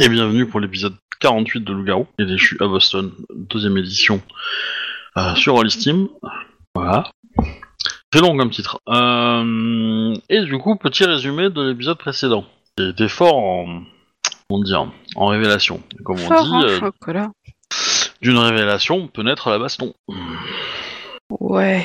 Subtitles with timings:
[0.00, 4.22] Et bienvenue pour l'épisode 48 de Loup-Garou, et déchu à Boston, deuxième édition
[5.16, 6.06] euh, sur All Steam.
[6.72, 7.10] Voilà.
[8.12, 8.80] C'est long comme titre.
[8.88, 12.44] Euh, et du coup, petit résumé de l'épisode précédent.
[12.76, 13.82] Qui était fort en,
[14.48, 15.82] comment dire, en révélation.
[16.04, 17.32] Comme on Fort dit, en euh, chocolat.
[18.22, 19.94] d'une révélation peut naître la baston.
[21.40, 21.84] Ouais.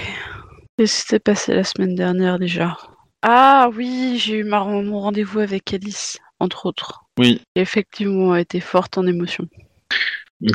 [0.77, 2.77] Qu'est-ce qui s'est passé la semaine dernière déjà
[3.23, 7.02] Ah oui, j'ai eu mon rendez-vous avec Alice, entre autres.
[7.19, 7.42] Oui.
[7.56, 9.47] Qui effectivement a été forte en émotion.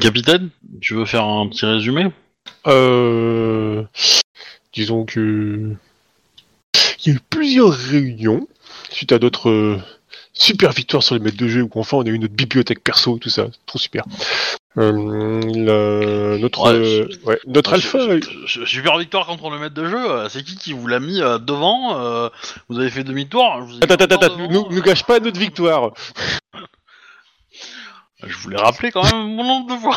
[0.00, 2.08] Capitaine, tu veux faire un petit résumé?
[2.66, 3.84] Euh,
[4.72, 5.72] disons que
[7.04, 8.46] il y a eu plusieurs réunions
[8.90, 9.76] suite à d'autres euh,
[10.32, 13.18] super victoires sur les maîtres de jeu où enfin on a eu notre bibliothèque perso
[13.18, 14.04] tout ça, trop super.
[14.76, 19.74] Euh, la- notre Ouais, euh, ouais, notre alpha, Su- su- Super victoire contre le maître
[19.74, 21.98] de jeu, euh, c'est qui qui vous l'a mis euh, devant?
[22.00, 22.28] Euh,
[22.68, 25.92] Vous avez fait demi-tour ai attends attends attends, nous, nous gâche pas notre victoire.
[28.24, 29.96] Je voulais rappeler quand même mon nombre de fois.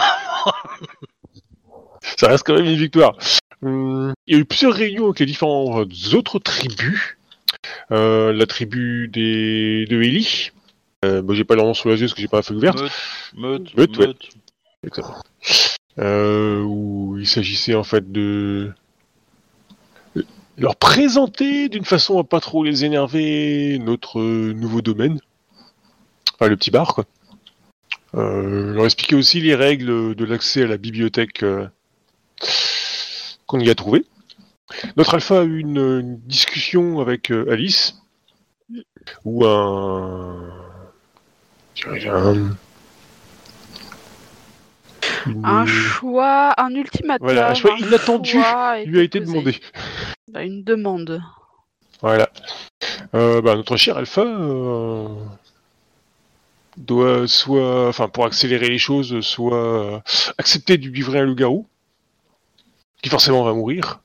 [2.17, 3.17] Ça reste quand même une victoire.
[3.63, 7.17] Hum, il y a eu plusieurs réunions avec les différentes autres tribus.
[7.91, 10.51] Euh, la tribu des de Eli.
[11.03, 12.57] Euh, bon, j'ai pas leur nom sous les yeux parce que j'ai pas la feuille
[12.57, 12.79] ouverte.
[12.79, 14.07] Meute, meute, Meute, ouais.
[14.07, 14.29] meute.
[14.83, 15.23] Exactement.
[15.99, 18.71] Euh, où il s'agissait en fait de
[20.57, 25.19] leur présenter d'une façon à pas trop les énerver notre euh, nouveau domaine,
[26.33, 27.05] enfin le petit bar quoi.
[28.15, 31.67] Euh, leur expliquer aussi les règles de l'accès à la bibliothèque euh,
[33.45, 34.05] qu'on y a trouvé.
[34.97, 37.95] Notre alpha a eu une, une discussion avec euh, Alice
[39.25, 40.49] où un,
[41.75, 42.33] je un
[45.27, 47.25] une- Un choix, un ultimatum.
[47.25, 49.59] Voilà, un choix inattendu choix lui a été demandé.
[50.31, 51.21] Bah, une demande.
[52.01, 52.29] Voilà.
[53.13, 55.07] Euh, bah, notre cher Alpha euh,
[56.85, 59.55] doit soit, enfin, pour accélérer les choses, soit
[59.95, 59.99] euh,
[60.37, 61.67] accepter de livrer un loup-garou,
[63.01, 64.01] qui forcément va mourir,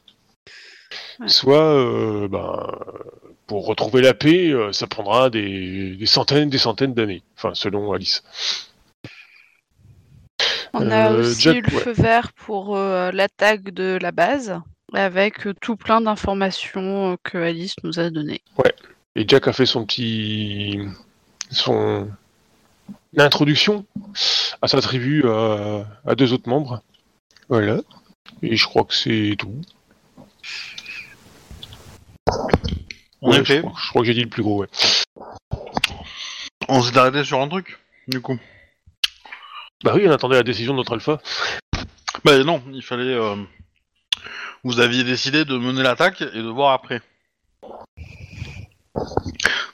[1.19, 1.29] Ouais.
[1.29, 2.71] soit, euh, ben,
[3.47, 7.23] pour retrouver la paix, euh, ça prendra des, des centaines, des centaines d'années.
[7.37, 8.23] Enfin, selon Alice.
[10.75, 11.83] On a Euh, aussi Jack, eu le ouais.
[11.83, 14.61] feu vert pour euh, l'attaque de la base,
[14.93, 18.43] avec tout plein d'informations que Alice nous a données.
[19.15, 20.79] Et Jack a fait son petit,
[21.51, 22.11] son
[23.19, 23.87] introduction
[24.63, 26.83] à sa tribu à, à deux autres membres.
[27.49, 27.79] Voilà.
[28.43, 29.61] Et je crois que c'est tout.
[33.23, 34.69] En Ouais, effet, Je crois, je crois que j'ai dit le plus gros, ouais.
[36.69, 37.79] on s'est arrêté sur un truc,
[38.09, 38.39] du coup.
[39.85, 41.21] Bah oui, on attendait la décision de notre alpha.
[42.25, 43.15] Bah non, il fallait...
[43.15, 43.37] euh,
[44.65, 47.01] Vous aviez décidé de mener l'attaque et de voir après.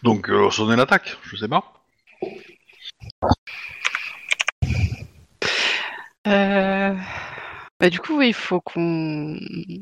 [0.03, 1.82] Donc, euh, sonner l'attaque, je sais pas.
[6.29, 6.95] Euh,
[7.83, 9.41] Bah, du coup, il faut qu'on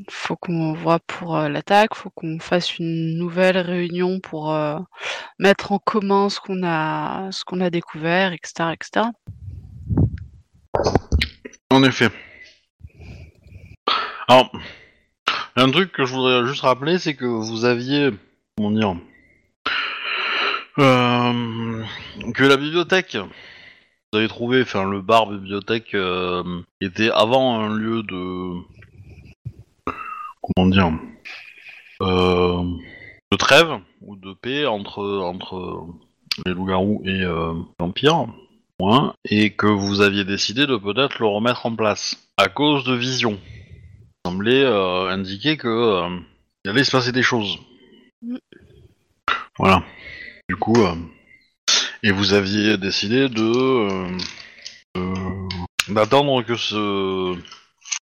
[0.09, 4.79] faut qu'on voit pour euh, l'attaque, faut qu'on fasse une nouvelle réunion pour euh,
[5.37, 9.05] mettre en commun ce qu'on a ce qu'on a découvert, etc., etc.
[11.69, 12.09] En effet.
[14.27, 14.51] Alors,
[15.55, 18.09] un truc que je voudrais juste rappeler, c'est que vous aviez,
[18.57, 18.95] comment dire,
[20.79, 21.83] euh,
[22.33, 23.17] que la bibliothèque,
[24.11, 26.43] vous avez trouvé, enfin le bar bibliothèque euh,
[26.79, 28.53] était avant un lieu de,
[30.41, 30.91] comment dire,
[32.01, 32.63] euh,
[33.31, 35.87] de trêve ou de paix entre entre
[36.45, 37.25] les loups-garous et
[37.79, 38.27] l'empire
[39.25, 43.37] et que vous aviez décidé de peut-être le remettre en place à cause de vision.
[44.25, 46.07] Ça semblait indiquer que
[46.63, 47.59] il allait se passer des choses.
[48.21, 48.37] Mm.
[49.57, 49.83] Voilà.
[50.51, 50.95] Du coup, euh,
[52.03, 54.17] et vous aviez décidé de euh,
[54.95, 57.37] de- d'attendre que ce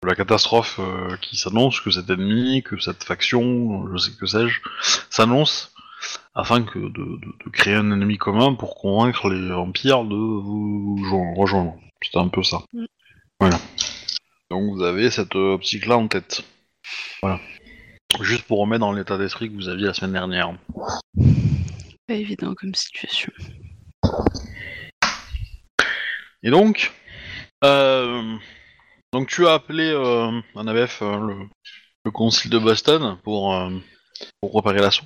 [0.05, 4.59] la catastrophe euh, qui s'annonce, que cet ennemi, que cette faction, je sais que sais-je,
[5.09, 5.71] s'annonce
[6.35, 10.97] afin que de, de- de créer un ennemi commun pour convaincre les vampires de vous
[11.09, 11.75] jo- rejoindre.
[12.03, 12.57] C'était un peu ça.
[12.73, 12.83] Mm.
[13.39, 13.57] Voilà.
[14.51, 16.43] Donc vous avez cette euh, optique-là en tête.
[17.21, 17.39] Voilà.
[18.19, 20.51] Juste pour remettre dans l'état d'esprit que vous aviez la semaine dernière.
[22.07, 23.31] Pas évident comme situation.
[26.43, 26.91] Et donc,
[27.63, 28.37] euh,
[29.13, 31.47] donc tu as appelé euh, un ABF, euh, le,
[32.03, 33.69] le concile de Boston, pour, euh,
[34.41, 35.05] pour préparer l'assaut.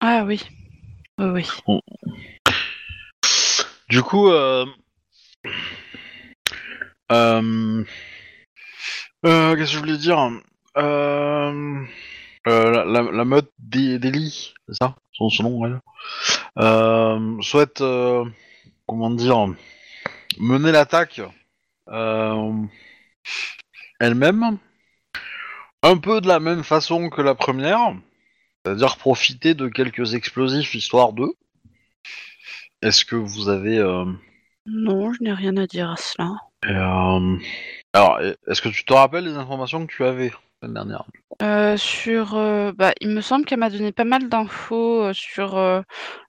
[0.00, 0.42] Ah oui.
[1.18, 1.48] Oui, oui.
[3.88, 4.66] Du coup, qu'est-ce
[9.22, 10.18] que je voulais dire?
[12.46, 14.96] La, la, la meute d'E- d'Eli, c'est ça?
[15.12, 15.80] Son, son nom, elle
[16.58, 18.24] euh, souhaite, euh,
[18.86, 19.46] comment dire,
[20.38, 21.20] mener l'attaque
[21.88, 22.62] euh,
[24.00, 24.58] elle-même,
[25.82, 27.94] un peu de la même façon que la première,
[28.64, 31.26] c'est-à-dire profiter de quelques explosifs histoire de.
[32.82, 34.04] Est-ce que vous avez euh,
[34.66, 36.30] Non, je n'ai rien à dire à cela.
[36.66, 37.38] euh,
[37.92, 40.32] alors est-ce que tu te rappelles les informations que tu avais?
[40.66, 41.04] La dernière
[41.42, 45.56] Euh, sur, euh, bah, il me semble qu'elle m'a donné pas mal d'infos euh, sur
[45.56, 45.80] euh,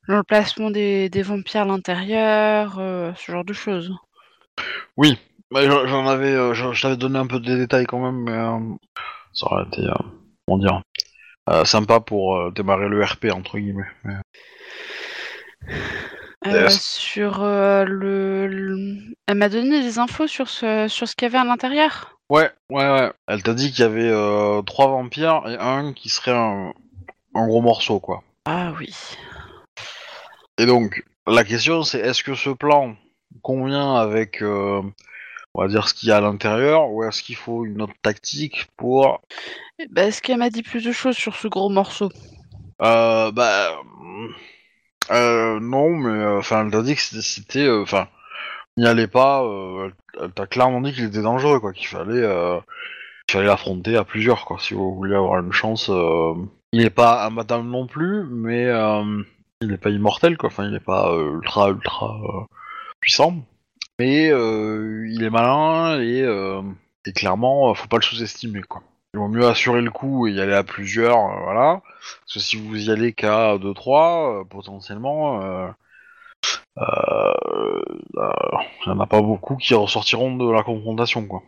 [0.08, 3.92] l'emplacement des, des vampires à l'intérieur, euh, ce genre de choses.
[4.98, 5.18] Oui,
[5.52, 8.76] bah, j'en avais, euh, t'avais donné un peu des détails quand même, mais euh,
[9.34, 9.94] ça aurait été, euh,
[10.48, 10.82] comment dire,
[11.50, 13.84] euh, sympa pour euh, démarrer le RP entre guillemets.
[14.04, 14.16] mais-
[16.48, 18.98] Euh, sur euh, le, le-
[19.28, 22.18] elle m'a donné des infos sur ce, sur ce qu'il y avait à l'intérieur.
[22.30, 23.12] Ouais, ouais, ouais.
[23.28, 26.74] Elle t'a dit qu'il y avait euh, trois vampires et un qui serait un,
[27.34, 28.24] un gros morceau, quoi.
[28.46, 28.94] Ah oui.
[30.58, 32.96] Et donc, la question c'est est-ce que ce plan
[33.42, 34.92] convient avec, on
[35.56, 38.68] va dire, ce qu'il y a à l'intérieur, ou est-ce qu'il faut une autre tactique
[38.78, 39.22] pour...
[39.80, 42.10] Eh ben, Est-ce qu'elle m'a dit plus de choses sur ce gros morceau?
[42.82, 43.72] Euh, bah...
[45.12, 48.08] Euh, non, mais euh, enfin, elle t'a dit que c'était- euh, Enfin,
[48.78, 49.92] n'y allait pas, euh,
[50.22, 52.22] elle- t'a clairement dit qu'il était dangereux, quoi, qu'il fallait...
[53.28, 55.90] qu'il fallait l'affronter à plusieurs, quoi, si vous voulez avoir une chance...
[56.74, 58.66] Il n'est pas imbattable non plus, mais
[59.62, 62.18] il n'est pas immortel, quoi, enfin, il n'est pas ultra, ultra
[63.00, 63.46] puissant.
[64.00, 66.20] Mais il est malin et,
[67.08, 68.84] et clairement, faut pas le sous-estimer, quoi.
[69.16, 71.82] Il vaut mieux assurer le coup et y aller à plusieurs, euh, voilà.
[72.26, 75.70] Parce que si vous y allez qu'à 2-3, euh, potentiellement, euh,
[76.80, 77.34] euh,
[78.18, 78.32] euh,
[78.86, 81.44] il n'y en a pas beaucoup qui ressortiront de la confrontation, quoi.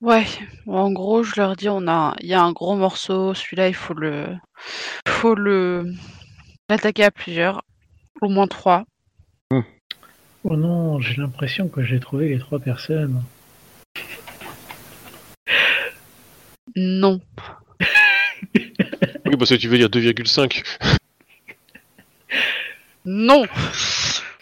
[0.00, 0.24] Ouais,
[0.66, 3.74] en gros, je leur dis, on a, il y a un gros morceau, celui-là, il
[3.74, 4.34] faut le,
[5.06, 5.92] faut le,
[6.68, 7.62] l'attaquer à plusieurs,
[8.20, 8.82] au moins trois.
[9.52, 13.22] Oh non, j'ai l'impression que j'ai trouvé les trois personnes.
[16.78, 17.20] Non.
[18.54, 20.62] Oui, parce que tu veux dire 2,5.
[23.04, 23.44] Non.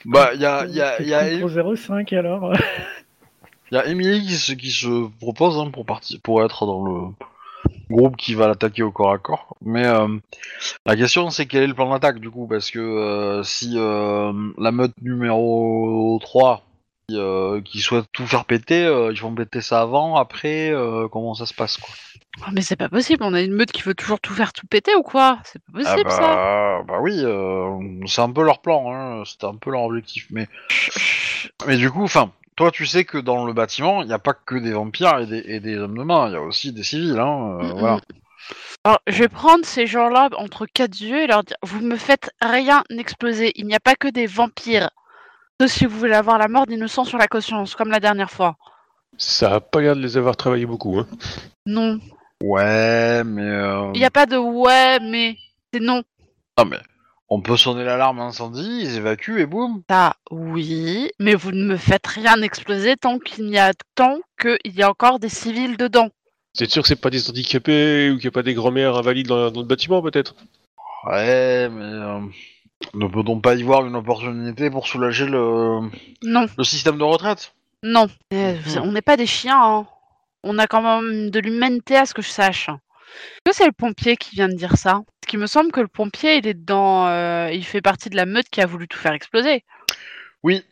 [0.05, 2.53] Bah, il y a, y a, y a, Contre 0,5 alors
[3.73, 7.13] y a Emily qui se, qui se propose hein, pour, partir, pour être dans le
[7.91, 9.57] groupe qui va l'attaquer au corps à corps.
[9.63, 10.09] Mais euh,
[10.85, 12.47] la question c'est quel est le plan d'attaque du coup?
[12.47, 16.66] Parce que euh, si euh, la meute numéro 3 qui,
[17.13, 21.35] euh, qui souhaite tout faire péter, euh, ils vont péter ça avant, après, euh, comment
[21.35, 21.95] ça se passe quoi
[22.41, 24.67] Oh, mais c'est pas possible, on a une meute qui veut toujours tout faire tout
[24.67, 25.39] péter ou quoi?
[25.45, 26.21] C'est pas Ah possible ça.
[26.21, 30.27] bah, bah oui, euh, c'est un peu leur plan, hein, c'était un peu leur objectif.
[30.31, 30.47] Mais,
[31.67, 34.35] mais du coup, enfin, toi tu sais que dans le bâtiment, il n'y a pas
[34.35, 36.83] que des vampires et des, et des hommes de main, il y a aussi des
[36.83, 37.97] civils, hein, Mm, voilà.
[37.97, 38.01] mm.
[38.85, 42.31] Alors, je vais prendre ces gens-là entre quatre yeux et leur dire Vous me faites
[42.43, 43.53] rien exploser.
[43.57, 44.91] Il n'y a pas que des vampires.
[45.61, 48.57] Sauf si vous voulez avoir la mort d'innocents sur la conscience, comme la dernière fois.
[49.17, 50.99] Ça a pas l'air de les avoir travaillé beaucoup.
[50.99, 51.07] Hein.
[51.65, 51.99] Non.
[52.43, 53.43] Ouais, mais...
[53.43, 55.37] euh, Il n'y a pas de ouais, mais.
[55.73, 56.03] C'est non.
[56.59, 56.79] Non mais,
[57.31, 61.11] on peut sonner l'alarme incendie, ils évacuent et boum Ça, oui.
[61.19, 64.91] Mais vous ne me faites rien exploser tant qu'il y a tant qu'il y a
[64.91, 66.11] encore des civils dedans.
[66.53, 69.27] C'est sûr que c'est pas des handicapés ou qu'il n'y a pas des grands-mères invalides
[69.29, 70.35] dans, dans le bâtiment peut-être?
[71.07, 71.83] Ouais, mais...
[71.83, 72.21] euh,
[72.95, 75.81] ne peut-on pas y voir une opportunité pour soulager le,
[76.23, 77.55] Non, le système de retraite?
[77.83, 78.07] Non.
[78.33, 78.83] Euh, Mhm.
[78.83, 79.87] On n'est pas des chiens, hein.
[80.43, 82.69] On a quand même de l'humanité à ce que je sache.
[82.69, 84.93] Est-ce que c'est le pompier qui vient de dire ça?
[85.21, 88.17] Parce qu'il me semble que le pompier, il est dans, euh, il fait partie de
[88.17, 89.65] la meute qui a voulu tout faire exploser.
[90.43, 90.63] Oui.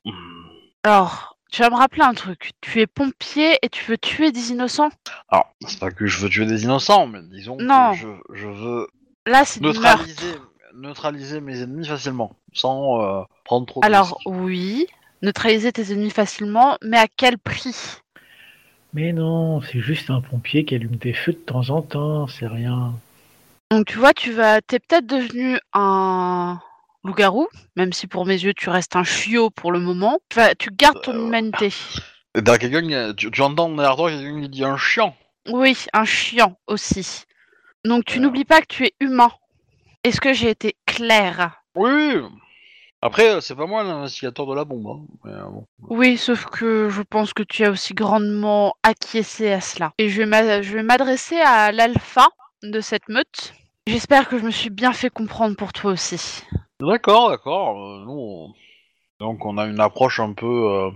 [0.84, 2.50] Alors, tu vas me rappeler un truc.
[2.61, 4.90] Tu es pompier et tu veux tuer des innocents?
[5.28, 7.92] Alors, c'est pas que je veux tuer des innocents, mais disons Non.
[7.92, 8.88] que je, je veux
[9.26, 9.80] Là, c'est du meurtre.
[9.80, 10.34] neutraliser,
[10.74, 14.20] neutraliser mes ennemis facilement, sans euh, prendre trop de Alors, risques.
[14.26, 14.86] oui,
[15.22, 17.74] neutraliser tes ennemis facilement, mais à quel prix?
[18.92, 22.46] Mais non, c'est juste un pompier qui allume des feux de temps en temps, c'est
[22.46, 22.92] rien.
[23.70, 26.60] Donc, tu vois, tu vas, t'es peut-être devenu un
[27.02, 30.18] loup-garou, même si pour mes yeux, tu restes un chiot pour le moment.
[30.28, 31.72] Tu, vas- tu gardes ton Euh, humanité.
[32.44, 35.16] T'as quelqu'un, qui- tu, tu entends derrière toi quelqu'un qui dit un chiant?
[35.48, 37.24] Oui, un chiant aussi.
[37.84, 38.22] Donc, tu Euh.
[38.22, 39.30] n'oublies pas que tu es humain.
[40.04, 42.14] Est-ce que j'ai été claire Oui.
[43.02, 44.87] Après, euh, c'est pas moi l'investigateur de la bombe.
[44.87, 45.66] hein, mais, euh, bon.
[45.88, 49.92] Oui, sauf que je pense que tu as aussi grandement acquiescé à cela.
[49.99, 52.28] Et je vais m'a- je vais m'adresser à l'alpha
[52.62, 53.54] de cette meute.
[53.87, 56.42] J'espère que je me suis bien fait comprendre pour toi aussi.
[56.80, 57.78] D'accord, d'accord.
[57.78, 58.54] euh, nous, on-
[59.20, 60.90] donc on a une approche un peu euh,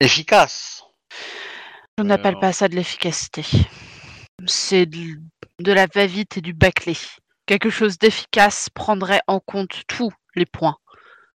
[0.00, 0.84] efficace.
[1.98, 2.40] Je Ouais, n'appelle alors.
[2.40, 3.44] pas ça de l'efficacité.
[4.46, 5.20] C'est de,
[5.60, 6.94] de la va-vite et du bâclé.
[7.46, 10.76] Quelque chose d'efficace prendrait en compte tous les points.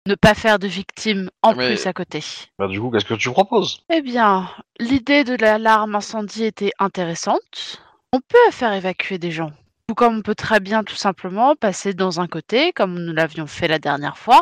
[0.05, 2.23] ne pas faire de victimes en Mais- plus à côté.
[2.57, 3.83] Bah, du coup, qu'est-ce que tu proposes?
[3.93, 4.49] Eh bien,
[4.79, 7.83] l'idée de l'alarme incendie était intéressante.
[8.11, 9.51] On peut faire évacuer des gens.
[9.91, 13.45] Ou comme on peut très bien tout simplement passer dans un côté, comme nous l'avions
[13.45, 14.41] fait la dernière fois.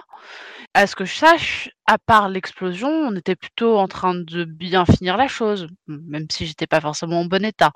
[0.78, 4.86] À ce que je sache, à part l'explosion, on était plutôt en train de bien
[4.86, 7.72] finir la chose, même si j'étais pas forcément en bon état.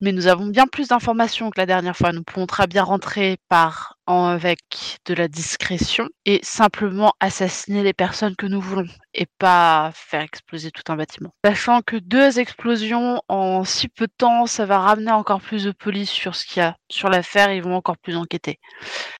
[0.00, 2.10] Mais nous avons bien plus d'informations que la dernière fois.
[2.10, 4.58] Nous pouvons très bien rentrer par en- avec
[5.06, 10.72] de la discrétion et simplement assassiner les personnes que nous voulons et pas faire exploser
[10.72, 11.30] tout un bâtiment.
[11.44, 15.70] Sachant que deux explosions en si peu de temps, ça va ramener encore plus de
[15.70, 18.58] police sur ce qu'il y a sur l'affaire, ils vont encore plus enquêter.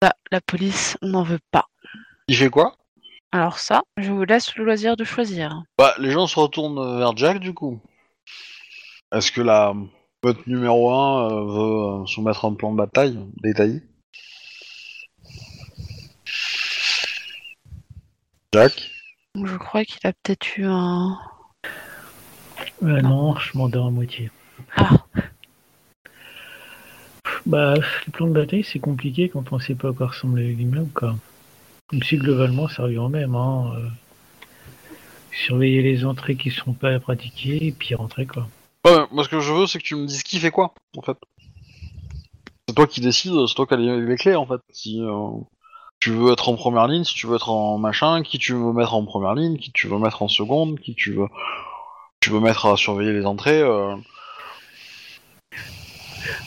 [0.03, 1.67] Là, la police, on n'en veut pas.
[2.27, 2.75] Il fait quoi?
[3.35, 5.65] Alors ça, je vous laisse le loisir de choisir.
[5.77, 7.81] Bah, les gens se retournent vers Jack, du coup.
[9.13, 9.75] Est-ce que la
[10.25, 13.83] meute numéro 1 veut euh, soumettre un plan de bataille détaillé?
[18.53, 18.89] Jack?
[19.35, 21.19] Je crois qu'il a peut-être eu un...
[22.85, 24.31] Euh, non, je m'endors à moitié.
[24.77, 24.91] Ah,
[27.47, 30.93] Bah, le plan de bataille, c'est compliqué quand on sait pas à quoi ressemble l'immeuble,
[30.93, 31.17] quoi.
[31.93, 33.73] Même si globalement, ça revient au même, hein.
[33.77, 33.89] euh,
[35.33, 38.49] surveiller les entrées qui sont pas pratiquées, et puis rentrer, quoi.
[38.87, 41.03] Ouais, moi ce que je veux, c'est que tu me dises qui fait quoi, en
[41.03, 41.17] fait.
[42.69, 44.61] C'est toi qui décides, c'est toi qui as les, les clés, en fait.
[44.71, 45.29] Si euh,
[46.01, 48.73] tu veux être en première ligne, si tu veux être en machin, qui tu veux
[48.73, 51.29] mettre en première ligne, qui tu veux mettre en seconde, qui tu veux,
[52.21, 53.61] tu veux mettre à surveiller les entrées.
[53.61, 53.95] euh,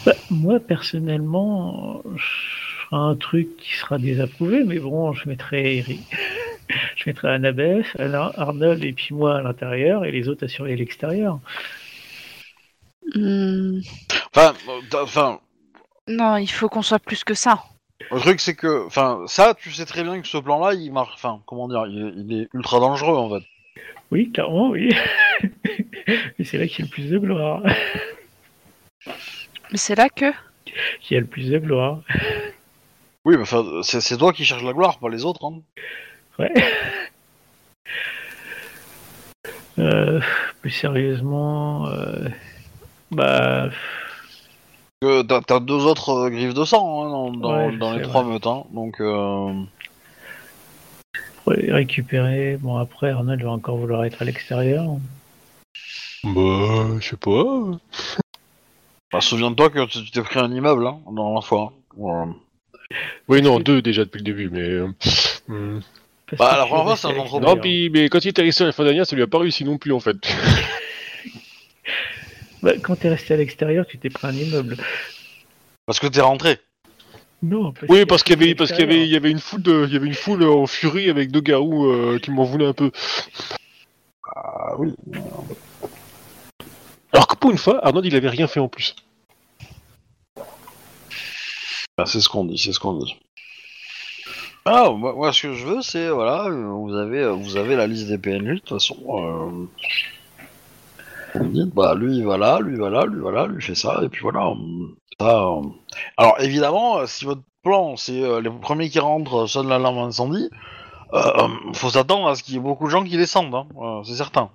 [0.05, 6.01] Bah, moi, personnellement, je un truc qui sera désapprouvé, mais bon, je mettrai Eric.
[6.97, 11.39] Je mettrai Annabeth, Arnold et puis moi à l'intérieur et les autres à surveiller l'extérieur.
[13.15, 13.81] hmm,
[14.35, 15.39] Enfin, euh, enfin,
[16.07, 17.63] non, il faut qu'on soit plus que ça.
[18.11, 21.13] le truc c'est que, enfin, ça, tu sais très bien que ce plan-là, il marche.
[21.15, 23.45] Enfin, comment dire, il est, il est ultra dangereux, en fait.
[24.11, 24.95] Oui, clairement, oui.
[26.39, 27.63] Et c'est là qu'il y a le plus de gloire.
[29.71, 30.31] Mais c'est là que...
[31.01, 32.01] Qu'il y a le plus de gloire.
[33.27, 35.43] Oui, mais enfin, c'est c'est toi qui cherches la gloire, pas les autres.
[35.43, 35.59] Hein.
[36.39, 36.53] Ouais.
[39.79, 40.19] Euh,
[40.61, 42.29] plus sérieusement, euh,
[43.11, 43.69] bah,
[45.01, 48.01] t'as t'as deux autres euh, griffes de sang hein, dans, dans- Ouais, je dans les
[48.01, 48.31] trois ouais.
[48.33, 48.63] meutes, hein.
[48.71, 48.99] donc.
[48.99, 49.53] Euh...
[51.45, 52.57] récupérer.
[52.57, 54.85] Bon, après, Arnold va encore vouloir être à l'extérieur.
[56.23, 57.43] Bah, je sais pas.
[59.13, 61.71] Bah, souviens-toi que tu tu t'es pris un immeuble hein, dans la fois.
[61.95, 62.31] Voilà.
[63.27, 64.61] Oui, non, deux déjà depuis le début, mais.
[64.61, 64.87] euh,
[65.47, 65.81] hmm.
[66.37, 67.45] Bah, première fois, restes c'est un entrepôt.
[67.45, 69.39] Non, puis, mais quand il était resté à la fin dernière, ça lui a pas
[69.39, 70.17] réussi non plus en fait.
[72.63, 74.77] Bah, quand t'es resté à l'extérieur, tu t'es pris un immeuble.
[75.85, 76.57] Parce que t'es rentré.
[77.43, 79.39] Non, parce Oui, parce qu'il y avait, parce qu'il y avait, il y avait une
[79.39, 82.45] foule de, il y avait une foule en furie avec deux garous euh, qui m'en
[82.45, 82.91] voulaient un peu.
[84.35, 84.93] Ah oui.
[87.13, 88.95] Alors que pour une fois, Arnold il avait rien fait en plus.
[91.97, 93.15] Bah, c'est ce qu'on dit, c'est ce qu'on dit.
[94.65, 98.17] Ah, moi, ce que je veux, c'est voilà, vous avez, vous avez la liste des
[98.17, 98.97] PNJ de toute façon.
[99.07, 99.67] Euh...
[101.35, 104.09] Vous dites, bah lui là, lui il va là, lui voilà, lui fait ça, et
[104.09, 104.53] puis voilà.
[105.19, 105.49] Ça.
[106.17, 109.97] Alors évidemment, euh, si votre plan c'est euh, les premiers qui rentrent euh, sonnent l'alarme
[109.97, 110.49] incendie,
[111.13, 114.15] euh, faut s'attendre à ce qu'il y ait beaucoup de gens qui descendent, hein, c'est
[114.15, 114.51] certain.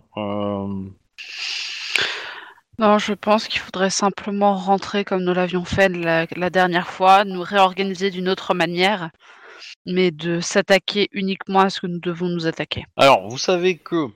[2.82, 7.40] Non, je pense qu'il faudrait simplement rentrer comme nous l'avions fait la, dernière fois, nous
[7.40, 9.10] réorganiser d'une autre manière,
[9.86, 12.84] mais de s'attaquer uniquement à ce que nous devons nous attaquer.
[12.96, 14.08] Alors, vous savez que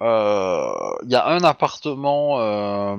[0.00, 0.72] euh,
[1.04, 2.96] il y a un appartement, euh,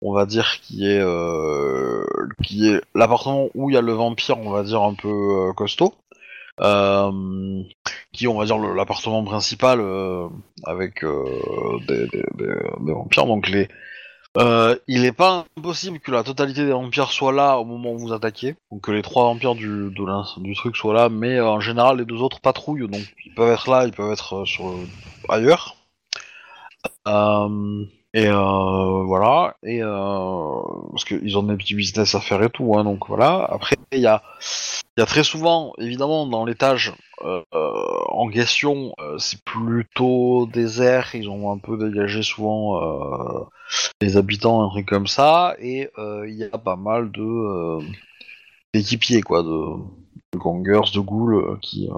[0.00, 2.06] on va dire qui est euh,
[2.42, 5.92] qui est l'appartement où il y a le vampire, on va dire un peu costaud,
[8.12, 9.84] qui on va dire l'appartement principal
[10.64, 11.04] avec
[11.86, 13.26] des- des vampires.
[13.26, 13.68] Donc les
[14.36, 17.98] euh, il n'est pas impossible que la totalité des vampires soient là au moment où
[17.98, 21.48] vous attaquez, donc que les trois vampires du, de du truc soient là, mais euh,
[21.48, 24.44] en général les deux autres patrouillent, donc ils peuvent être là, ils peuvent être euh,
[24.44, 24.74] sur
[25.28, 25.76] ailleurs.
[27.06, 30.60] Euh, et euh, voilà, et euh,
[30.90, 33.46] parce qu'ils ont des petits business à faire et tout, hein, donc voilà.
[33.50, 34.22] Après, il y a,
[34.96, 41.14] y a très souvent, évidemment, dans l'étage euh, euh, en question, euh, c'est plutôt désert,
[41.14, 43.44] ils ont un peu dégagé souvent euh,
[44.00, 47.78] les habitants, un truc comme ça, et il y a pas mal de
[48.72, 49.48] d'équipiers, quoi, de,
[50.32, 51.88] de gangers, de ghouls qui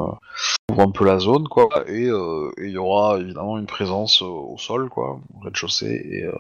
[0.70, 4.22] ouvrent un peu la zone, quoi, et euh, et il y aura évidemment une présence
[4.22, 6.32] euh, au sol, quoi, au rez-de-chaussée, et euh,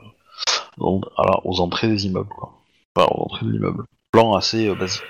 [0.78, 2.52] donc, la- aux entrées des immeubles, quoi.
[2.96, 3.84] Enfin, aux entrées de l'immeuble.
[4.12, 5.02] Plan assez basique.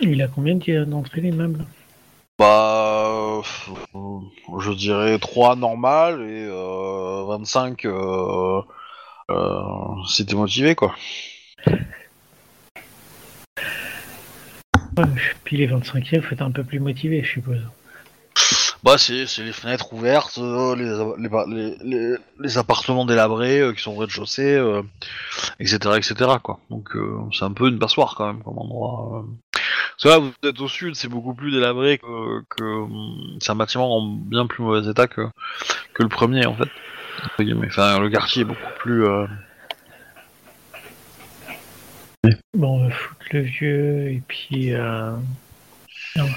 [0.00, 1.64] Il a combien de- d'entrées l'immeuble?
[2.38, 3.40] Bah,
[3.94, 4.20] euh,
[4.58, 8.62] je dirais 3 normales et euh, 25 euh,
[9.30, 9.60] euh,
[10.08, 10.94] si t'es motivé, quoi.
[15.44, 17.60] Puis les 25e, faut être un peu plus motivé, je suppose.
[18.82, 23.80] Bah, c'est c'est les fenêtres ouvertes, euh, les, les, les, les- appartements délabrés euh, qui
[23.80, 24.82] sont au rez-de-chaussée, euh,
[25.60, 26.58] etc., etc., quoi.
[26.68, 26.90] Donc,
[27.32, 29.24] c'est un peu une passoire, quand même, comme endroit.
[29.52, 32.42] Parce que là, vous êtes au sud, c'est beaucoup plus délabré que...
[32.48, 35.28] que hum, c'est un bâtiment en bien plus mauvais état que,
[35.94, 36.68] que le premier, en fait.
[37.66, 39.06] Enfin, le quartier est beaucoup plus...
[42.26, 44.74] euh, Bon, on va foutre le vieux, et puis...
[44.74, 45.16] Euh...
[46.16, 46.28] non.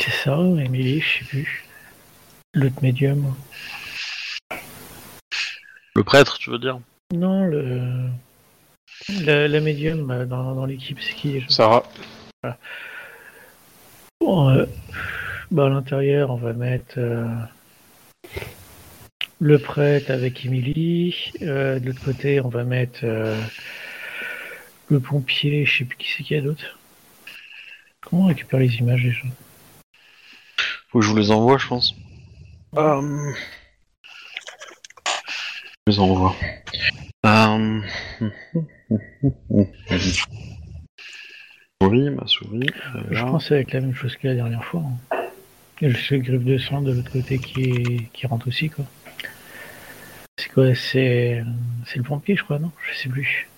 [0.00, 1.64] C'est ça, Emily, je sais plus.
[2.54, 3.34] L'autre médium.
[5.94, 6.80] Le prêtre, tu veux dire?
[7.12, 8.08] Non, le...
[9.24, 11.82] La, la médium euh, dans, dans l'équipe, c'est qui Sarah.
[14.20, 14.66] Bon, euh,
[15.50, 17.26] bah, à l'intérieur, on va mettre euh,
[19.40, 21.32] le prêtre avec Emily.
[21.42, 23.40] Euh, de l'autre côté, on va mettre euh,
[24.90, 25.64] le pompier.
[25.64, 26.78] Je sais plus qui c'est qu'il y a d'autre.
[28.00, 29.22] Comment on récupère les images déjà
[30.88, 31.94] Faut que je vous les envoie, je pense.
[32.76, 33.32] Euh...
[35.86, 36.34] Je les envoie.
[37.26, 37.80] Euh...
[41.82, 42.66] Souris, ma souris.
[42.66, 44.82] est Je pense avec la même chose que la dernière fois.
[44.82, 45.16] hein.
[45.80, 48.48] Il y a juste le griffe de sang de l'autre côté qui, est- qui rentre
[48.48, 48.84] aussi, quoi.
[50.38, 50.74] C'est quoi?
[50.74, 51.42] C'est
[51.86, 52.70] c'est le pompier, je crois, non?
[52.90, 53.48] Je sais plus.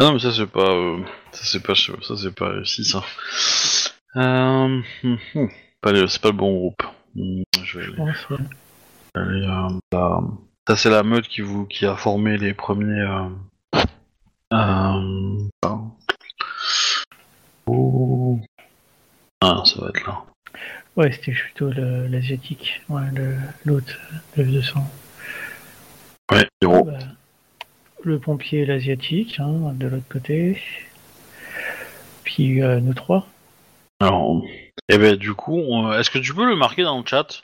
[0.00, 0.98] Ah non, mais ça c'est pas, euh,
[1.30, 3.04] ça c'est pas, ça c'est pas réussi ça.
[4.16, 4.80] Euh...
[5.04, 5.50] hum, hum.
[5.82, 6.82] Pas le- c'est pas le bon groupe.
[7.18, 8.10] Hum, Je vais ouais.
[9.14, 9.46] aller.
[9.46, 10.20] euh, là.
[10.66, 12.98] Ça c'est la meute qui vous, qui a formé les premiers.
[13.02, 13.28] Euh...
[14.54, 15.38] Euh...
[15.66, 15.78] ah.
[17.66, 18.40] Oh.
[19.42, 20.22] Ah, ça va être là.
[20.96, 22.80] Ouais, c'était plutôt le- l'asiatique.
[22.88, 23.36] Ouais, le-
[23.66, 23.98] l'autre,
[24.36, 24.78] le F200.
[26.32, 26.84] Ouais, héros.
[26.84, 26.98] Bah,
[28.04, 30.60] le pompier et l'asiatique, hein, de l'autre côté.
[32.24, 33.26] Puis euh, nous trois.
[34.00, 34.42] Alors,
[34.88, 37.42] et ben du coup, on- est-ce que tu peux le marquer dans le chat?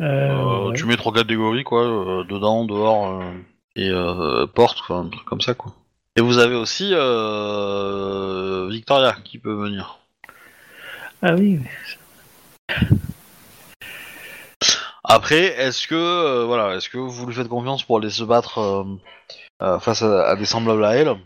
[0.00, 0.76] Euh, Euh, ouais.
[0.76, 3.32] Tu mets trois catégories, quoi, euh, dedans, dehors, euh,
[3.76, 5.74] et euh, porte, quoi, un truc comme ça, quoi.
[6.16, 9.98] Et vous avez aussi euh, Victoria qui peut venir.
[11.22, 11.58] Ah oui,
[15.10, 18.58] Après, est-ce que, euh, voilà, est-ce que vous lui faites confiance pour aller se battre
[18.58, 18.84] euh,
[19.62, 21.16] euh, face à, à des semblables à elle?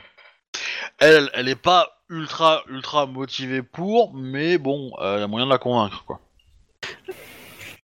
[1.00, 5.50] Elle, elle est pas ultra, ultra motivée pour, mais bon, il y a moyen de
[5.50, 6.20] la convaincre, quoi.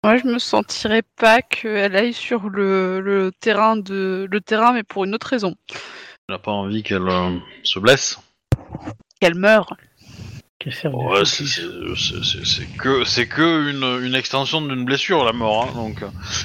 [0.03, 4.83] Moi, je me sentirais pas qu'elle aille sur le, le terrain de le terrain, mais
[4.83, 5.55] pour une autre raison.
[5.71, 7.09] Elle n'a pas envie qu'elle
[7.63, 8.19] se blesse.
[9.21, 9.77] Qu'elle meure.
[10.67, 11.45] Ouais, c'est
[12.79, 16.05] que c'est que une, une extension d'une blessure la mort, hein, donc.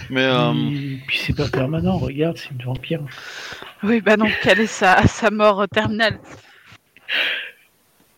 [0.10, 3.02] Mais euh, Puis, puis c'est pas permanent, regarde, c'est une vampire.
[3.84, 6.20] Oui, bah non, quelle est sa, sa mort terminale?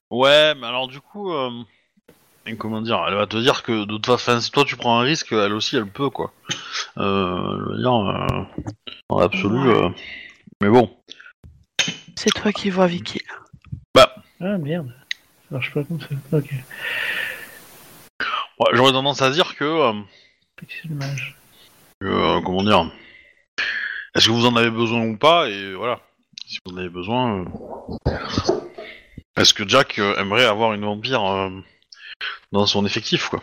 [0.10, 1.52] Ouais, mais alors du coup, euh,
[2.46, 5.00] et comment dire, elle va te dire que de toute façon, si toi tu prends
[5.00, 6.34] un risque, elle aussi elle peut quoi.
[6.98, 8.44] Euh, je veux dire, euh,
[9.10, 9.70] dans l'absolu.
[9.70, 9.76] Ouais.
[9.86, 9.90] euh,
[10.62, 10.90] mais bon,
[12.16, 13.22] C'est toi qui vois Vicky.
[14.44, 14.92] Ah merde,
[15.52, 16.08] marche pas comme ça.
[16.32, 16.50] Ok,
[18.60, 19.94] ouais, j'aurais tendance à dire que, euh,
[20.56, 21.36] petit dommage.
[22.00, 22.92] que, euh, comment dire,
[24.16, 25.48] est-ce que vous en avez besoin ou pas?
[25.50, 26.00] Et voilà,
[26.46, 27.46] si vous en avez besoin.
[28.08, 28.16] euh,
[29.38, 31.50] Est-ce que Jack euh, aimerait avoir une vampire euh,
[32.52, 33.42] dans son effectif, quoi?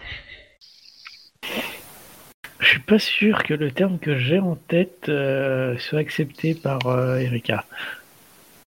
[2.61, 6.87] Je suis pas sûr que le terme que j'ai en tête euh, soit accepté par
[6.87, 7.65] euh, Erika.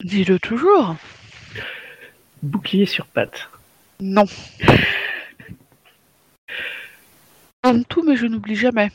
[0.03, 0.95] Dis-le toujours.
[2.43, 3.49] Bouclier sur patte.
[4.01, 4.25] Non.
[7.63, 8.91] J'aime tout, mais je n'oublie jamais.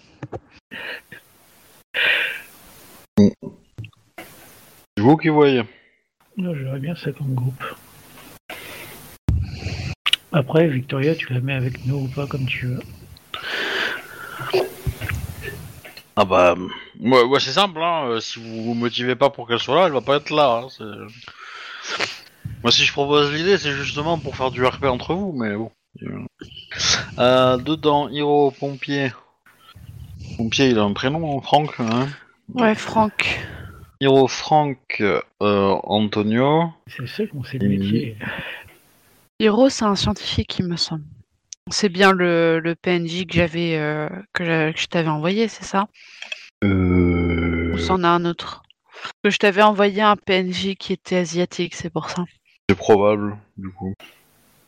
[3.17, 3.33] C'est
[4.99, 5.63] vous qui voyez.
[6.37, 7.65] Non, j'aurais bien ça comme groupe.
[10.33, 12.81] Après, Victoria, tu la mets avec nous ou pas comme tu veux.
[16.17, 16.55] Ah bah,
[17.01, 18.09] ouais, ouais, c'est simple, hein.
[18.09, 20.63] euh, si vous vous motivez pas pour qu'elle soit là, elle va pas être là.
[20.65, 20.85] hein, c'est-
[22.63, 25.71] Moi, si je propose l'idée, c'est justement pour faire du RP entre vous, mais bon.
[27.19, 29.13] Euh, dedans, Hiro, pompier.
[30.37, 32.09] Pompier, il a un prénom, Franck, hein
[32.55, 33.41] Ouais, Franck.
[34.01, 36.73] Hiro, Franck, euh, Antonio.
[36.87, 38.17] C'est ça qu'on sait le métier.
[39.41, 41.05] Hiro, c'est un scientifique, il me semble.
[41.71, 45.87] C'est bien le, le PNJ que j'avais, euh, que je t'avais envoyé, c'est ça?
[46.65, 47.75] Euh...
[47.75, 48.63] Ou c'en a un autre?
[49.23, 52.25] Que je t'avais envoyé un PNJ qui était asiatique, c'est pour ça.
[52.69, 53.95] C'est probable, du coup.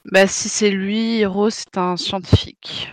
[0.06, 2.88] Bah, si c'est lui, Hiro, c'est un scientifique.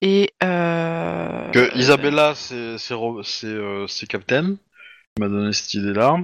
[0.00, 1.50] Et euh...
[1.50, 6.18] Que Isabella, c'est c'est Ro- c'est euh, Captain, qui m'a donné cette idée-là.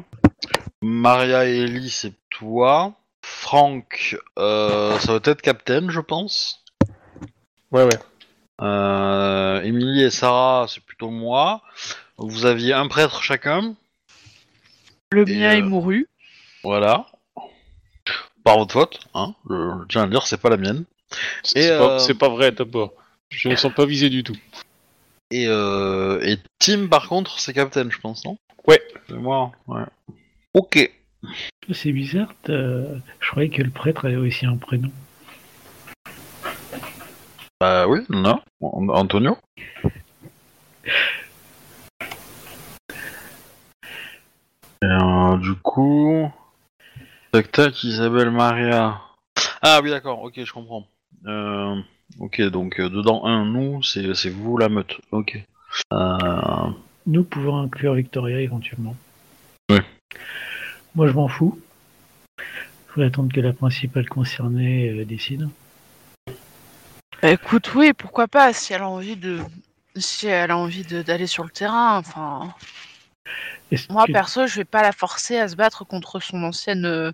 [0.82, 2.94] Maria et Ellie, c'est toi.
[3.24, 6.64] Franck, euh, ça va être Captain, je pense.
[7.70, 7.98] Ouais, ouais.
[8.60, 11.62] Euh, Émilie et Sarah, c'est plutôt moi.
[12.18, 13.74] Vous aviez un prêtre chacun,
[15.10, 16.08] le et, mien est mouru.
[16.62, 17.06] voilà.
[18.44, 19.34] Par votre faute, hein.
[19.48, 20.84] Je, je tiens à le dire, c'est pas la mienne.
[21.42, 22.92] C'est Et, c'est pas, euh, c'est pas vrai d'abord.
[23.30, 24.36] Je ne sens pas visé du tout.
[25.30, 28.36] Et, euh, et Tim, par contre, c'est Captain, je pense, non?
[28.66, 28.82] Ouais.
[29.08, 29.82] C'est moi, ouais.
[30.54, 30.90] Ok.
[31.72, 32.52] C'est bizarre, t'as-
[33.20, 34.90] je croyais que le prêtre avait aussi un prénom.
[37.60, 38.40] Bah oui, non.
[38.60, 39.38] An- Antonio?
[44.82, 46.28] Et euh, du coup...
[47.32, 49.00] Tac tac, Isabelle Maria.
[49.62, 50.86] Ah oui, d'accord, ok, je comprends.
[51.26, 51.80] Euh,
[52.18, 55.00] ok, donc euh, dedans un, nous, c'est c'est vous la meute.
[55.12, 55.42] Ok.
[55.94, 56.66] Euh,
[57.06, 58.94] Nous pouvons inclure Victoria éventuellement.
[59.70, 59.80] Ouais.
[60.94, 61.58] Moi je m'en fous.
[62.88, 65.48] Faut attendre que la principale concernée euh, décide.
[67.22, 69.38] Bah, écoute, oui, pourquoi pas, si elle a envie de...
[69.96, 72.52] Si elle a envie de- d'aller sur le terrain, enfin...
[73.90, 76.84] Moi, que- perso, je vais pas la forcer à se battre contre son ancienne...
[76.84, 77.12] euh,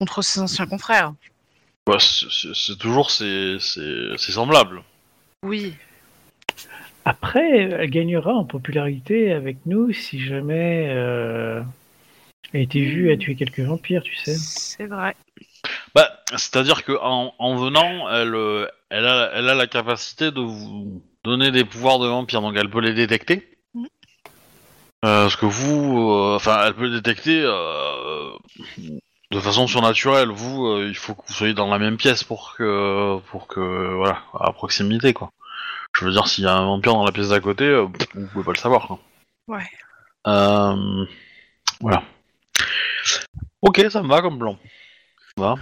[0.00, 1.14] contre ses anciens confrères.
[1.86, 3.58] bah, c'est- toujours c'est
[4.18, 4.82] semblable.
[5.42, 5.74] Oui.
[7.04, 11.60] Après, elle gagnera en popularité avec nous si jamais euh,
[12.52, 14.34] elle a été vue à tuer quelques vampires, tu sais.
[14.36, 15.14] C'est vrai.
[15.94, 20.40] Bah, c'est-à-dire que en, en venant, elle, euh, elle, a, elle a la capacité de
[20.40, 23.53] vous donner des pouvoirs de vampire, donc elle peut les détecter.
[25.04, 28.30] Euh, parce que vous, euh, enfin, elle peut détecter euh,
[29.30, 30.30] de façon surnaturelle.
[30.30, 33.94] Vous, euh, il faut que vous soyez dans la même pièce pour que, pour que,
[33.96, 35.30] voilà, à proximité, quoi.
[35.94, 37.70] Je veux dire, s'il y a un vampire dans la pièce d'à côté,
[38.14, 38.86] vous pouvez pas le savoir.
[38.86, 38.98] Quoi.
[39.48, 39.68] Ouais.
[40.24, 42.02] Voilà.
[43.60, 44.58] Ok, ça me va comme plan.
[45.36, 45.56] Ça me va.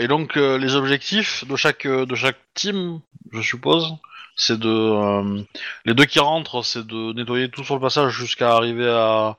[0.00, 3.00] Et donc les objectifs de chaque de chaque team,
[3.32, 3.94] je suppose,
[4.42, 5.42] c'est de euh,
[5.84, 9.36] les deux qui rentrent, c'est de nettoyer tout sur le passage jusqu'à arriver à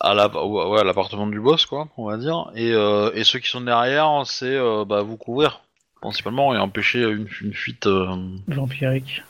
[0.00, 2.50] à, la- ouais, l'appartement du boss, quoi, on va dire.
[2.54, 5.60] Et, euh, et ceux qui sont derrière, c'est euh, bah, vous couvrir
[6.00, 7.86] principalement et empêcher une, une fuite.
[7.86, 8.14] euh,
[8.48, 9.22] Vampirique.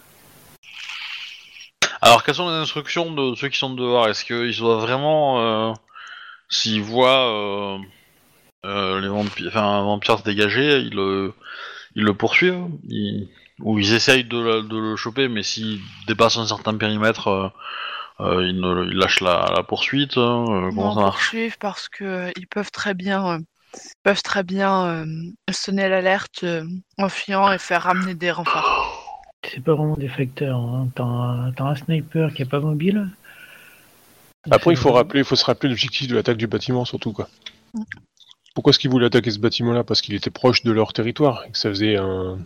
[2.02, 4.08] Alors, quelles sont les instructions de ceux qui sont dehors?
[4.08, 5.72] Est-ce qu'ils doivent vraiment, euh,
[6.50, 7.78] s'ils voient euh,
[8.66, 10.90] euh, les vampires, enfin, un vampire se dégager, ils
[11.96, 13.28] ils le poursuivent Ils-
[13.60, 17.48] Ou ils essayent de, le- de le choper, mais s'il dépasse un certain périmètre, euh,
[18.20, 21.88] euh, ils, ne- ils lâchent la, la poursuite euh, Comment Non, ça marche poursuivre parce
[21.88, 23.38] que euh, ils peuvent très bien, euh,
[24.02, 25.06] peuvent très bien euh,
[25.50, 26.64] sonner l'alerte euh,
[26.98, 29.22] en fuyant et faire ramener des renforts.
[29.42, 30.58] C'est pas vraiment des facteurs.
[30.58, 30.88] Hein.
[30.94, 33.08] T'as un, t'as un sniper qui est pas mobile.
[34.50, 37.28] Après, il faut rappeler, il faut se rappeler l'objectif de l'attaque du bâtiment, surtout quoi.
[38.56, 39.84] Pourquoi est-ce qu'ils voulaient attaquer ce bâtiment-là?
[39.84, 42.38] Parce qu'il était proche de leur territoire et que ça faisait un,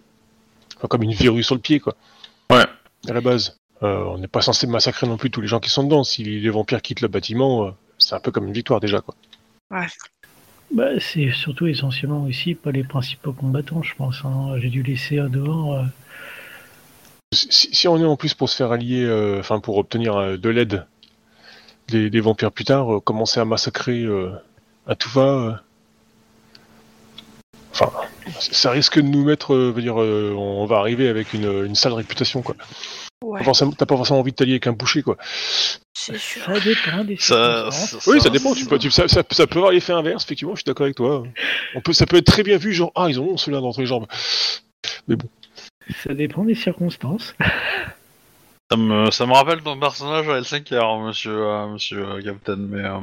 [0.77, 1.95] enfin, comme une verrue sur le pied, quoi.
[2.51, 2.67] Ouais.
[3.09, 5.71] À la base, Euh, on n'est pas censé massacrer non plus tous les gens qui
[5.71, 6.05] sont dedans.
[6.05, 9.15] Si les vampires quittent le bâtiment, euh, c'est un peu comme une victoire déjà, quoi.
[10.71, 14.17] Bah, c'est surtout essentiellement aussi pas les principaux combattants, je pense.
[14.25, 14.59] hein.
[14.59, 15.75] J'ai dû laisser un dehors.
[15.77, 15.85] euh,
[17.33, 20.37] Si, si on est en plus pour se faire allier, euh, enfin pour obtenir euh,
[20.37, 20.85] de l'aide
[21.89, 24.31] des, des vampires plus tard, euh, commencer à massacrer euh,
[24.87, 25.53] à tout va, euh,
[27.73, 27.91] enfin,
[28.39, 31.75] ça risque de nous mettre, euh, veut dire, euh, on va arriver avec une, une
[31.75, 32.55] sale réputation, quoi.
[33.23, 35.17] Ouais, T'as pas forcément envie de t'allier avec un boucher, quoi.
[35.93, 36.43] c'est sûr.
[36.47, 38.07] Ça dépend des Ça, circonstances.
[38.07, 38.55] Oui, ça dépend.
[38.55, 40.55] Tu peux, tu- ça, ça- ça peut avoir l'effet inverse, effectivement.
[40.55, 41.23] Je suis d'accord avec toi.
[41.75, 43.87] On peut, ça peut être très bien vu, genre ah ils ont celui-là entre les
[43.87, 44.07] jambes.
[46.03, 47.35] Ça dépend des circonstances.
[48.73, 52.79] Ça me, ça me rappelle ton personnage à L5R, monsieur, euh, monsieur euh, Captain, mais
[52.85, 53.01] euh,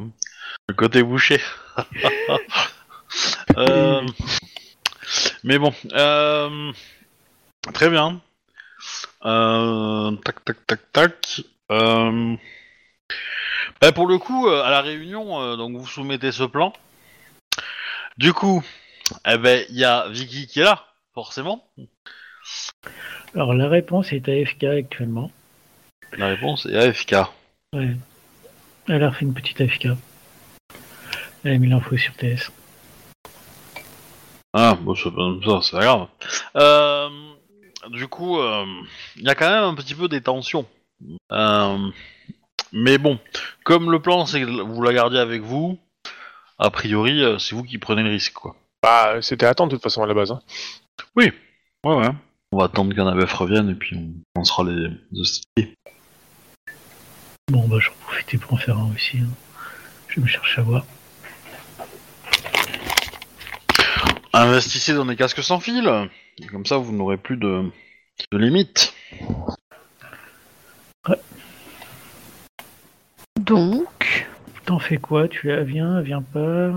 [0.70, 1.42] le côté bouché.
[3.58, 4.02] Euh,
[5.44, 6.72] mais bon, euh,
[7.74, 8.22] très bien.
[9.26, 11.42] Euh, tac, tac, tac, tac.
[11.72, 12.36] Euh,
[13.82, 16.74] bah, pour le coup, à la réunion, donc vous soumettez ce plan.
[18.18, 18.64] Du coup,
[19.28, 21.68] eh ben, il y a Vicky qui est là, forcément.
[23.36, 25.32] Alors la réponse est AFK actuellement.
[26.18, 27.16] La réponse est AFK.
[27.74, 27.96] Ouais.
[28.88, 29.90] Elle a refait une petite AFK.
[31.44, 32.52] Elle a mis l'info sur TS.
[34.54, 36.08] Ah, bon, c'est pas ça, c'est pas grave.
[36.56, 37.10] Euh,
[37.90, 38.66] du coup, euh,
[39.16, 40.66] il y a quand même un petit peu des tensions.
[41.32, 41.90] Euh,
[42.72, 43.20] mais bon,
[43.64, 45.78] comme le plan, c'est que vous la gardiez avec vous,
[46.58, 48.56] a priori, c'est vous qui prenez le risque, quoi.
[48.82, 50.32] Bah, c'était à attendre de toute façon à la base.
[50.32, 50.40] Hein.
[51.16, 51.34] Ouais,
[51.84, 52.10] ouais.
[52.52, 54.88] On va attendre qu'Annabeth revienne et puis on lancera les
[55.20, 55.76] hostilités.
[57.52, 59.18] Bon, bah, j'en profitais pour en faire un aussi.
[59.20, 59.28] hein.
[60.08, 60.86] Je vais me chercher à voir.
[64.40, 65.90] Investissez dans des casques sans fil.
[66.52, 67.72] Comme ça, vous n'aurez plus de,
[68.32, 68.94] de limite.
[73.40, 74.28] Donc,
[74.68, 75.30] T'en fais quoi?
[75.30, 76.74] Tu la viens, viens pas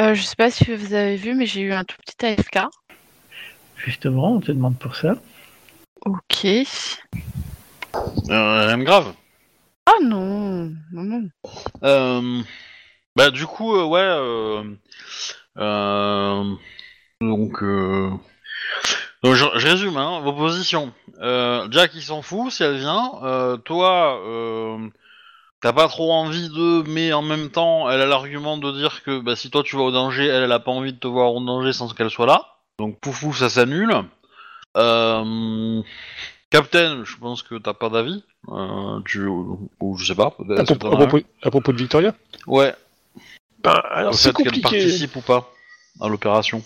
[0.00, 2.60] euh, je sais pas si vous avez vu, mais j'ai eu un tout petit AFK.
[3.76, 5.16] Justement, on te demande pour ça.
[6.04, 6.44] Ok.
[6.44, 6.64] Euh,
[8.66, 9.12] rien de grave.
[9.86, 11.28] Ah non, non, non.
[11.82, 12.42] Euh,
[13.16, 14.76] bah du coup, euh, ouais.
[15.58, 16.44] Euh,
[17.20, 18.10] donc, euh,
[19.22, 20.92] donc je, je résume hein, vos positions.
[21.20, 23.12] Euh, Jack, il s'en fout si elle vient.
[23.64, 24.20] Toi,
[25.60, 29.20] t'as pas trop envie de, mais en même temps, elle a l'argument de dire que
[29.20, 31.32] bah, si toi tu vas au danger, elle, elle a pas envie de te voir
[31.32, 32.46] au danger sans qu'elle soit là.
[32.78, 33.94] Donc poufou, ça s'annule.
[34.76, 35.80] Euh,
[36.50, 38.24] Captain, je pense que t'as pas d'avis.
[38.48, 40.34] Euh, tu, ou je sais pas.
[40.96, 42.14] propos- à propos de Victoria?
[42.46, 42.74] Ouais.
[43.64, 43.80] Ben,
[44.12, 44.60] c'est compliqué.
[44.60, 45.50] participe ou pas
[46.00, 46.62] à l'opération.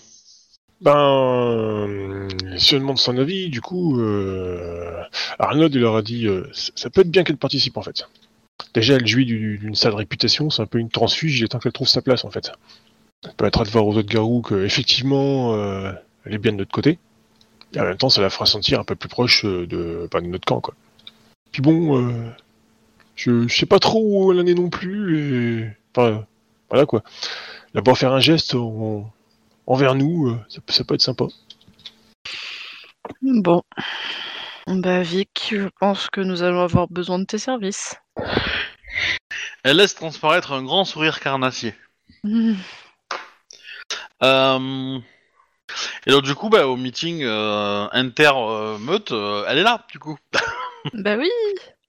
[0.81, 5.01] Ben, euh, si on demande son avis, du coup, euh,
[5.37, 8.07] Arnaud il leur a dit, euh, ça peut être bien qu'elle participe en fait.
[8.73, 11.59] Déjà, elle jouit du- d'une sale réputation, c'est un peu une transfuge, il est temps
[11.59, 12.51] qu'elle trouve sa place en fait.
[13.25, 15.91] Ça permettra de voir aux autres garous que effectivement, euh,
[16.25, 16.97] elle est bien de notre côté.
[17.73, 20.27] Et en même temps, ça la fera sentir un peu plus proche de, pas de
[20.27, 20.73] notre camp quoi.
[21.51, 22.11] Puis bon,
[23.15, 25.17] je, je sais pas trop où elle en est non plus,
[25.63, 26.25] et enfin,
[26.69, 27.03] voilà quoi.
[27.73, 29.11] D'abord faire un geste en-
[29.67, 31.25] envers nous, euh, ça, peut- ça peut être sympa.
[33.21, 33.63] Bon.
[34.67, 37.95] Bah Vic, je pense que nous allons avoir besoin de tes services.
[39.63, 41.73] Elle laisse transparaître un grand sourire carnassier.
[44.21, 44.99] Euh,
[46.05, 50.17] Et donc du coup, bah, au meeting euh, inter-meute, euh, elle est là, du coup.
[50.93, 51.29] Bah oui.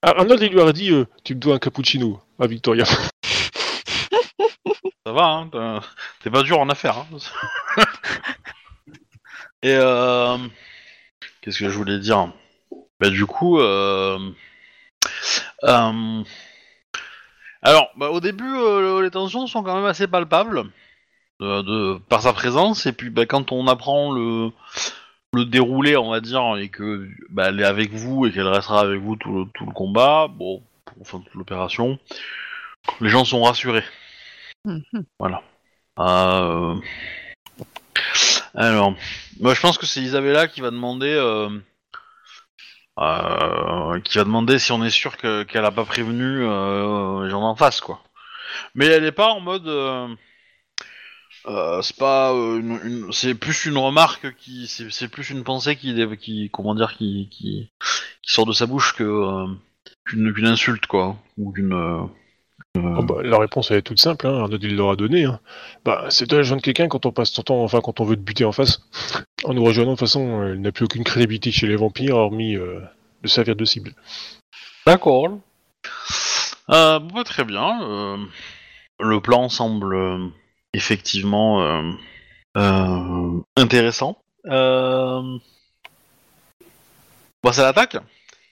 [0.02, 2.84] Ah, Arnold, il lui a dit euh, Tu me dois un cappuccino à Victoria.
[5.06, 5.80] Ça va, hein,
[6.22, 6.98] t'es pas dur en affaires.
[6.98, 7.84] Hein.
[9.62, 10.36] Et euh...
[11.40, 12.32] qu'est-ce que je voulais dire?
[13.00, 14.18] Bah du coup, euh...
[15.64, 16.22] euh,
[17.62, 20.64] alors, bah, au début, euh, les tensions sont quand même assez palpables
[21.40, 22.86] de par sa présence.
[22.86, 24.50] Et puis, bah, quand on apprend le
[25.32, 28.80] le déroulé, on va dire, et que bah, elle est avec vous et qu'elle restera
[28.80, 30.62] avec vous tout le, tout le combat, bon,
[31.00, 31.98] enfin toute l'opération,
[33.00, 33.84] les gens sont rassurés.
[34.64, 35.06] Mhm.
[35.98, 36.80] Euh,
[38.54, 38.94] Alors,
[39.40, 41.48] moi je pense que c'est Isabella qui va demander, euh,
[42.98, 47.40] euh, qui va demander si on est sûr que- qu'elle a pas prévenu les gens
[47.40, 48.02] d'en face, quoi.
[48.74, 49.68] Mais elle est pas en mode,
[51.82, 52.34] c'est pas,
[53.12, 57.70] c'est plus une remarque qui, c'est plus une pensée qui, comment dire, qui,
[58.22, 59.46] sort de sa bouche que
[60.04, 62.08] qu'une qu'une insulte, quoi, ou qu'une.
[62.76, 64.38] Euh, euh, Oh, bah, la réponse elle est toute simple, hein.
[64.40, 65.24] Arnaud il leur a donné.
[65.24, 65.40] Hein.
[65.84, 68.20] Bah, c'est de joindre quelqu'un quand on passe son temps, enfin quand on veut te
[68.22, 68.82] buter en face.
[69.44, 72.56] En nous rejoignant, de toute façon, elle n'a plus aucune crédibilité chez les vampires, hormis
[72.56, 72.78] euh,
[73.22, 73.94] de servir de cible.
[74.86, 75.38] D'accord.
[76.70, 77.82] Euh, bon, bah, très bien.
[77.82, 78.18] euh,
[79.00, 80.28] le plan semble euh,
[80.74, 81.90] effectivement euh,
[82.58, 84.18] euh, intéressant.
[84.46, 85.38] Euh...
[87.42, 87.96] Bon, ça l'attaque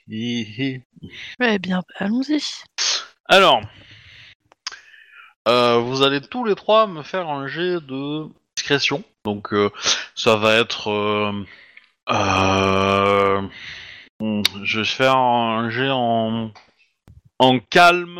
[0.08, 0.80] Hi, hi.
[1.42, 2.40] Eh bien, allons-y.
[3.26, 3.60] Alors,
[5.48, 9.02] euh, vous allez tous les trois me faire un jet de discrétion.
[9.24, 9.70] Donc, euh,
[10.14, 10.88] ça va être.
[12.10, 13.42] euh,
[14.20, 16.50] hmm, je vais faire un jet en,
[17.38, 18.18] en calme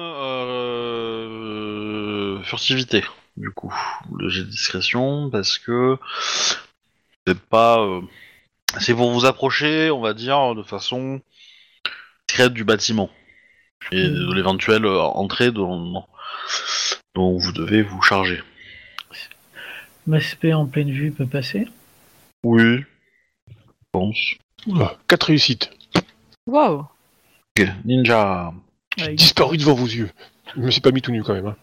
[2.44, 3.04] furtivité,
[3.36, 3.74] du coup.
[4.16, 5.98] Le jet de discrétion, parce que
[7.26, 7.86] c'est pas.
[8.80, 11.20] c'est pour vous approcher, on va dire, de façon
[12.28, 13.10] discrète du bâtiment
[13.90, 16.04] et de l'éventuelle euh, entrée dont,
[17.14, 18.42] dont vous devez vous charger.
[20.06, 21.68] Maspé en pleine vue peut passer?
[22.42, 22.84] Oui.
[23.48, 23.54] Je
[23.92, 24.16] pense.
[24.66, 25.70] Oula, quatre réussites.
[26.46, 26.80] Waouh.
[27.58, 28.52] Ok, Ninja.
[29.00, 30.10] Ah, il- Disparu devant vos yeux.
[30.56, 31.46] Je me suis pas mis tout nu quand même.
[31.48, 31.56] Hein.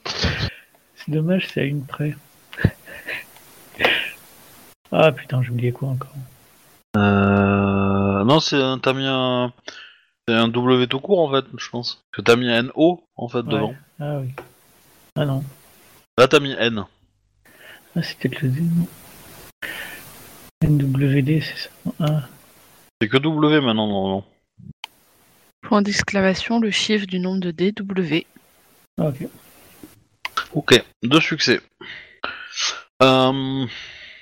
[0.96, 2.16] C'est dommage, c'est à une près.
[4.92, 6.14] ah putain, j'ai oublié quoi encore?
[6.98, 8.24] Euh...
[8.24, 8.78] Non, c'est un...
[8.78, 9.52] t'as mis un...
[10.28, 12.04] C'est un W tout court en fait, je pense.
[12.12, 13.76] Que t'as mis un O en fait devant.
[14.00, 14.30] Ah oui.
[15.16, 15.44] Ah non.
[16.18, 16.84] Là t'as mis N.
[17.96, 18.88] Ah, c'est peut-être le D, non
[20.64, 22.24] NWD, c'est ça Ah,
[23.02, 24.24] C'est que W maintenant, non, non.
[25.62, 28.26] Point d'exclamation, le chiffre du nombre de DW.
[29.00, 29.28] ah, ok.
[30.54, 31.62] Ok, deux succès.
[33.02, 33.66] Euh,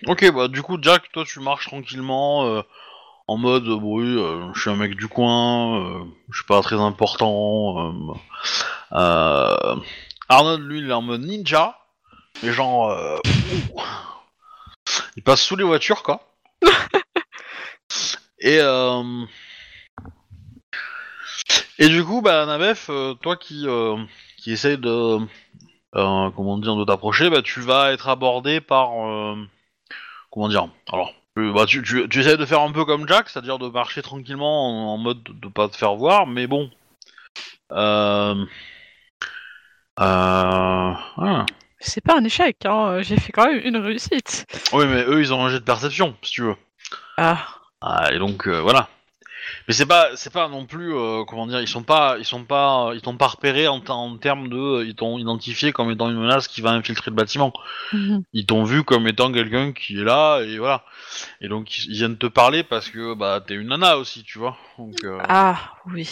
[0.08, 2.62] ok, bah du coup, Jack, toi, tu marches tranquillement euh,
[3.28, 6.62] en mode, euh, oui, euh, je suis un mec du coin, euh, je suis pas
[6.62, 7.94] très important.
[10.34, 11.78] Arnold, lui, il est en mode ninja,
[12.42, 13.18] mais genre, euh,
[15.16, 16.22] il passe sous les voitures, quoi.
[18.40, 19.26] Et euh,
[21.80, 23.96] et du coup, bah, Nabef, euh, toi qui euh,
[24.38, 25.20] qui essaye de
[25.96, 29.36] euh, comment dire, de t'approcher, bah, tu vas être abordé par, euh,
[30.32, 33.30] comment dire, alors, euh, bah, tu, tu, tu essaies de faire un peu comme Jack,
[33.30, 36.70] c'est-à-dire de marcher tranquillement en, en mode de, de pas te faire voir, mais bon,
[37.72, 38.46] euh,
[39.98, 41.46] ah.
[41.80, 43.02] C'est pas un échec, hein.
[43.02, 44.46] j'ai fait quand même une réussite.
[44.74, 46.56] oui, mais eux, ils ont un jet de perception, si tu veux.
[47.18, 47.46] Ah,
[47.82, 48.88] Ah, et donc euh, voilà.
[49.68, 52.46] Mais c'est pas, c'est pas non plus, euh, comment dire, ils sont pas, ils sont
[52.46, 56.10] pas, ils t'ont pas repéré en, ter- en termes de, ils t'ont identifié comme étant
[56.10, 57.52] une menace qui va infiltrer le bâtiment.
[57.92, 58.24] Mhm.
[58.32, 60.86] Ils t'ont vu comme étant quelqu'un qui est là et voilà.
[61.42, 64.40] Et donc ils ils viennent te parler parce que bah t'es une nana aussi, tu
[64.40, 64.56] vois.
[64.78, 66.10] Donc euh, ah oui.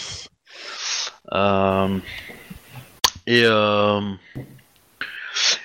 [1.32, 1.98] euh,
[3.26, 4.00] et euh,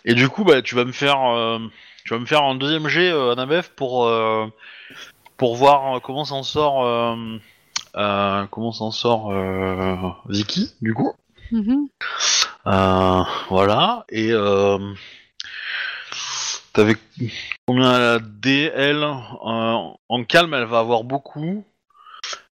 [0.06, 1.60] et du coup bah tu vas me faire, euh,
[2.06, 4.12] tu vas me faire un deuxième jet euh, Annabeth pour
[5.38, 7.18] pour voir comment s'en sort,
[7.94, 9.34] comment s'en sort
[10.28, 11.14] Vicky du coup.
[11.52, 11.88] Mhm.
[13.50, 14.32] Voilà, et
[16.74, 16.96] t'avais
[17.68, 19.78] combien elle a D, elle Euh,
[20.10, 21.66] En calme, elle va avoir beaucoup.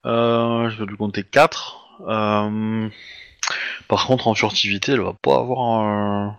[0.04, 2.00] Euh, je vais lui compter 4.
[2.08, 2.88] Euh,
[3.88, 6.38] par contre, en furtivité, elle va pas avoir un,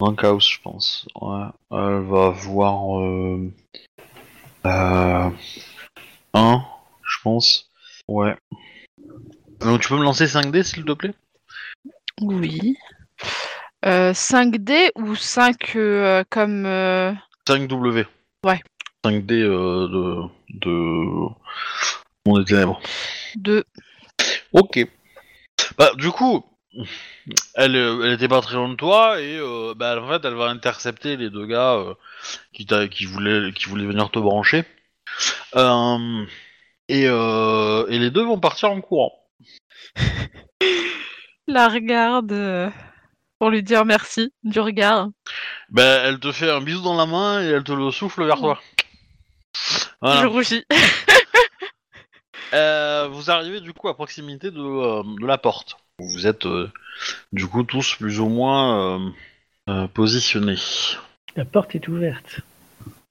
[0.00, 1.06] un chaos, je pense.
[1.20, 3.52] Ouais, elle va avoir euh,
[4.66, 5.30] euh,
[6.34, 6.64] 1,
[7.04, 7.70] je pense.
[8.08, 8.36] Ouais.
[9.60, 11.14] Donc tu peux me lancer 5D, s'il te plaît?
[12.20, 12.76] Oui.
[13.84, 16.66] Euh, 5D ou 5 euh, comme...
[16.66, 17.12] euh,
[17.48, 18.06] 5W.
[18.44, 18.60] Ouais.
[19.04, 20.28] 5D euh, de,
[20.58, 21.28] de
[22.26, 22.80] des Ténèbres.
[23.36, 23.64] 2.
[24.52, 24.86] Ok.
[25.78, 26.44] Bah, du coup,
[27.54, 30.34] elle, euh, elle était pas très loin de toi et euh, bah, en fait, elle
[30.34, 31.94] va intercepter les deux gars euh,
[32.52, 34.64] qui, t'a- qui, voulaient, qui voulaient venir te brancher.
[35.56, 36.24] Euh,
[36.88, 39.12] et, euh, et les deux vont partir en courant.
[41.48, 42.70] La regarde euh,
[43.38, 45.08] pour lui dire merci du regard.
[45.70, 48.36] Bah, elle te fait un bisou dans la main et elle te le souffle vers
[48.36, 48.60] toi.
[50.00, 50.22] Voilà.
[50.22, 50.64] Je rougis.
[52.54, 55.76] Euh, vous arrivez du coup à proximité de, euh, de la porte.
[55.98, 56.70] Vous êtes euh,
[57.32, 59.12] du coup tous plus ou moins
[59.94, 60.58] positionnés.
[61.36, 62.40] La porte est ouverte.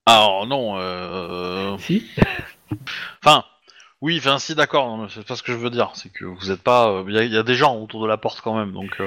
[0.05, 2.07] Alors non, Si
[3.23, 3.43] enfin
[4.01, 6.61] oui, enfin si d'accord, c'est pas ce que je veux dire, c'est que vous êtes
[6.61, 8.99] pas, il y, a- y a des gens autour de la porte quand même, donc.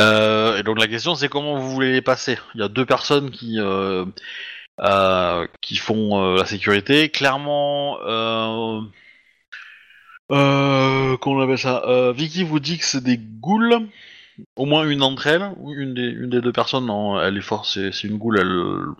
[0.00, 2.38] et donc la question c'est comment vous voulez les passer?
[2.54, 3.58] Il y a deux personnes qui
[5.60, 7.08] qui font euh, la sécurité.
[7.10, 8.80] Clairement, euh,
[10.32, 13.88] euh, comment on appelle ça euh, Vicky vous dit que c'est des ghouls.
[14.56, 16.90] Au moins une d'entre elles, une des, deux personnes,
[17.22, 18.94] elle est forte, c'est une ghoul,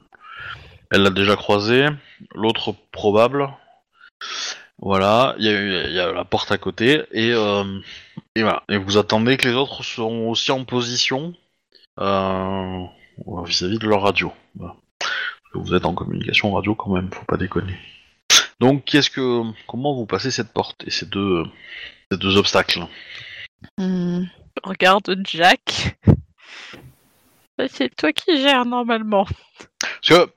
[0.91, 1.89] elle l'a déjà croisée.
[2.35, 3.49] L'autre probable.
[4.79, 7.65] Voilà, il y, a- la porte à côté et, euh,
[8.35, 8.63] et voilà.
[8.69, 11.35] Et vous attendez que les autres seront aussi en position
[11.99, 12.85] euh,
[13.45, 14.33] vis-à-vis de leur radio.
[15.57, 17.75] Que vous êtes en communication radio quand même, faut pas déconner.
[18.61, 21.45] Donc, qu'est-ce que, comment vous passez cette porte et ces deux,
[22.11, 22.81] ces deux obstacles?
[23.79, 24.25] Hmm,
[24.63, 25.97] Regarde Jack.
[27.57, 29.27] Bah, C'est toi qui gères normalement.
[29.81, 30.31] Parce que,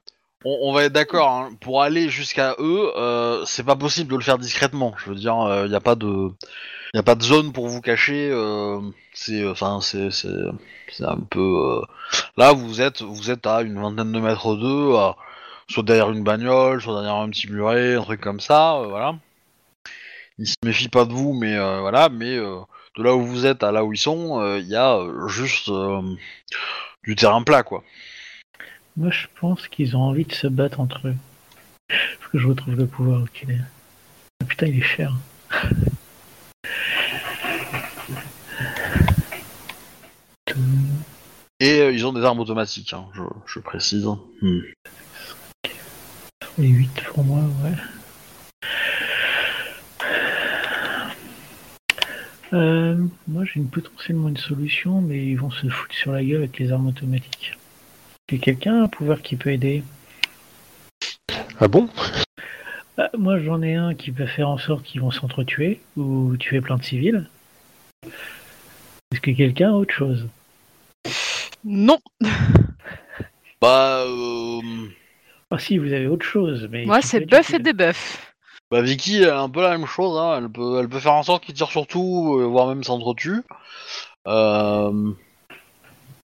[0.45, 4.23] on, va être d'accord, hein, pour aller jusqu'à eux, euh, c'est pas possible de le
[4.23, 4.93] faire discrètement.
[4.97, 5.35] Je veux dire,
[5.65, 6.29] il n'y a pas de,
[6.93, 8.29] y a pas de zone pour vous cacher.
[8.31, 8.79] euh,
[9.13, 10.29] c'est, enfin, c'est, c'est,
[11.03, 11.39] un peu.
[11.39, 11.81] euh,
[12.37, 14.95] Là, vous êtes, vous êtes à une vingtaine de mètres d'eux,
[15.69, 19.15] soit derrière une bagnole, soit derrière un petit muret, un truc comme ça, euh, voilà.
[20.39, 22.59] Ils se méfient pas de vous, mais euh, voilà, mais euh,
[22.97, 25.69] de là où vous êtes à là où ils sont, il y a euh, juste
[25.69, 26.01] euh,
[27.03, 27.83] du terrain plat, quoi.
[28.99, 31.15] Moi, je pense qu'ils ont envie de se battre entre eux.
[32.19, 33.63] Faut que je retrouve le pouvoir oculaire.
[34.41, 35.15] Ah, putain, il est cher.
[41.61, 44.05] Et euh, ils ont des armes automatiques, hein, je, je précise.
[44.41, 44.59] Hmm.
[46.57, 47.71] Les 8 pour moi, ouais.
[52.51, 56.39] Euh, moi, j'ai une, potentiellement une solution, mais ils vont se foutre sur la gueule
[56.39, 57.57] avec les armes automatiques.
[58.29, 59.83] Que quelqu'un a un pouvoir qui peut aider
[61.59, 61.89] Ah bon?
[62.95, 66.61] Bah, Moi, j'en ai un qui peut faire en sorte qu'ils vont s'entretuer ou tuer
[66.61, 67.27] plein de civils.
[69.11, 70.27] Est-ce que quelqu'un a autre chose?
[71.65, 71.97] Non,
[73.61, 74.61] Bah, euh,
[75.49, 76.85] Ah si, vous avez autre chose, mais...
[76.85, 78.19] moi c'est bœuf et bœufs.
[78.69, 80.17] bah Vicky, elle a un peu la même chose.
[80.17, 80.37] Hein.
[80.37, 83.41] Elle peut, elle peut faire en sorte qu'ils tirent sur tout, euh, voire même s'entretuent.
[84.27, 85.11] Euh,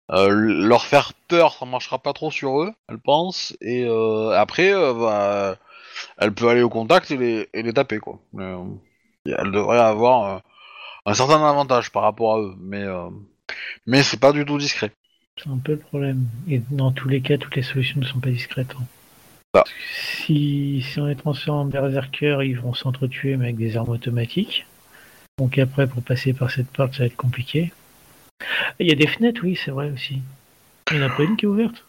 [0.10, 3.56] leur faire peur, ça marchera pas trop sur eux, elle pense.
[3.62, 5.58] Et euh, après, euh, bah,
[6.18, 8.20] elle peut aller au contact et les, et les taper, quoi.
[8.38, 8.64] Euh,
[9.26, 10.40] elle devrait avoir euh,
[11.06, 13.10] un certain avantage par rapport à eux, mais euh,
[13.88, 14.92] mais c'est pas du tout discret.
[15.38, 16.26] C'est un peu le problème.
[16.48, 18.74] Et dans tous les cas, toutes les solutions ne sont pas discrètes.
[18.80, 18.84] hein.
[19.54, 19.64] Bah.
[19.94, 24.66] Si, si on est transformé en berserker, ils vont s'entretuer, mais avec des armes automatiques.
[25.38, 27.74] Donc après, pour passer par cette porte, ça va être compliqué.
[28.80, 30.20] Il y a des fenêtres, oui, c'est vrai aussi.
[30.92, 31.84] Il n'y en a pas une qui est ouverte?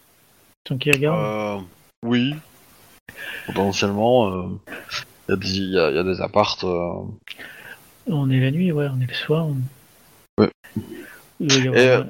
[0.63, 1.61] Tant qu'ils regardent.
[1.61, 1.65] Euh,
[2.03, 2.35] oui.
[3.45, 4.47] Potentiellement, euh,
[5.27, 6.63] il y, a des- il y a- il y a des appartes.
[6.63, 6.93] euh,
[8.07, 9.47] On est la nuit, ouais, on est le soir.
[9.47, 9.57] on-
[10.41, 10.49] Ouais.
[11.39, 12.03] Il y avoir- Et, euh,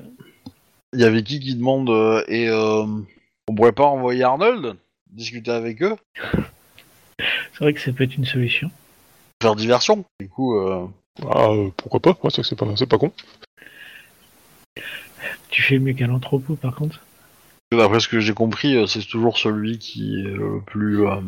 [0.93, 2.85] Il y avait qui qui demande euh, et euh,
[3.47, 4.77] on pourrait pas envoyer Arnold
[5.11, 5.95] discuter avec eux,
[7.17, 8.71] C'est vrai que ça peut être une solution.
[9.41, 10.05] faire diversion.
[10.19, 10.87] Du coup, euh,
[11.29, 12.17] Ah, euh, pourquoi pas?
[12.23, 13.11] Ouais, c'est pas, c'est pas con.
[15.49, 16.99] Tu fais mieux qu'à l'entrepôt, par contre.
[17.71, 21.21] d'après ce que j'ai compris, euh, c'est toujours celui qui est le plus euh,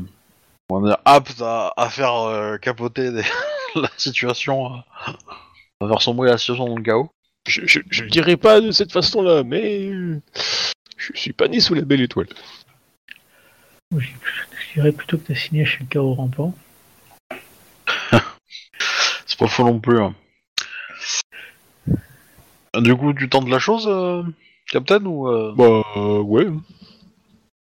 [1.05, 3.23] apte à, à faire euh, capoter des-
[3.75, 7.09] la situation, à faire sombrer la situation dans le chaos.
[7.47, 9.89] Je, je, je le dirais pas de cette façon-là, mais
[10.97, 12.27] je suis pas né sous la belle étoile.
[13.97, 16.53] Je dirais plutôt que tu as signé chez le chaos rampant.
[19.25, 19.99] C'est pas faux non plus.
[19.99, 20.13] hein.
[22.77, 24.23] Du coup, tu tentes la chose, euh,
[24.71, 26.47] Captain, ou euh, Bah, euh, ouais.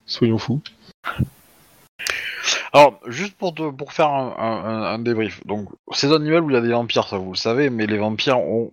[0.07, 0.61] Soyons fous.
[2.73, 5.45] Alors, juste pour, te, pour faire un, un- un débrief.
[5.47, 7.87] Donc, c'est un niveau où il y a des vampires, ça vous le savez, mais
[7.87, 8.73] les vampires ont,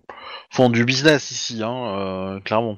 [0.50, 2.76] font du business ici, hein, clairement.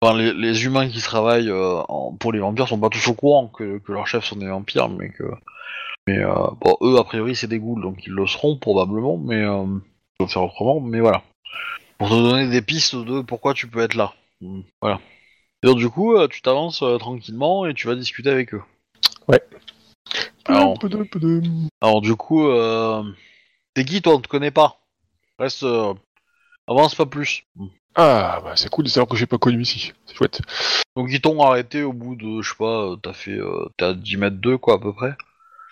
[0.00, 3.48] Enfin, les, les humains qui travaillent en- pour les vampires sont pas tous au courant
[3.48, 5.24] que, que leurs chefs sont des vampires, mais que.
[6.06, 9.42] Mais euh, bon, eux, a priori, c'est des ghouls, donc ils le seront probablement, mais.
[9.42, 9.64] Euh,
[10.18, 11.22] ils vont faire autrement, mais voilà.
[12.00, 14.14] Pour te donner des pistes de pourquoi tu peux être là.
[14.40, 15.00] Mm, Voilà.
[15.62, 18.62] Et donc, du coup, euh, tu t'avances euh, tranquillement et tu vas discuter avec eux.
[20.46, 21.06] Alors- padam.
[21.82, 23.04] Alors du coup, euh...
[23.74, 24.78] t'es qui toi On te connaît pas.
[25.38, 25.94] Reste, euh,
[26.66, 27.44] avance pas plus.
[27.94, 29.92] Ah, bah, c'est cool de savoir que j'ai pas connu ici.
[30.06, 30.40] C'est chouette.
[30.96, 33.94] Donc ils t'ont arrêté au bout de, je sais pas, t'as fait, euh, t'es à
[33.94, 35.14] 10 mètres 2 quoi à peu près.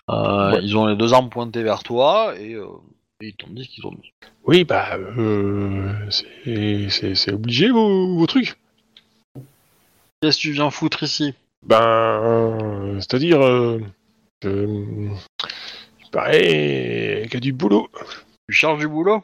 [0.09, 0.59] Euh, Ouais.
[0.63, 2.67] Ils ont les deux armes pointées vers toi et, euh,
[3.21, 4.13] et ils t'ont dit ce qu'ils ont dit.
[4.45, 8.55] Oui, bah, euh, c'est- c'est c'est obligé vos, vos trucs.
[10.21, 11.33] Qu'est-ce que tu viens foutre ici?
[11.65, 13.79] Ben, c'est-à-dire, euh,
[14.43, 15.11] il
[16.11, 17.89] paraît qu'il y a du boulot.
[18.47, 19.23] Tu cherches du boulot?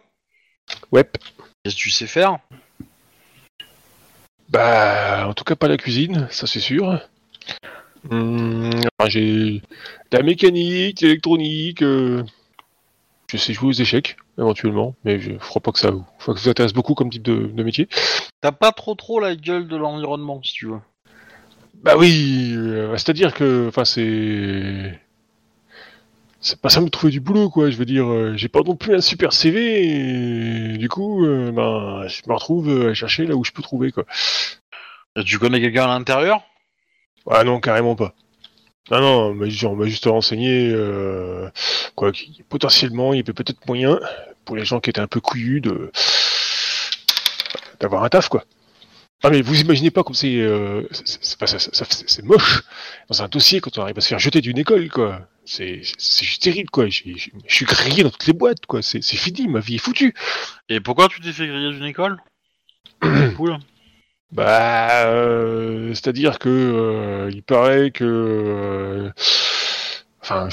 [0.92, 1.06] Ouais.
[1.64, 2.38] Qu'est-ce que tu sais faire?
[4.50, 7.00] Bah, en tout cas pas la cuisine, ça c'est sûr.
[8.12, 8.70] Hum,
[9.00, 9.62] enfin, j'ai
[10.12, 11.82] de la mécanique, de l'électronique.
[11.82, 12.24] euh,
[13.36, 16.32] Je sais jouer aux échecs, éventuellement, mais je crois pas que ça vous, que ça
[16.32, 17.88] vous intéresse beaucoup comme type de, de métier.
[18.42, 20.80] T'as pas trop trop la gueule de l'environnement si tu veux.
[21.84, 25.00] Bah oui, euh, c'est-à-dire que, enfin, c'est.
[26.40, 27.72] C'est pas simple de trouver du boulot, quoi.
[27.72, 31.52] Je veux dire, euh, j'ai pas non plus un super CV, et du coup, euh,
[31.52, 34.06] ben, je me retrouve euh, à chercher là où je peux trouver, quoi.
[35.26, 36.42] Tu connais quelqu'un à l'intérieur?
[37.30, 38.14] Ah non, carrément pas.
[38.92, 41.50] Ah non, mais on m'a juste renseigné, euh,
[41.96, 42.12] quoi,
[42.50, 44.00] potentiellement, il y avait peut-être moyen,
[44.46, 45.92] pour les gens qui étaient un peu couillus, de
[47.80, 48.44] d'avoir un taf, quoi.
[49.24, 52.62] Ah mais vous imaginez pas comme c'est, euh, c'est- moche
[53.10, 55.22] dans un dossier quand on arrive à se faire jeter d'une école, quoi.
[55.46, 56.88] C'est juste terrible, quoi.
[56.90, 57.04] Je
[57.48, 58.82] suis grillé dans toutes les boîtes, quoi.
[58.82, 60.14] C'est c'est fini, ma vie est foutue.
[60.70, 62.18] Et pourquoi tu t'es fait griller d'une école?
[63.38, 63.58] Cool.
[64.32, 69.12] Bah, euh, c'est-à-dire que euh, il paraît que, euh,
[70.22, 70.50] enfin,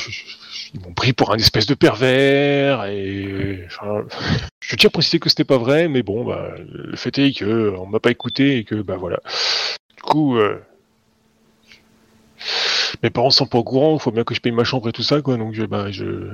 [0.75, 3.67] ils m'ont pris pour un espèce de pervers et,
[4.61, 7.75] je tiens à préciser que c'était pas vrai, mais bon, bah, le fait est que
[7.79, 9.21] on m'a pas écouté et que, bah voilà.
[9.97, 10.39] Du coup,
[13.03, 15.03] mes parents sont pas au courant, faut bien que je paye ma chambre et tout
[15.03, 15.37] ça, quoi.
[15.37, 16.31] Donc, je, bah, je,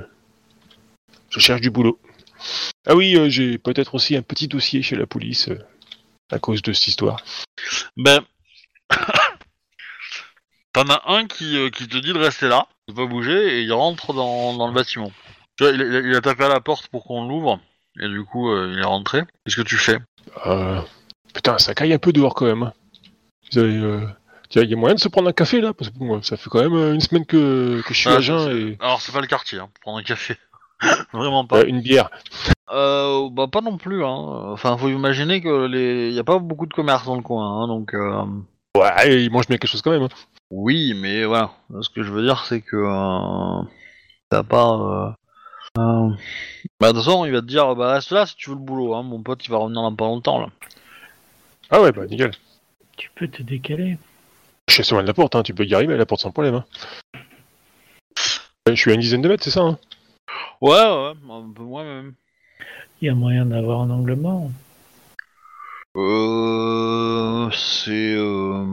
[1.29, 1.99] je cherche du boulot.
[2.85, 5.49] Ah oui, j'ai peut-être aussi un petit dossier chez la police
[6.31, 7.21] à cause de cette histoire.
[7.97, 8.21] Ben,
[10.73, 13.61] t'en as un qui, euh, qui te dit de rester là, de pas bouger, et
[13.63, 15.11] il rentre dans, dans le bâtiment.
[15.57, 17.59] Tu vois, il, a- il a tapé à la porte pour qu'on l'ouvre,
[17.99, 19.21] et du coup, euh, il est rentré.
[19.45, 19.97] Qu'est-ce que tu fais?
[20.45, 20.81] Euh,
[21.33, 22.63] putain, ça caille un peu dehors quand même.
[22.63, 22.73] hein.
[23.51, 24.05] Vous avez, euh,
[24.55, 25.73] il y a moyen de se prendre un café là?
[25.73, 28.19] Parce que bon, ça fait quand même une semaine que, que je suis Ah, à
[28.19, 30.37] jeun et Alors, c'est pas le quartier, hein, prendre un café.
[31.13, 31.59] Vraiment pas.
[31.59, 32.09] euh, une bière.
[32.71, 34.15] Euh, bah, pas non plus, hein.
[34.51, 36.11] Enfin, faut imaginer que les...
[36.11, 37.93] y a pas beaucoup de commerce dans le coin, hein, donc...
[37.93, 38.23] Euh...
[38.77, 40.03] Ouais, il mange bien quelque chose quand même.
[40.03, 40.09] hein.
[40.51, 41.51] Oui, mais voilà.
[41.81, 43.63] Ce que je veux dire, c'est que euh,
[44.29, 45.15] t'as pas.
[45.77, 46.09] Euh, euh,
[46.79, 48.61] Bah, de toute façon, il va te dire bah, reste là si tu veux le
[48.61, 48.93] boulot.
[48.95, 49.03] Hein.
[49.03, 50.47] Mon pote, il va revenir dans pas longtemps là.
[51.71, 52.31] Ah ouais, bah nickel.
[52.97, 53.97] Tu peux te décaler.
[54.67, 55.43] Je suis assez loin de la porte, hein.
[55.43, 56.55] tu peux y arriver à la porte sans problème.
[56.55, 56.65] Hein.
[58.67, 59.79] Je suis à une dizaine de mètres, c'est ça hein
[60.61, 62.13] Ouais, ouais, un peu moins même.
[63.01, 64.49] Il y a moyen d'avoir un angle mort.
[65.95, 67.49] Euh.
[67.51, 68.15] C'est.
[68.15, 68.65] Euh...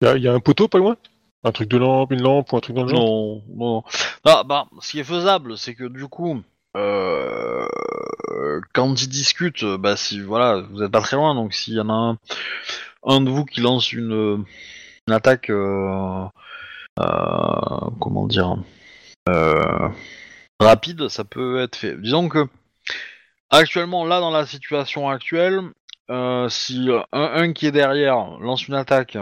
[0.00, 0.96] Il y, a- il y a un poteau pas loin?
[1.44, 3.00] Un truc de lampe, une lampe ou un truc dans le genre?
[3.00, 3.84] Non, non.
[4.24, 6.40] Ah, bah, ce qui est faisable, c'est que du coup,
[6.76, 7.66] euh,
[8.72, 11.88] quand ils discutent, bah, si voilà, vous êtes pas très loin, donc s'il y en
[11.88, 12.18] a un,
[13.04, 14.44] un de vous qui lance une,
[15.08, 16.24] une attaque, euh,
[17.00, 18.56] euh, comment dire,
[19.28, 19.88] euh,
[20.62, 21.96] rapide, ça peut être fait.
[22.00, 22.46] Disons que
[23.50, 25.60] actuellement, là, dans la situation actuelle,
[26.10, 29.16] euh, si un, qui est derrière lance une attaque,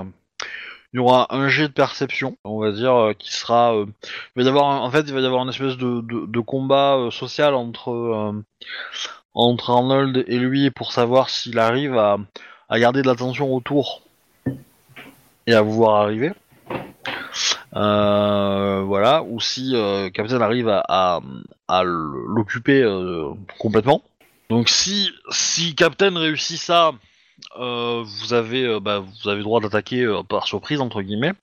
[0.93, 3.75] il y aura un jet de perception, on va dire, euh, qui sera.
[3.75, 3.87] euh,
[4.37, 7.09] il va y avoir, en fait, il va y avoir une espèce de, de, combat
[7.11, 8.35] social entre
[9.35, 12.19] entre Arnold et lui pour savoir s'il arrive à,
[12.69, 14.03] à garder de l'attention autour
[15.47, 16.33] et à vous voir arriver.
[17.77, 21.21] Euh, voilà, ou si euh, Captain arrive à,
[21.85, 24.03] l'occuper euh, complètement.
[24.49, 26.93] Donc si si Captain réussit ça,
[27.57, 31.35] vous avez bah, vous avez droit d'attaquer par surprise entre guillemets.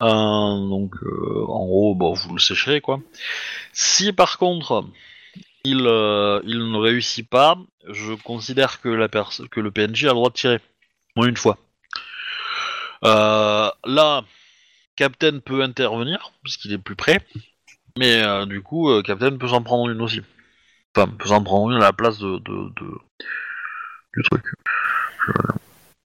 [0.00, 3.00] Donc en gros, bon, vous le sécherez quoi.
[3.72, 4.84] Si par contre
[5.64, 7.56] il il ne réussit pas,
[7.88, 10.60] je considère que la que le PNJ a le droit de tirer,
[11.16, 11.56] moins une fois.
[13.02, 14.24] Là,
[14.96, 17.20] Captain peut intervenir puisqu'il est plus près,
[17.98, 20.22] mais euh, du coup, euh, Captain peut s'en prendre une aussi.
[20.96, 22.98] Enfin, peut s'en prendre une à la place de, de, de-
[24.14, 24.44] du truc.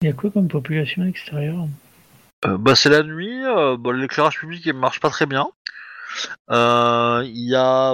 [0.02, 1.68] Il y a quoi comme population extérieure?
[2.46, 3.44] Euh, bah, c'est la nuit,
[3.80, 5.50] bah, l'éclairage public il marche pas très bien.
[6.50, 6.54] Il
[7.50, 7.94] y, a,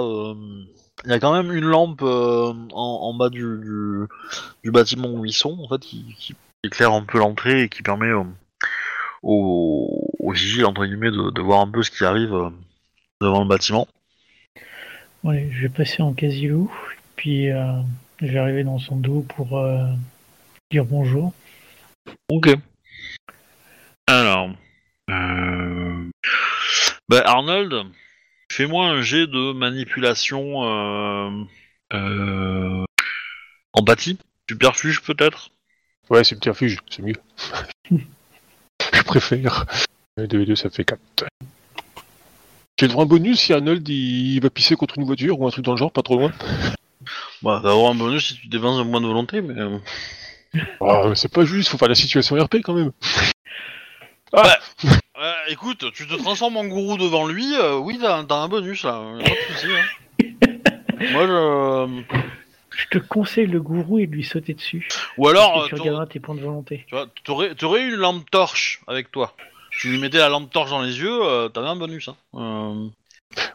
[1.04, 4.06] il y a quand même une lampe euh, en, en bas du, du,
[4.64, 7.82] du bâtiment où ils sont, en fait, qui, qui éclaire un peu l'entrée et qui
[7.82, 8.24] permet euh,
[9.22, 12.50] aux, aux vigiles, entre guillemets, de, de voir un peu ce qui arrive euh,
[13.20, 13.86] devant le bâtiment.
[15.22, 16.72] Ouais, je vais passer en quasi-loup,
[17.14, 17.80] puis euh,
[18.20, 19.86] je vais arriver dans son dos pour euh,
[20.72, 21.32] dire bonjour.
[22.28, 22.50] Ok.
[24.08, 24.50] Alors.
[25.10, 26.10] Euh...
[27.08, 27.86] Bah, Arnold,
[28.50, 30.64] fais-moi un jet de manipulation.
[30.64, 31.30] Euh...
[31.92, 32.84] Euh...
[33.72, 34.18] Empathie
[34.50, 35.50] Superfuge peut-être?
[36.10, 37.20] Ouais, subterfuge, c'est mieux.
[37.90, 39.66] Je préfère.
[40.18, 40.98] 2 et 2, ça fait 4.
[42.78, 45.46] J'ai le droit à un bonus si Arnold il va pisser contre une voiture ou
[45.46, 46.32] un truc dans le genre, pas trop loin.
[47.42, 49.58] Bah, à un bonus si tu dépenses un point de volonté, mais.
[49.60, 49.78] euh,
[50.80, 52.92] Ah, mais c'est pas juste, faut faire la situation RP quand même.
[54.34, 58.84] Euh, écoute, tu te transformes en gourou devant lui, euh, oui, t'as t'as un bonus
[58.84, 59.72] là, a pas de soucis.
[59.72, 59.84] hein.
[61.12, 62.02] Moi je.
[62.78, 64.86] Je te conseille le gourou et de lui sauter dessus.
[65.16, 66.84] Ou alors, Parce euh, que tu t'aurais- regarderas tes points de volonté.
[66.86, 69.34] tu vois, t'aurais t'aurais une lampe torche avec toi.
[69.78, 72.08] Tu lui mettais la lampe torche dans les yeux, euh, t'avais un bonus.
[72.08, 72.16] Hein.
[72.34, 72.88] Euh,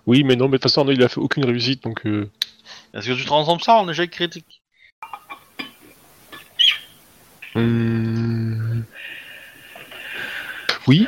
[0.06, 2.06] Oui, mais non, mais de toute façon, il a fait aucune réussite donc.
[2.06, 2.30] Euh...
[2.94, 4.62] Est-ce que tu transformes ça en échec critique?
[7.56, 8.86] Hum,
[10.88, 11.08] Oui,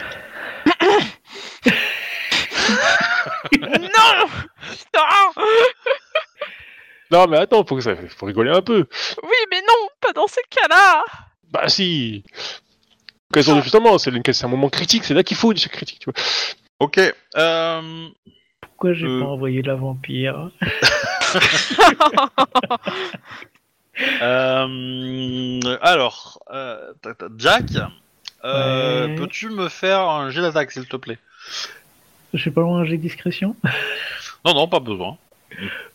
[3.72, 4.28] non
[4.72, 5.02] Putain
[7.12, 7.96] non, mais attends, faut, que ça...
[8.18, 8.88] faut rigoler un peu.
[9.22, 11.04] Oui, mais non, pas dans ces cas-là
[11.52, 12.24] Bah si
[13.34, 16.00] Occasion de justement, c'est une- c'est un moment critique, c'est là qu'il faut une critique,
[16.00, 16.24] tu vois.
[16.80, 17.00] Ok.
[17.36, 18.08] Euh...
[18.62, 19.20] Pourquoi j'ai Euh.
[19.22, 20.50] pas envoyé la vampire
[24.22, 26.94] euh, Alors, euh,
[27.38, 27.66] Jack,
[28.46, 29.16] euh, Ouais.
[29.16, 31.18] peux-tu me faire un jet d'attaque s'il te plaît?
[32.34, 33.56] J'ai pas loin un jet de discrétion?
[34.46, 35.18] Non, non, pas besoin.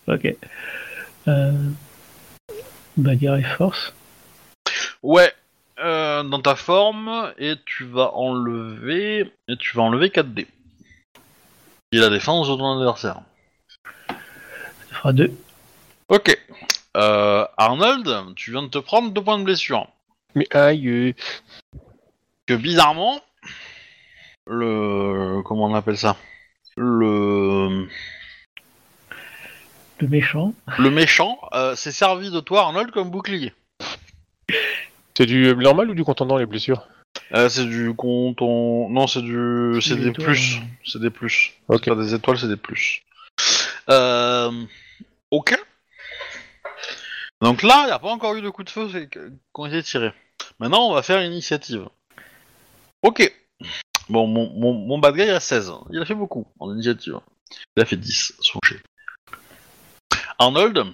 [0.07, 0.35] Ok.
[1.27, 1.53] Euh...
[2.97, 3.93] Bagarre et force.
[5.03, 5.33] Ouais,
[5.81, 10.49] euh, dans ta forme, et tu vas enlever, et tu vas enlever 4 dés.
[11.93, 13.21] Et la défense de ton adversaire.
[14.09, 14.17] Ça
[14.95, 15.33] fera deux.
[16.09, 16.37] Ok.
[16.97, 19.89] Euh, Arnold, tu viens de te prendre 2 points de blessure.
[20.35, 21.13] Mais aïe, euh,
[22.47, 23.21] Que bizarrement,
[24.47, 25.43] le.
[25.45, 26.17] Comment on appelle ça?
[26.77, 27.89] Le.
[30.01, 30.55] Le méchant.
[30.79, 33.53] Le méchant euh, s'est servi de toi, Arnold, comme bouclier.
[35.19, 36.87] C'est du normal ou du contendant les blessures
[37.35, 38.89] Euh, c'est du conton.
[38.89, 39.81] Non, c'est du.
[39.83, 40.61] C'est Des plus.
[40.85, 41.55] C'est des plus.
[41.67, 41.83] Ok.
[41.85, 43.03] C'est pas des étoiles, c'est des plus.
[43.91, 44.53] Euh...
[45.33, 45.59] Ok.
[47.43, 49.19] Donc là, il n'y a pas encore eu de coup de feu qui
[49.55, 50.13] ont été tirés.
[50.61, 51.89] Maintenant, on va faire l'initiative.
[53.03, 53.33] Ok.
[54.09, 55.73] Bon, mon, mon, mon bad guy a 16.
[55.91, 57.19] Il a fait beaucoup en initiative.
[57.77, 58.81] Il a fait 10 son jet.
[60.39, 60.85] Arnold,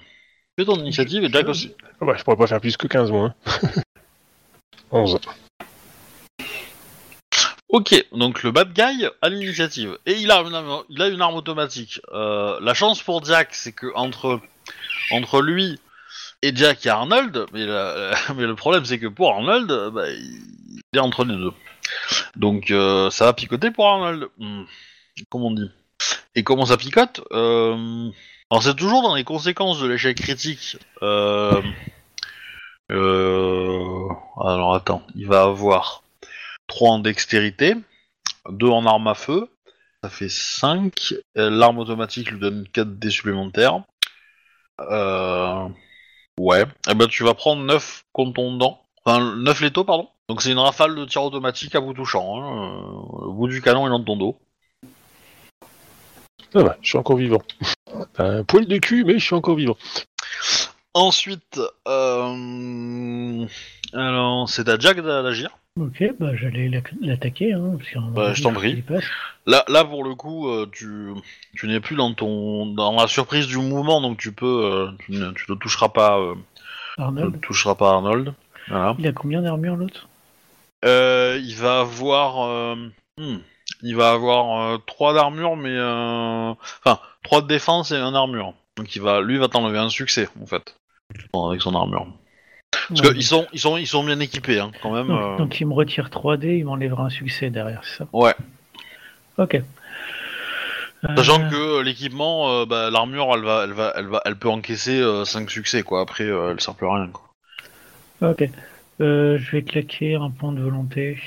[0.59, 1.75] fais ton initiative et Jack aussi.
[2.01, 3.35] Ah bah, je pourrais pas faire plus que 15 moi.
[3.47, 3.69] hein.
[4.95, 5.19] 11.
[7.69, 12.01] Ok, donc le bad guy a l'initiative et il a une arme, automatique.
[12.13, 14.41] Euh, la chance pour Jack, c'est que entre
[15.11, 15.81] entre lui
[16.43, 17.67] et Jack, il y a Arnold, mais,
[18.47, 21.53] le problème, c'est que pour Arnold, euh, bah, il est entre les deux.
[22.37, 24.29] Donc euh, ça va picoter pour Arnold.
[24.39, 24.63] Hmm,
[25.29, 25.71] Comme on dit?
[26.37, 27.23] Et comment ça picote?
[27.33, 28.11] Euh,
[28.51, 30.77] Alors c'est toujours dans les conséquences de l'échec critique.
[32.93, 32.97] Euh...
[32.97, 34.09] euh,
[34.41, 36.03] Alors attends, il va avoir
[36.67, 37.75] 3 en dextérité,
[38.51, 39.49] 2 en arme à feu,
[40.03, 41.15] ça fait 5.
[41.35, 43.83] L'arme automatique lui donne 4 dés supplémentaires.
[44.81, 45.69] Euh...
[46.39, 46.65] Ouais.
[46.91, 48.83] Et ben tu vas prendre 9 contondants.
[49.05, 50.09] Enfin, 9 létaux, pardon.
[50.29, 52.37] Donc c'est une rafale de tir automatique à bout touchant.
[52.37, 52.83] Hein.
[53.23, 54.39] euh, bout du canon et dans ton dos.
[56.55, 57.43] Je suis encore vivant.
[58.19, 59.77] Un poil de cul, mais je suis encore vivant.
[60.95, 63.47] Ensuite, euh...
[63.93, 65.51] alors c'est à Jack d'agir.
[65.81, 66.71] Ok, bah j'allais
[67.01, 67.53] l'attaquer.
[67.53, 67.77] Hein,
[68.13, 68.85] Bah, je t'en prie.
[69.45, 71.09] Là, là pour le coup, euh, tu,
[71.57, 75.11] tu n'es plus dans ton dans la surprise du mouvement, donc tu peux, euh, tu
[75.13, 76.21] ne tu ne toucheras pas,
[76.95, 78.33] tu ne Arnold, toucheras pas Arnold.
[78.69, 78.95] Voilà.
[79.01, 80.09] il a combien d'armure l'autre?
[80.85, 82.77] Euh, il va avoir,
[83.19, 83.39] hmm,
[83.83, 88.55] il va avoir 3 d'armure, mais euh, enfin 3 de défense et un armure.
[88.77, 90.77] Donc il va, lui va t'enlever un succès en fait
[91.49, 92.07] avec son armure.
[92.89, 93.13] Parce Ouais.
[93.15, 95.07] qu'ils sont, ils sont, ils sont bien équipés hein, quand même.
[95.09, 95.37] donc, euh.
[95.39, 98.09] donc il me retire 3D, il m'enlèvera un succès derrière, c'est ça?
[98.13, 98.35] Ouais.
[99.39, 99.61] Ok.
[101.17, 104.49] Sachant Euh, que l'équipement, euh, bah, l'armure, elle va, elle va, elle va, elle peut
[104.49, 106.01] encaisser 5 succès quoi.
[106.01, 107.09] Après, elle sert plus à rien.
[107.09, 108.31] Quoi.
[108.31, 108.49] Ok.
[109.01, 111.19] Je vais claquer un point de volonté.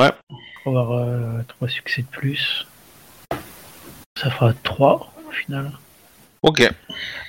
[0.00, 0.10] Ouais.
[0.62, 2.66] Pour avoir 3 succès de plus.
[4.16, 5.72] Ça fera 3 au final.
[6.44, 6.62] Ok.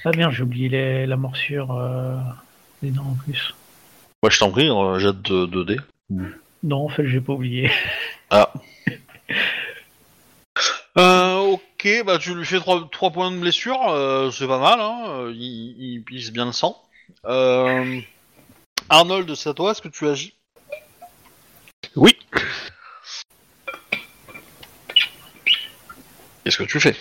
[0.03, 2.18] Ah merde, j'ai oublié les- la morsure euh,
[2.84, 3.53] des dents en plus.
[4.22, 5.80] Moi, je t'en prie, euh, jette 2 dés.
[6.63, 7.72] Non, en fait, j'ai pas oublié.
[8.30, 8.51] Ah.
[10.97, 15.03] Euh, ok, bah tu lui fais 3, points de blessure, euh, c'est pas mal, hein,
[15.09, 16.82] euh, il, il pisse bien le sang.
[17.26, 17.99] Euh,
[18.88, 20.34] Arnold, c'est à toi, est-ce que tu agis?
[21.97, 22.16] Oui.
[26.45, 26.95] Qu'est-ce que tu fais?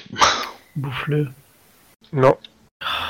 [0.74, 1.28] Bouffe-le.
[2.14, 2.36] Non.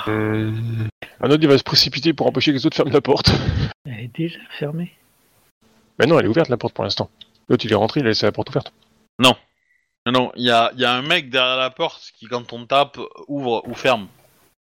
[0.07, 0.89] Hum,
[1.21, 3.31] Un autre, il va se précipiter pour empêcher que les autres ferment la porte.
[3.87, 4.93] Elle est déjà fermée.
[5.99, 7.11] Mais non, elle est ouverte la porte pour l'instant.
[7.49, 8.73] L'autre, il est rentré, il a laissé la porte ouverte.
[9.19, 9.37] Non,
[10.07, 12.67] non, il y a, il y a un mec derrière la porte qui, quand on
[12.67, 12.99] tape,
[13.29, 14.09] ouvre ou ferme.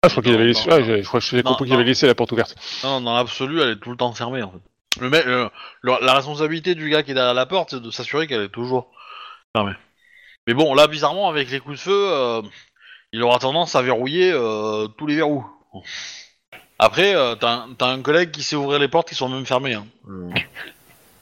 [0.03, 0.67] Ah, je crois qu'il Non, avait laissé.
[0.69, 0.85] non, Ah, non.
[0.97, 1.79] je crois que j'ai Non, compris qu'il non.
[1.79, 2.55] avait laissé la porte ouverte.
[2.83, 5.01] Non, dans l'absolu, elle est tout le temps fermée, en fait.
[5.01, 5.47] Le mec, euh,
[5.81, 8.49] le- la responsabilité du gars qui est derrière la porte, c'est de s'assurer qu'elle est
[8.49, 8.91] toujours
[9.55, 9.73] fermée.
[10.47, 12.41] Mais bon, là, bizarrement, avec les coups de feu, euh,
[13.13, 15.45] il aura tendance à verrouiller euh, tous les verrous.
[16.79, 19.45] Après, euh, t'as un, t'as un collègue qui sait ouvrir les portes qui sont même
[19.45, 19.73] fermées.
[19.75, 19.85] Hein.
[20.09, 20.29] Euh,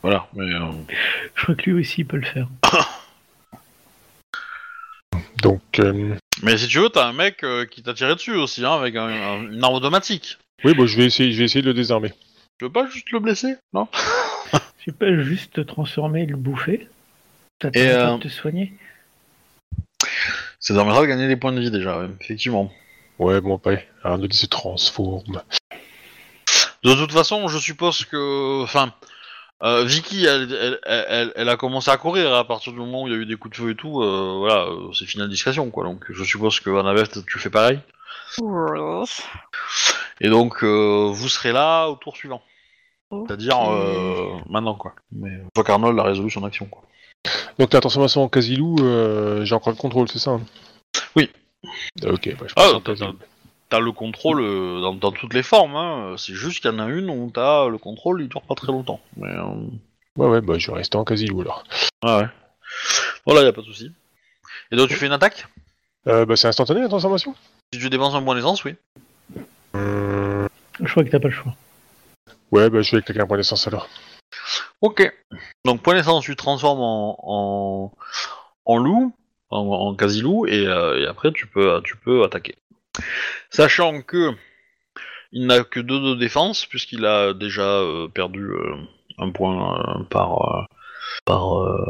[0.01, 0.53] Voilà, mais...
[0.53, 0.71] euh,
[1.35, 2.47] Je crois que lui aussi il peut le faire.
[5.41, 8.63] Donc, euh, Mais si tu veux, t'as un mec euh, qui t'a tiré dessus aussi,
[8.65, 10.37] hein, avec un- un- une arme automatique.
[10.63, 12.13] oui, bon, je vais essayer, je vais essayer de le désarmer.
[12.57, 13.87] Tu veux pas juste le blesser Non?
[14.83, 16.87] Tu peux juste te transformer et le bouffer.
[17.59, 18.73] T'as Et, pas euh, de te soigner.
[20.60, 22.72] Ça permettra de gagner des points de vie déjà, ouais, effectivement.
[23.18, 23.72] Ouais, bon, pas.
[24.03, 25.41] Arnaud il se transforme.
[26.84, 28.64] De toute façon, je suppose que...
[28.64, 28.93] Enfin,
[29.64, 33.07] euh, Vicky, elle, elle, elle, elle a commencé à courir à partir du moment où
[33.07, 34.01] il y a eu des coups de feu et tout.
[34.01, 35.84] euh, voilà, euh, c'est fini la discrétion, quoi.
[35.84, 37.80] Donc je suppose que Annabeth, tu fais pareil.
[40.22, 42.41] Et donc, euh, vous serez là au tour suivant.
[43.12, 44.93] C'est-à-dire euh, maintenant, quoi.
[45.12, 46.84] Mais fois qu'Arnold a résolu son action, quoi.
[47.57, 50.41] Donc, la transformation en Casilou, euh, j'ai encore le contrôle, c'est ça hein?
[51.15, 51.30] Oui.
[52.03, 53.13] Ah, Ok, bah, je Ah, t'as-.
[53.70, 56.15] T'as le contrôle euh, dans, dans toutes les formes, hein.
[56.17, 58.72] C'est juste qu'il y en a une où t'as le contrôle, il dure pas très
[58.72, 58.99] longtemps.
[59.17, 59.43] Mais, euh,
[60.17, 61.63] Ouais, ouais, bah, je vais rester en Casilou alors.
[62.03, 62.28] ouais, ouais.
[63.26, 63.91] Voilà, y a pas de souci.
[64.72, 65.47] Et donc tu fais une attaque?
[66.07, 67.36] Euh, bah, c'est instantané la transformation?
[67.74, 68.76] Si tu dépenses un point d'essence, oui.
[69.76, 71.53] Je crois que t'as pas le choix.
[72.51, 73.88] Ouais, bah, je vais claquer un point d'essence alors.
[74.82, 75.11] Ok.
[75.65, 77.91] Donc point d'essence, tu te transformes en, en,
[78.65, 79.13] en loup,
[79.49, 82.55] en, en quasi-loup, et, euh, et après tu peux, tu peux attaquer.
[83.49, 84.32] Sachant que
[85.32, 88.75] il n'a que 2 de défense, puisqu'il a déjà euh, perdu euh,
[89.17, 90.63] un point euh, par, euh,
[91.25, 91.86] par, euh,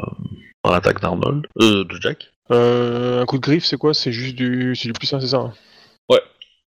[0.62, 2.32] par l'attaque d'Arnold, euh, de Jack.
[2.52, 3.94] Euh, un coup de griffe, c'est quoi?
[3.94, 5.54] C'est juste du, c'est du plus 1, c'est ça hein?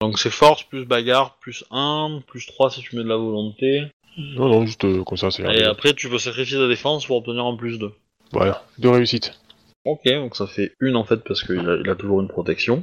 [0.03, 3.87] Donc c'est force, plus bagarre, plus 1, plus 3 si tu mets de la volonté.
[4.17, 5.71] Non, non, juste euh, comme ça, c'est Et bien.
[5.71, 7.93] après tu peux sacrifier ta défense pour obtenir un plus 2.
[8.33, 9.39] Voilà, deux réussites.
[9.85, 12.83] Ok, donc ça fait une en fait parce qu'il a, il a toujours une protection.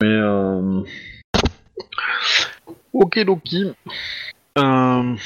[0.00, 0.82] Mais euh...
[2.92, 3.72] ok, Loki.
[4.58, 5.16] Euh...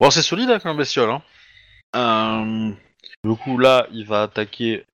[0.00, 1.10] Bon, c'est solide avec un bestiole.
[1.10, 1.22] Hein.
[1.96, 2.70] Euh...
[3.24, 4.84] Du coup, là, il va attaquer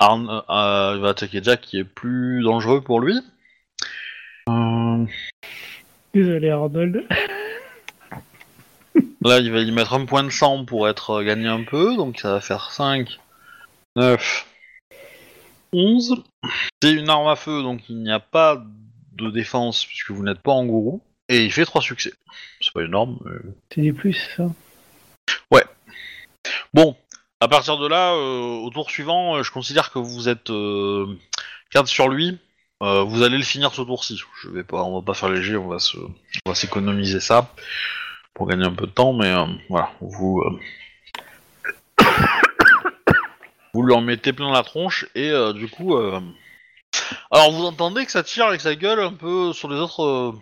[0.00, 0.28] Arn...
[0.28, 3.14] euh, il va attaquer Jack qui est plus dangereux pour lui.
[4.48, 5.04] Euh...
[6.12, 7.04] Désolé Arnold.
[9.22, 11.96] Là, il va y mettre un point de sang pour être euh, gagné un peu,
[11.96, 13.18] donc ça va faire 5,
[13.96, 14.46] 9,
[15.72, 16.22] 11.
[16.82, 18.62] C'est une arme à feu, donc il n'y a pas
[19.12, 21.00] de défense puisque vous n'êtes pas en gourou.
[21.28, 22.12] Et il fait 3 succès.
[22.60, 23.18] C'est pas énorme.
[23.24, 24.50] mais- C'est du plus, ça.
[26.74, 26.96] Bon,
[27.40, 31.06] à partir de là, euh, au tour suivant, euh, je considère que vous êtes euh,
[31.70, 32.38] 4 sur lui.
[32.80, 34.20] Vous allez le finir ce tour-ci.
[34.42, 37.50] Je vais pas, on va pas faire léger, on va se, on va s'économiser ça
[38.34, 42.04] pour gagner un peu de temps, mais euh, voilà, vous, euh,
[43.72, 46.20] vous lui en mettez plein la tronche et euh, du coup, euh,
[47.30, 50.34] alors vous entendez que ça tire avec sa gueule un peu sur les autres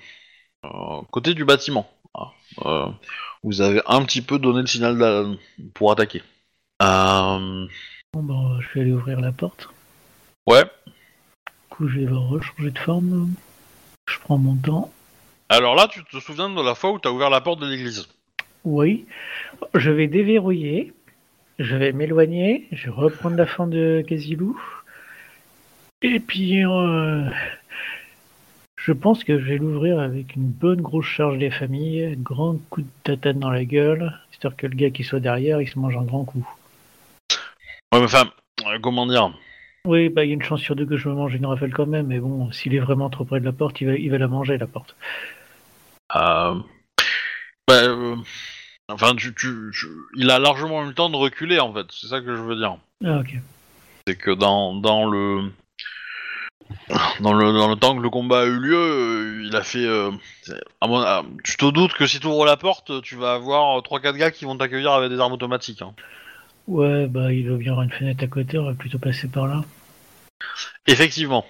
[1.11, 1.91] côtés du bâtiment.
[2.15, 2.89] Ah,
[3.43, 5.37] vous avez un petit peu donné le signal
[5.75, 6.23] pour attaquer.
[6.81, 9.69] Bon, bah, je vais aller ouvrir la porte.
[10.47, 10.65] ouais.
[10.65, 13.35] Du coup, je vais voir changer de forme.
[14.07, 14.93] Je prends mon temps.
[15.53, 17.67] Alors là, tu te souviens de la fois où tu as ouvert la porte de
[17.67, 18.09] l'église?
[18.65, 19.05] Oui.
[19.75, 20.95] Je vais déverrouiller.
[21.59, 22.69] Je vais m'éloigner.
[22.73, 24.59] Je vais reprendre la forme de Casilou.
[26.01, 27.29] Et puis, euh,
[28.77, 32.81] je pense que je vais l'ouvrir avec une bonne grosse charge des familles, grand coup
[32.81, 35.99] de tatane dans la gueule, histoire que le gars qui soit derrière, il se mange
[35.99, 36.49] un grand coup.
[37.93, 38.25] Ouais, mais enfin,
[38.69, 39.31] euh, comment dire?
[39.85, 41.75] Oui, bah il y a une chance sur deux que je me mange une rafale
[41.75, 44.11] quand même, mais bon, s'il est vraiment trop près de la porte, il va, il
[44.11, 44.97] va la manger la porte.
[46.17, 46.55] Euh,
[47.69, 48.17] bah, euh,
[48.89, 49.87] Enfin, tu, tu, tu-
[50.17, 51.87] il a largement eu le temps de reculer en fait.
[51.93, 52.77] C'est ça que je veux dire.
[53.05, 53.35] Ah ok.
[54.07, 55.51] C'est que dans, dans le
[57.21, 59.85] dans le dans le temps que le combat a eu lieu, euh, il a fait.
[59.87, 60.11] euh,
[60.81, 63.81] à mon- à- tu te doutes que si tu ouvres la porte, tu vas avoir
[63.83, 65.81] 3-4 gars qui vont t'accueillir avec des armes automatiques.
[65.83, 65.95] hein.
[66.69, 69.29] Ouais, bah il doit bien y avoir une fenêtre à côté, on va plutôt passer
[69.29, 69.63] par là.
[70.87, 71.45] Effectivement.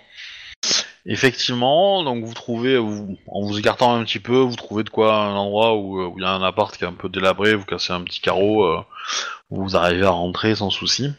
[1.04, 5.34] Effectivement, donc vous trouvez, en vous écartant un petit peu, vous trouvez de quoi un
[5.34, 7.64] endroit où euh, où il y a un appart qui est un peu délabré, vous
[7.64, 8.80] cassez un petit carreau, euh,
[9.50, 11.12] vous arrivez à rentrer sans souci.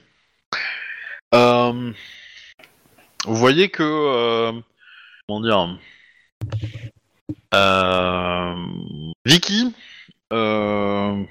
[1.34, 1.92] Euh,
[3.26, 4.54] vous voyez que, euh,
[5.28, 5.78] comment dire,
[7.54, 8.56] euh,
[9.26, 9.74] Vicky,
[10.32, 11.28] une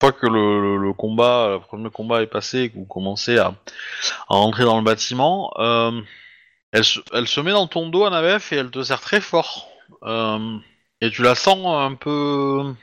[0.00, 3.54] fois que le, combat, le premier combat est passé, que vous commencez à,
[4.28, 5.52] à rentrer dans le bâtiment,
[6.74, 9.68] elle, se, elle se met dans ton dos, Annabeth, et elle te serre très fort.
[10.02, 10.58] Euh,
[11.00, 12.74] et tu la sens un peu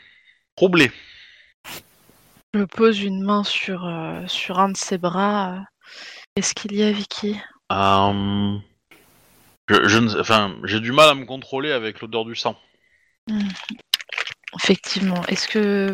[0.55, 0.91] troublée.
[2.53, 5.59] Je pose une main sur, euh, sur un de ses bras.
[6.35, 7.37] Qu'est-ce qu'il y a, Vicky?
[7.71, 8.57] Euh,
[9.67, 12.57] je, je ne sais- enfin, j'ai du mal à me contrôler avec l'odeur du sang.
[14.57, 15.21] Effectivement.
[15.27, 15.91] Est-ce que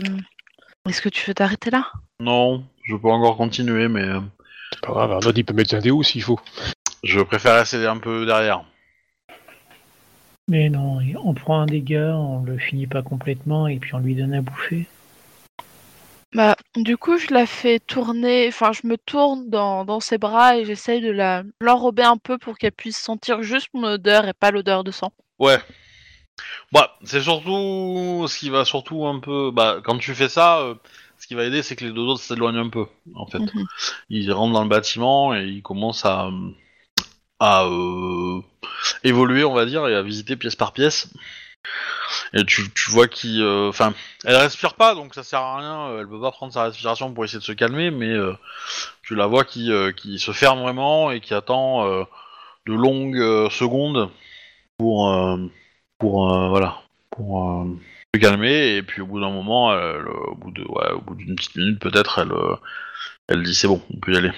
[0.87, 1.91] est-ce que tu veux t'arrêter là?
[2.19, 4.07] Non, je peux encore continuer, mais
[4.73, 6.39] C'est pas grave, Arnaud, il peut mettre un déo s'il faut?
[7.03, 8.63] Je préfère rester un peu derrière.
[10.49, 14.15] Mais non, on prend un dégât, on le finit pas complètement et puis on lui
[14.15, 14.87] donne à bouffer.
[16.33, 18.47] Bah, du coup, je la fais tourner.
[18.47, 22.37] Enfin, je me tourne dans, dans ses bras et j'essaye de la l'enrober un peu
[22.37, 25.11] pour qu'elle puisse sentir juste mon odeur et pas l'odeur de sang.
[25.39, 25.57] Ouais.
[26.71, 29.51] Bah, c'est surtout ce qui va surtout un peu.
[29.51, 30.75] Bah, quand tu fais ça, euh,
[31.17, 32.85] ce qui va aider, c'est que les deux autres s'éloignent un peu,
[33.15, 33.39] en fait.
[33.39, 33.65] Mhm.
[34.09, 36.29] Ils rentrent dans le bâtiment et ils commencent à
[37.39, 38.41] à euh,
[39.03, 41.13] évoluer, on va dire, et à visiter pièce par pièce.
[42.33, 45.89] Et tu, tu vois qu'il, euh, enfin, elle respire pas, donc ça sert à rien.
[45.89, 48.13] euh, Elle peut pas prendre sa respiration pour essayer de se calmer, mais
[49.03, 54.09] tu la vois qui, qui se ferme vraiment et qui attend de longues secondes
[54.77, 55.39] pour,
[55.99, 56.81] pour, voilà,
[57.11, 57.67] pour
[58.13, 58.77] se calmer.
[58.77, 61.79] Et puis au bout d'un moment, au bout de, ouais, au bout d'une petite minute
[61.79, 62.33] peut-être, elle,
[63.27, 64.31] elle dit c'est bon, on peut y aller.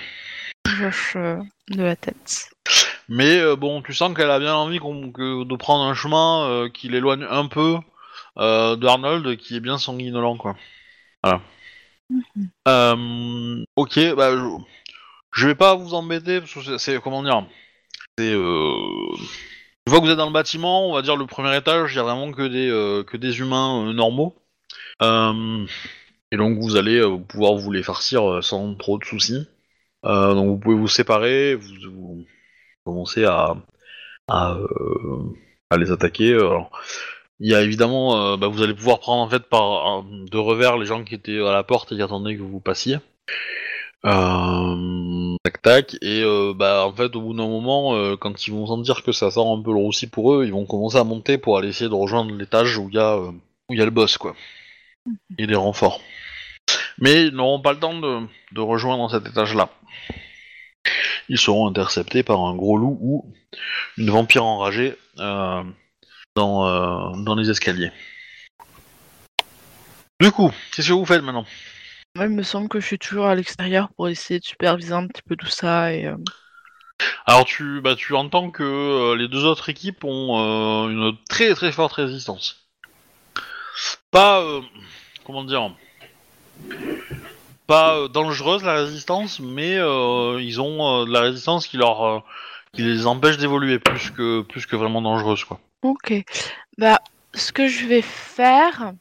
[1.15, 2.49] Euh, de la tête.
[3.07, 6.47] Mais euh, bon, tu sens qu'elle a bien envie qu'on- que- de prendre un chemin
[6.47, 7.78] euh, qui l'éloigne un peu
[8.38, 10.55] euh, d'Arnold, qui est bien sanguinolent, quoi.
[11.24, 11.41] Voilà.
[12.67, 14.43] Euh, ok, bah, je,
[15.34, 17.45] je vais pas vous embêter, parce que c'est- c'est, comment dire,
[18.17, 18.76] c'est, euh,
[19.88, 21.97] une fois que vous êtes dans le bâtiment, on va dire le premier étage, il
[21.97, 24.36] y a vraiment que des, euh, que des humains euh, normaux.
[25.01, 25.65] Euh,
[26.32, 29.47] et donc vous allez euh, pouvoir vous les farcir euh, sans trop de soucis.
[30.06, 32.26] Euh, donc vous pouvez vous séparer, vous, vous
[32.86, 33.56] commencer à,
[34.28, 35.34] à, euh,
[35.70, 36.34] à les attaquer.
[36.34, 36.72] Alors,
[37.39, 40.78] il y a évidemment, euh, bah, vous allez pouvoir prendre en fait par de revers
[40.78, 42.97] les gens qui étaient à la porte et qui attendaient que vous passiez.
[45.43, 45.97] Tac tac.
[46.02, 46.24] Et
[46.56, 49.62] bah en fait au bout d'un moment quand ils vont sentir que ça sort un
[49.62, 52.34] peu le roussi pour eux ils vont commencer à monter pour aller essayer de rejoindre
[52.34, 53.34] l'étage où il y a où
[53.70, 54.36] il y a le boss quoi.
[55.38, 56.02] Et des renforts.
[57.00, 58.22] Mais ils n'auront pas le temps de,
[58.54, 59.70] de rejoindre cet étage là
[61.30, 63.34] ils seront interceptés par un gros loup ou
[63.98, 65.64] une vampire enragée euh,
[66.36, 67.92] dans, euh, dans les escaliers
[70.22, 71.46] du coup qu'est-ce que vous faites maintenant?
[72.16, 75.06] Moi, il me semble que je suis toujours à l'extérieur pour essayer de superviser un
[75.06, 76.08] petit peu tout ça et.
[76.08, 76.18] euh,
[77.28, 81.54] Alors tu, bah, tu entends que euh, les deux autres équipes ont euh, une très
[81.54, 82.68] très forte résistance.
[84.10, 84.62] Pas, euh,
[85.24, 85.72] comment dire,
[87.70, 92.26] pas euh, dangereuse la résistance, mais euh, ils ont euh, de la résistance qui leur,
[92.74, 95.59] qui les empêche d'évoluer plus que plus que vraiment dangereuse quoi.
[95.84, 96.13] Ok.
[96.80, 96.99] Bah,
[97.36, 98.93] ce que je vais faire,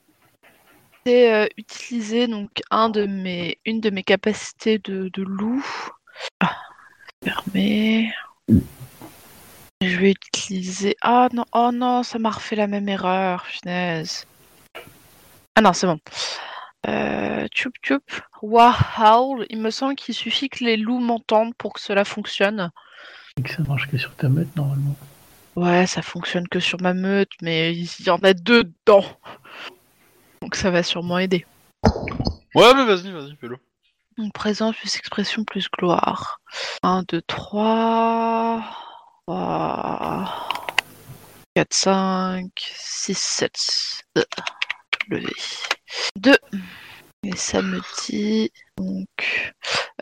[1.06, 5.64] c'est utiliser donc un de mes, une de mes capacités de, loup.
[6.40, 6.54] Ah.
[9.80, 10.94] Je vais utiliser.
[11.00, 14.26] Ah non, oh non, ça m'a refait la même erreur, punaise.
[15.56, 15.98] Ah non, c'est bon.
[16.86, 18.04] Euh, tchoup tchoup.
[18.42, 22.70] Wahowl, il me semble qu'il suffit que les loups m'entendent pour que cela fonctionne.
[23.36, 24.96] Et que ça marche que sur ta meute, normalement.
[25.56, 29.04] Ouais, ça fonctionne que sur ma meute, mais il y en a deux dedans.
[30.40, 31.44] Donc ça va sûrement aider.
[32.54, 33.58] Ouais mais vas-y vas-y fais-le.
[34.16, 36.40] Donc présence plus expression plus gloire.
[36.82, 38.64] 1, 2, 3.
[41.54, 43.52] 4, 5, 6, 7.
[45.08, 45.32] Levé.
[46.16, 46.36] 2.
[47.24, 48.50] Et ça me dit.
[48.76, 49.54] Donc.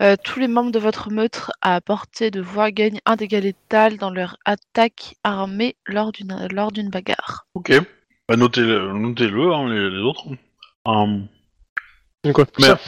[0.03, 3.97] euh, tous les membres de votre meute à portée de voix gagnent un dégât létal
[3.97, 7.47] dans leur attaque armée lors d'une lors d'une bagarre.
[7.55, 7.73] Ok.
[8.29, 10.27] Bah notez-le, notez-le hein, les, les autres.
[12.25, 12.79] C'est quoi Mais- ça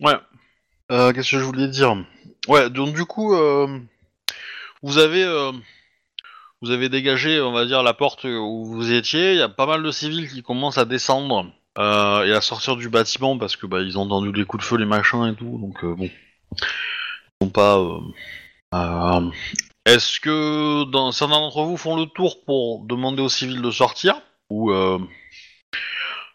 [0.00, 0.14] Ouais.
[0.90, 1.94] Euh, Qu'est-ce que je voulais dire?
[2.48, 3.78] Ouais, donc du coup, euh,
[4.82, 5.52] vous avez euh,
[6.60, 9.32] vous avez dégagé, on va dire, la porte où vous étiez.
[9.32, 12.76] Il y a pas mal de civils qui commencent à descendre euh, et à sortir
[12.76, 15.34] du bâtiment parce que bah ils ont entendu les coups de feu, les machins et
[15.34, 15.58] tout.
[15.58, 16.10] Donc euh, bon,
[16.52, 17.78] ils sont pas.
[17.78, 19.30] euh,
[19.86, 24.20] Est-ce que certains d'entre vous font le tour pour demander aux civils de sortir?
[24.50, 24.70] Ou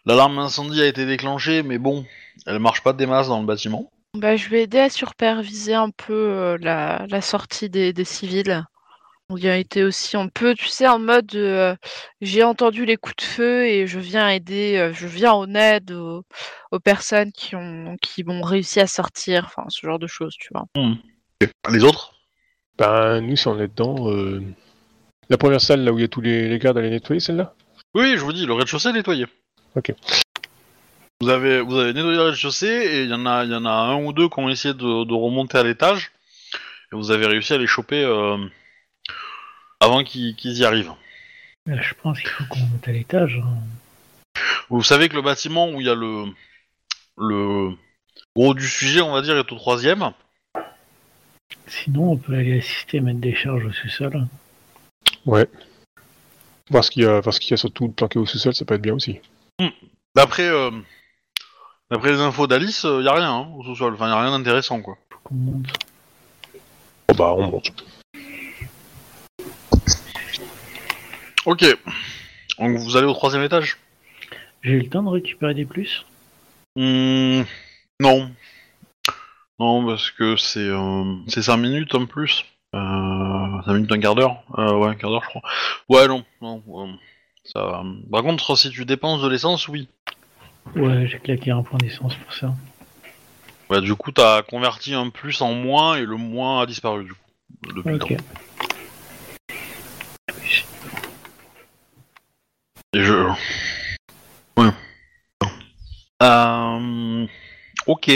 [0.06, 2.04] l'alarme incendie a été déclenchée, mais bon,
[2.46, 3.90] elle marche pas des masses dans le bâtiment.
[4.14, 8.64] Bah, je vais aider à superviser un peu la, sortie des civils.
[9.36, 11.76] Il y a été aussi un peu, tu sais, en mode euh,
[12.22, 15.90] j'ai entendu les coups de feu et je viens aider, euh, je viens en aide
[15.90, 16.24] aux,
[16.72, 20.48] aux personnes qui ont qui ont réussi à sortir, enfin ce genre de choses, tu
[20.54, 20.64] vois.
[21.70, 22.14] Les autres?
[22.78, 24.42] Ben, nous, si on est dedans, euh,
[25.28, 27.20] la première salle, là où il y a tous les, les gardes à les nettoyer,
[27.20, 27.54] celle-là?
[27.94, 29.26] Oui, je vous dis, le rez-de-chaussée est nettoyé.
[29.76, 29.92] Ok.
[31.20, 33.66] Vous avez, vous avez nettoyé le rez-de-chaussée et il y en a, il y en
[33.66, 36.12] a un ou deux qui ont essayé de, de remonter à l'étage
[36.92, 38.38] et vous avez réussi à les choper euh,
[39.80, 40.92] avant qu'ils y arrivent.
[41.66, 43.40] Là, je pense qu'il faut qu'on monte à l'étage.
[43.44, 44.40] hein.
[44.70, 46.24] Vous savez que le bâtiment où il y a le,
[47.18, 47.70] le
[48.36, 50.12] gros du sujet, on va dire, est au troisième.
[51.66, 54.26] Sinon, on peut aller assister à mettre des charges au sous-sol.
[55.26, 55.48] Ouais.
[56.70, 58.64] Voir ce qu'il y a, voir ce qu'il y a surtout planqué au sous-sol, ça
[58.64, 59.20] peut être bien aussi.
[60.14, 60.70] D'après, euh,
[61.90, 63.94] d'après les infos d'Alice, il y a rien hein, au sous-sol.
[63.94, 64.96] Enfin, il y a rien d'intéressant, quoi.
[65.10, 65.66] Faut qu'on monte.
[67.08, 67.72] Bon bah, on monte.
[71.48, 71.64] Ok.
[72.58, 73.78] Donc vous allez au troisième étage
[74.62, 76.04] J'ai eu le temps de récupérer des plus
[76.76, 77.40] Hmm,
[78.00, 78.30] Non.
[79.58, 82.44] Non, parce que c'est euh, c'est 5 minutes en plus.
[82.74, 84.42] Euh, 5 minutes, un quart d'heure.
[84.58, 85.42] Euh, ouais, un quart d'heure, je crois.
[85.88, 86.22] Ouais, non.
[86.42, 86.92] non euh,
[87.44, 87.82] ça va.
[88.12, 89.88] Par contre, si tu dépenses de l'essence, oui.
[90.76, 92.52] Ouais, j'ai claqué un point d'essence pour ça.
[93.70, 97.14] Ouais, du coup, t'as converti un plus en moins et le moins a disparu, du
[97.14, 97.72] coup.
[97.74, 98.16] Depuis le Ok.
[98.16, 98.24] temps.
[102.98, 103.14] Et je.
[104.56, 104.70] Ouais.
[106.22, 107.26] Euh...
[107.86, 108.10] Ok.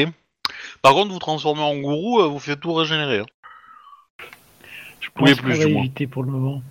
[0.83, 3.21] Par contre, vous transformez en gourou, euh, vous faites tout régénérer.
[3.21, 3.27] hein.
[5.01, 5.83] Je pense plus, du moins.
[5.85, 6.63] éviter pour le moment.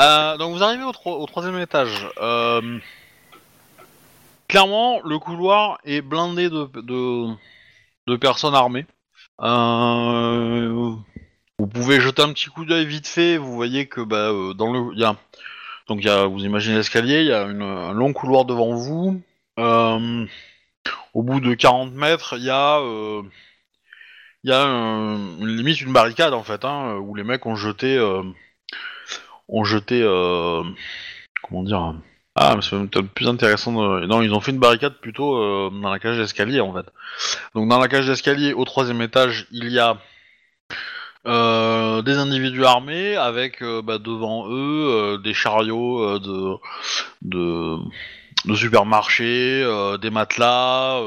[0.00, 2.08] Euh, donc vous arrivez au, tro- au troisième étage.
[2.20, 2.78] Euh,
[4.48, 7.34] Clairement, le couloir est blindé de, de,
[8.06, 8.86] de personnes armées.
[9.42, 10.94] Euh,
[11.58, 13.38] Vous pouvez jeter un petit coup d'œil vite fait.
[13.38, 15.16] Vous voyez que bah, euh, dans le, il y a,
[15.88, 19.22] donc y a, vous imaginez l'escalier, il y a un long couloir devant vous.
[19.58, 20.26] Euh,
[21.14, 23.22] au bout de 40 mètres, il y a, euh,
[24.44, 27.96] y a limite une barricade en fait, hein, où les mecs ont jeté.
[27.96, 28.22] euh,
[29.48, 30.62] ont jeté, euh,
[31.42, 31.94] comment dire,
[32.34, 33.72] Ah, mais c'est peut-être plus intéressant.
[33.72, 34.06] De...
[34.06, 36.86] Non, ils ont fait une barricade plutôt dans la cage d'escalier en fait.
[37.54, 39.98] Donc dans la cage d'escalier, au troisième étage, il y a
[41.26, 46.54] euh, des individus armés avec euh, bah, devant eux euh, des chariots de,
[47.22, 47.76] de
[48.44, 51.00] de supermarché, euh, des matelas,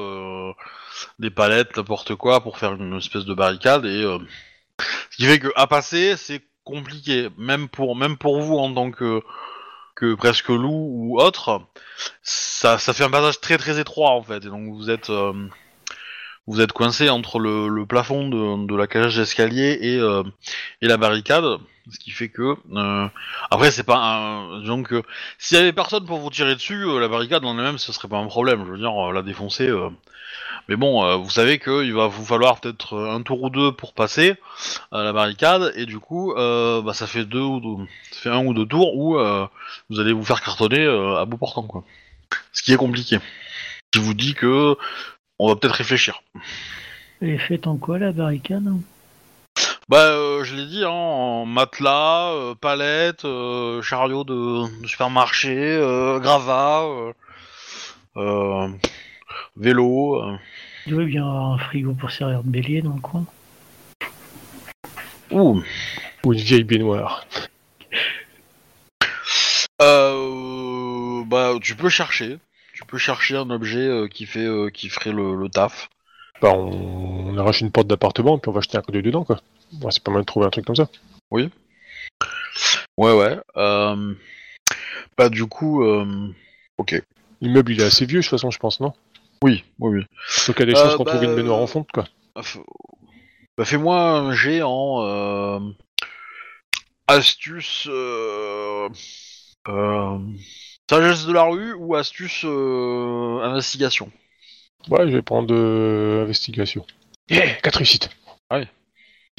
[1.19, 4.03] des palettes, n'importe quoi pour faire une espèce de barricade et
[5.09, 8.91] ce qui fait que à passer c'est compliqué, même pour même pour vous en tant
[8.91, 9.21] que
[9.95, 11.61] que presque loup ou autre,
[12.23, 14.45] ça, ça fait un passage très très étroit en fait.
[14.45, 15.11] Et donc vous êtes
[16.49, 20.23] vous êtes coincé entre le, plafond de, la cage d'escalier et, euh,
[20.81, 21.45] et la barricade,
[21.91, 23.07] ce qui fait que euh,
[23.51, 25.03] après c'est pas un donc euh,
[25.37, 28.07] s'il y avait personne pour vous tirer dessus, euh, la barricade en elle-même ce serait
[28.07, 28.63] pas un problème.
[28.65, 29.71] Je veux dire la défoncer.
[30.67, 34.35] Mais bon, vous savez qu'il va vous falloir peut-être un tour ou deux pour passer
[34.91, 38.53] la barricade et du coup bah, ça fait deux ou deux, ça fait un ou
[38.53, 39.17] deux tours où
[39.89, 41.83] vous allez vous faire cartonner à bout portant quoi.
[42.53, 43.19] Ce qui est compliqué.
[43.95, 44.77] Je vous dis que
[45.39, 46.21] on va peut-être réfléchir.
[47.21, 48.63] Elle est faite en quoi la barricade?
[49.89, 55.57] Bah euh, je l'ai dit hein, en matelas, euh, palettes, euh, chariot de, de supermarché,
[55.57, 57.13] euh, gravats, euh,
[58.17, 58.67] euh,
[59.57, 60.21] vélo.
[60.21, 60.37] euh.
[60.85, 63.25] Il doit bien avoir un frigo pour servir de bélier dans le coin?
[65.31, 65.61] Ouh.
[66.23, 67.25] Ou une vieille baignoire.
[69.81, 72.37] Euh, bah tu peux chercher.
[72.89, 75.89] Peux chercher un objet euh, qui fait euh, qui ferait le, le taf.
[76.41, 79.23] Bah, on, on arrache une porte d'appartement puis on va jeter un coup d'œil dedans,
[79.23, 79.41] quoi.
[79.81, 80.89] Ouais, c'est pas mal de trouver un truc comme ça.
[81.31, 81.49] Ouais
[82.97, 83.37] ouais.
[83.55, 84.13] Euh,
[85.17, 86.33] bah du coup, euh,
[86.77, 87.01] ok.
[87.41, 88.93] L'immeuble, il est assez vieux, de toute façon, je pense, non?
[89.43, 90.05] Oui, oui, oui.
[90.47, 92.05] Donc il y a des chances qu'on bah, trouve une baignoire en fonte, quoi.
[92.35, 92.41] Ah,
[93.57, 95.59] Bah, fais-moi un jet en euh,
[97.07, 98.89] astuce euh,
[100.89, 104.11] sagesse de la rue ou astuce euh, investigation?
[104.89, 106.83] Ouais, je vais prendre euh, investigation.
[107.29, 108.09] Yeah, 4 réussites.
[108.49, 108.67] Ouais.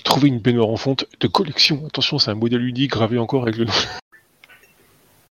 [0.04, 1.84] Trouver une baignoire en fonte de collection.
[1.86, 3.72] Attention, c'est un modèle unique gravé encore avec le nom.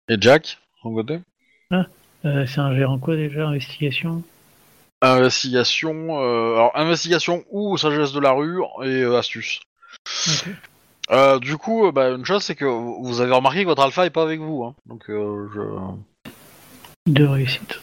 [0.09, 1.19] Et Jack, son côté
[1.71, 4.21] Euh, c'est un gérant quoi déjà Investigation?
[5.01, 9.61] Investigation, euh, alors investigation ou sagesse de la rue et euh, astuce.
[11.11, 14.05] Euh, du coup, euh, bah, une chose c'est que vous avez remarqué que votre alpha
[14.05, 14.75] est pas avec vous, hein.
[14.85, 16.31] donc euh, je.
[17.07, 17.79] Deux réussites.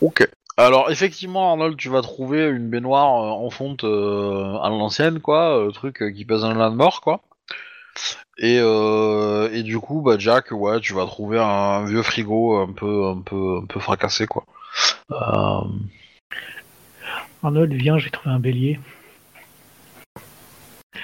[0.00, 0.28] Ok.
[0.56, 5.58] Alors effectivement, Arnold, tu vas trouver une baignoire euh, en fonte euh, à l'ancienne, quoi,
[5.58, 7.20] euh, truc euh, qui pèse un de mort, quoi.
[8.38, 12.72] Et, euh, et du coup, bah Jack, ouais, tu vas trouver un vieux frigo un
[12.72, 14.44] peu, un peu, un peu fracassé, quoi.
[15.12, 15.60] Euh,
[17.42, 18.80] Arnold, viens, j'ai trouvé un bélier.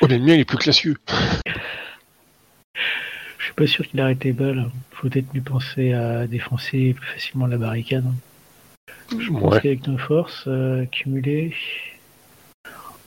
[0.01, 0.97] Oh, le mien, il est plus classieux.
[3.39, 4.71] Je suis pas sûr qu'il arrête les balles.
[4.93, 8.05] Faut peut-être mieux penser à défoncer plus facilement la barricade.
[9.11, 9.61] Je pense Ouais.
[9.61, 11.55] qu'avec nos forces euh, cumulées,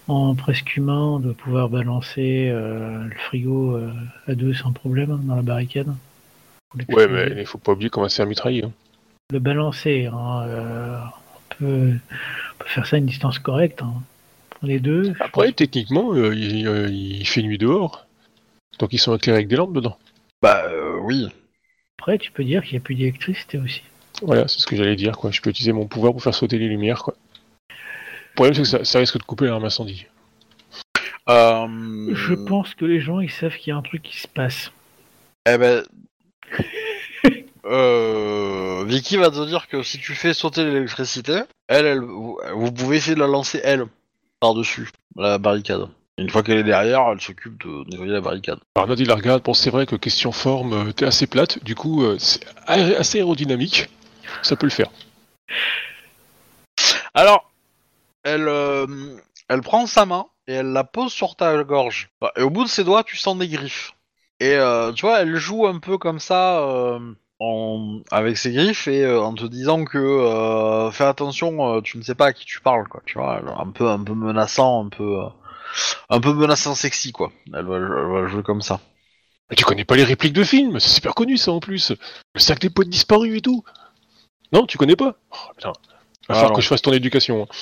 [0.08, 3.94] en presque humain, on doit pouvoir balancer euh, le frigo euh,
[4.28, 5.94] à deux sans problème hein, dans la barricade.
[6.90, 8.64] Ouais, mais il faut pas oublier qu'on va se faire mitrailler.
[8.66, 8.72] hein.
[9.32, 13.82] Le balancer, hein, on, peut, on peut faire ça à une distance correcte.
[13.82, 13.94] Hein.
[14.64, 15.14] On est deux.
[15.20, 18.06] Après, pense- techniquement, euh, il, euh, il fait nuit dehors.
[18.80, 19.98] Donc ils sont éclairés avec des lampes dedans.
[20.42, 21.28] bah euh, oui.
[22.00, 23.84] Après, tu peux dire qu'il n'y a plus d'électricité aussi.
[24.24, 25.32] Voilà, c'est ce que j'allais dire, quoi.
[25.32, 27.16] Je peux utiliser mon pouvoir pour faire sauter les lumières, quoi.
[27.70, 30.06] Le problème, c'est que ça, ça risque de couper l'arme incendie.
[31.30, 34.28] Euh, Je pense que les gens, ils savent qu'il y a un truc qui se
[34.28, 34.72] passe.
[35.48, 35.84] Eh ben.
[37.66, 42.72] euh, Vicky va te dire que si tu fais sauter l'électricité, elle, elle, vous, vous
[42.72, 43.86] pouvez essayer de la lancer elle
[44.42, 45.88] par-dessus la barricade.
[46.18, 48.60] Une fois qu'elle est derrière, elle s'occupe de nettoyer la barricade.
[48.76, 49.42] Alors, Nod, il la regarde.
[49.44, 51.64] Bon, c'est vrai que question forme, euh, t'es assez plate.
[51.64, 53.90] Du coup, euh, c'est aé- assez aérodynamique.
[54.44, 54.90] Ça peut le faire.
[57.14, 57.50] Alors,
[58.24, 59.18] elle, euh,
[59.48, 62.10] elle prend sa main et elle la pose sur ta gorge.
[62.36, 63.94] Et au bout de ses doigts, tu sens des griffes.
[64.40, 67.00] Et euh, tu vois, elle joue un peu comme ça euh,
[67.42, 71.98] en- avec ses griffes et euh, en te disant que euh, fais attention, euh, tu
[71.98, 73.02] ne sais pas à qui tu parles, quoi.
[73.06, 75.20] Tu vois, un peu, un peu menaçant, un peu,
[76.10, 77.32] un peu menaçant sexy, quoi.
[77.54, 78.80] Elle va, elle va jouer comme ça.
[79.50, 81.92] Mais tu connais pas les répliques de films C'est super connu, ça, en plus.
[82.36, 83.64] Le sac des potes disparus et tout.
[84.54, 85.16] Non, tu connais pas?
[85.32, 85.70] Oh, putain.
[85.72, 85.76] Va
[86.30, 87.44] Ah, falloir que je fasse ton éducation.
[87.44, 87.56] hein.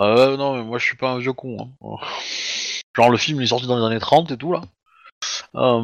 [0.00, 1.70] Euh, non, mais moi je suis pas un vieux con.
[1.82, 1.96] hein.
[2.94, 4.62] Genre le film il est sorti dans les années 30 et tout là.
[5.54, 5.82] Euh,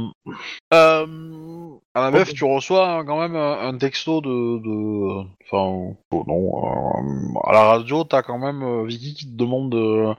[0.74, 5.94] euh, à la meuf, tu reçois hein, quand même un, un texto de, de, enfin,
[6.10, 10.14] oh, non, euh, à la radio, t'as quand même euh, Vicky qui te demande euh,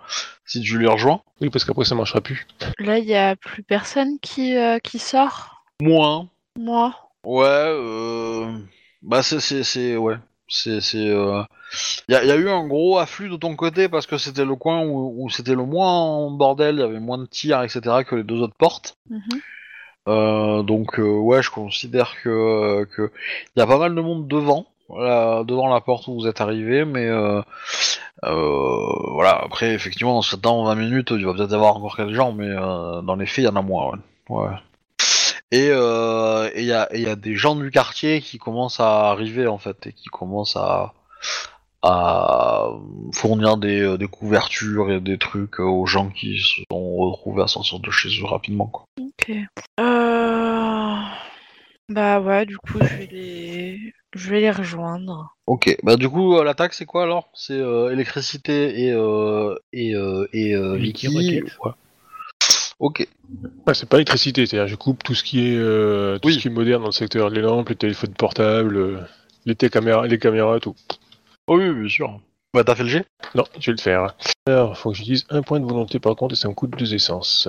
[0.45, 1.22] si tu les rejoins.
[1.39, 2.47] Oui, parce qu'après, ça marchera plus.
[2.80, 5.64] Là, il y a plus personne qui, euh, qui sort?
[5.82, 6.30] Moins.
[6.57, 6.95] Moi?
[7.26, 8.57] Ouais, euh...
[9.01, 10.16] bah c'est c'est c'est ouais,
[10.47, 11.41] c'est c'est euh...
[12.09, 14.55] y, a, y a eu un gros afflux de ton côté parce que c'était le
[14.55, 18.03] coin où, où c'était le moins en bordel, il y avait moins de tirs etc
[18.07, 18.97] que les deux autres portes.
[19.09, 19.21] Mhm.
[20.09, 23.11] Euh, donc euh, ouais, je considère que que
[23.55, 26.83] y a pas mal de monde devant, voilà, devant la porte où vous êtes arrivé,
[26.83, 27.09] mais
[28.21, 29.41] voilà.
[29.43, 33.15] Après, effectivement, dans 20 minutes, il va peut-être y avoir encore quelques gens, mais dans
[33.15, 33.91] les faits, il y en a moins.
[34.29, 34.37] Ouais.
[34.37, 34.55] Ouais.
[35.54, 38.80] Et euh, et il y a et y a des gens du quartier qui commencent
[38.80, 40.93] à arriver en fait et qui commencent à
[41.84, 42.70] à
[43.14, 47.43] fournir des, euh, des couvertures et des trucs euh, aux gens qui se sont retrouvés
[47.43, 48.86] à sortir de chez eux rapidement quoi.
[48.99, 49.32] Ok.
[49.80, 50.95] Euh...
[51.89, 55.36] Bah ouais, du coup, je vais les, je vais les rejoindre.
[55.45, 57.30] Ok, bah du coup l'attaque c'est quoi alors?
[57.36, 60.72] C'est euh, électricité et euh, et euh, et euh.
[60.72, 61.43] Rocket.
[61.64, 61.72] Ouais.
[62.84, 63.07] Ok.
[63.65, 66.34] Ouais, c'est pas l'électricité, c'est-à-dire je coupe tout ce qui est euh, tout Oui.
[66.36, 68.99] ce qui est moderne dans le secteur, les lampes, les téléphones portables, euh,
[69.45, 70.75] les caméras, les caméras, tout.
[71.47, 72.19] Oh oui, bien sûr.
[72.53, 73.05] Bah t'as fait le G?
[73.36, 74.15] Non, je vais le faire.
[74.47, 76.93] Alors, faut que j'utilise un point de volonté par contre et ça me coûte deux
[76.93, 77.47] essences.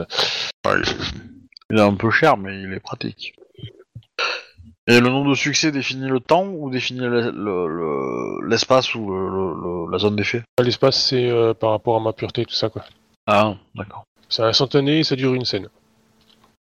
[1.70, 3.34] Il est un peu cher mais il est pratique.
[4.86, 9.10] Et le nombre de succès définit le temps ou définit le- le- le- l'espace ou
[9.10, 9.54] le- le-
[9.86, 10.42] le- la zone d'effet?
[10.62, 12.84] L'espace, c'est euh, par rapport à ma pureté, tout ça quoi.
[13.26, 14.04] Ah d'accord.
[14.34, 15.68] C'est instantané et ça dure une scène.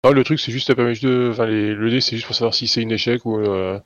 [0.03, 1.29] Alors, le truc, c'est juste, ça permet juste de.
[1.31, 1.73] Enfin, les...
[1.73, 3.79] le dé, c'est juste pour savoir si c'est un échec ou euh,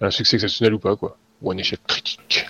[0.00, 1.16] un succès exceptionnel ou pas, quoi.
[1.40, 2.46] Ou un échec critique.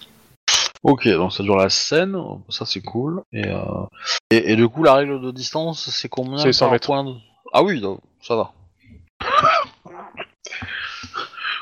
[0.83, 2.17] Ok, donc ça dure la scène,
[2.49, 3.23] ça c'est cool.
[3.35, 3.61] Et, euh,
[4.31, 6.87] et, et du coup la règle de distance c'est combien C'est 100 par mètres.
[6.87, 7.15] point de-
[7.53, 8.53] Ah oui, donc, ça va.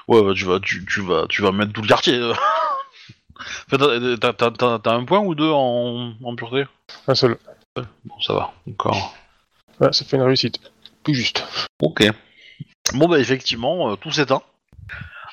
[0.09, 2.19] ouais, bah, tu vas, tu, tu vas, tu vas mettre tout le quartier.
[3.71, 6.65] t'as un point ou deux en, en pureté?
[7.09, 7.37] Un seul.
[7.77, 9.15] Bon, ça va, encore.
[9.81, 10.61] Ouais, ça fait une réussite.
[11.05, 11.45] Tout juste.
[11.81, 12.05] Ok.
[12.95, 14.43] Bon bah effectivement, euh, tout s'éteint.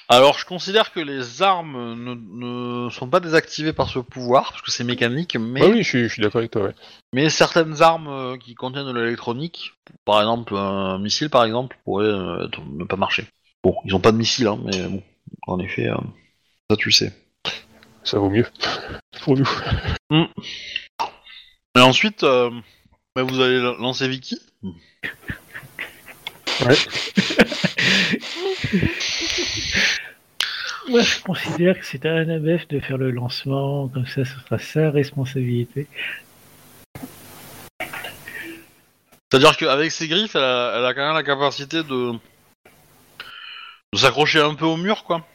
[0.10, 4.62] Alors je considère que les armes ne, ne sont pas désactivées par ce pouvoir, parce
[4.62, 5.62] que c'est mécanique, mais...
[5.62, 6.76] Ouais, oui, je suis, je suis d'accord avec toi, ouais.
[7.12, 9.74] Mais certaines armes euh, qui contiennent de l'électronique,
[10.06, 13.26] par exemple un missile par exemple, pourraient euh, ne pas marcher.
[13.64, 15.04] Bon, ils ont pas de missile, hein, mais bon,
[15.48, 15.90] en effet,
[16.70, 17.14] ça tu le sais.
[18.04, 18.46] Ça vaut mieux.
[19.24, 19.50] Pour nous.
[21.78, 22.50] Et ensuite, euh,
[23.16, 24.40] bah, vous allez la- lancer Vicky.
[30.90, 34.58] Moi, je considère que c'est à Annabeth de faire le lancement, comme ça, ce sera
[34.58, 35.86] sa responsabilité.
[39.30, 42.14] C'est-à-dire qu'avec ses griffes, elle a, elle a quand même la capacité de,
[43.94, 45.28] de s'accrocher un peu au mur, quoi.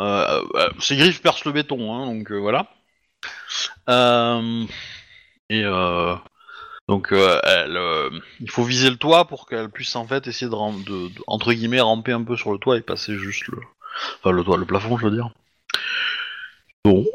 [0.00, 2.66] Euh, euh, ses griffes percent le béton, hein, donc euh, voilà.
[3.88, 4.64] Euh,
[5.50, 6.14] et euh,
[6.88, 8.10] donc, euh, elle, euh,
[8.40, 11.22] il faut viser le toit pour qu'elle puisse en fait essayer de, ram- de- de-
[11.26, 13.58] entre guillemets ramper un peu sur le toit et passer juste le,
[14.18, 15.30] enfin le toit, le plafond, je veux dire.
[16.84, 17.06] Donc.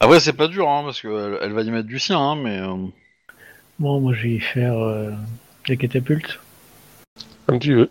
[0.00, 2.58] Après, c'est pas dur, hein, parce qu'elle elle va y mettre du sien, hein, mais.
[2.58, 2.76] euh,
[3.78, 5.10] Bon, moi, je vais y faire euh,
[5.68, 6.38] la catapulte.
[7.46, 7.90] Comme tu veux.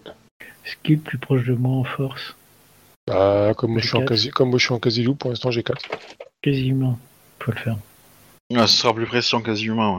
[0.63, 2.35] Ce qui est le plus proche de moi en force.
[3.07, 5.29] Bah, comme moi, je suis en quasi, comme moi, je suis en quasi loup, pour
[5.29, 5.81] l'instant, j'ai 4.
[6.41, 6.97] Quasiment.
[7.39, 7.75] Faut le faire.
[8.51, 9.97] ouais, ce sera plus précis en quasi humain,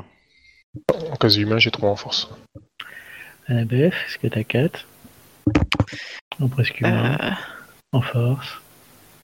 [0.89, 1.10] ouais.
[1.10, 2.31] En quasi humain, j'ai 3 en force.
[3.47, 4.86] Annabeth, est-ce que t'as 4
[6.40, 7.18] En presque humain.
[7.22, 7.31] Euh,
[7.93, 8.48] En force.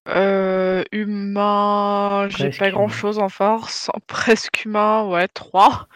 [0.09, 2.71] euh, humain, j'ai pas humain.
[2.71, 3.89] grand chose en force.
[3.95, 5.89] En presque humain, ouais, 3.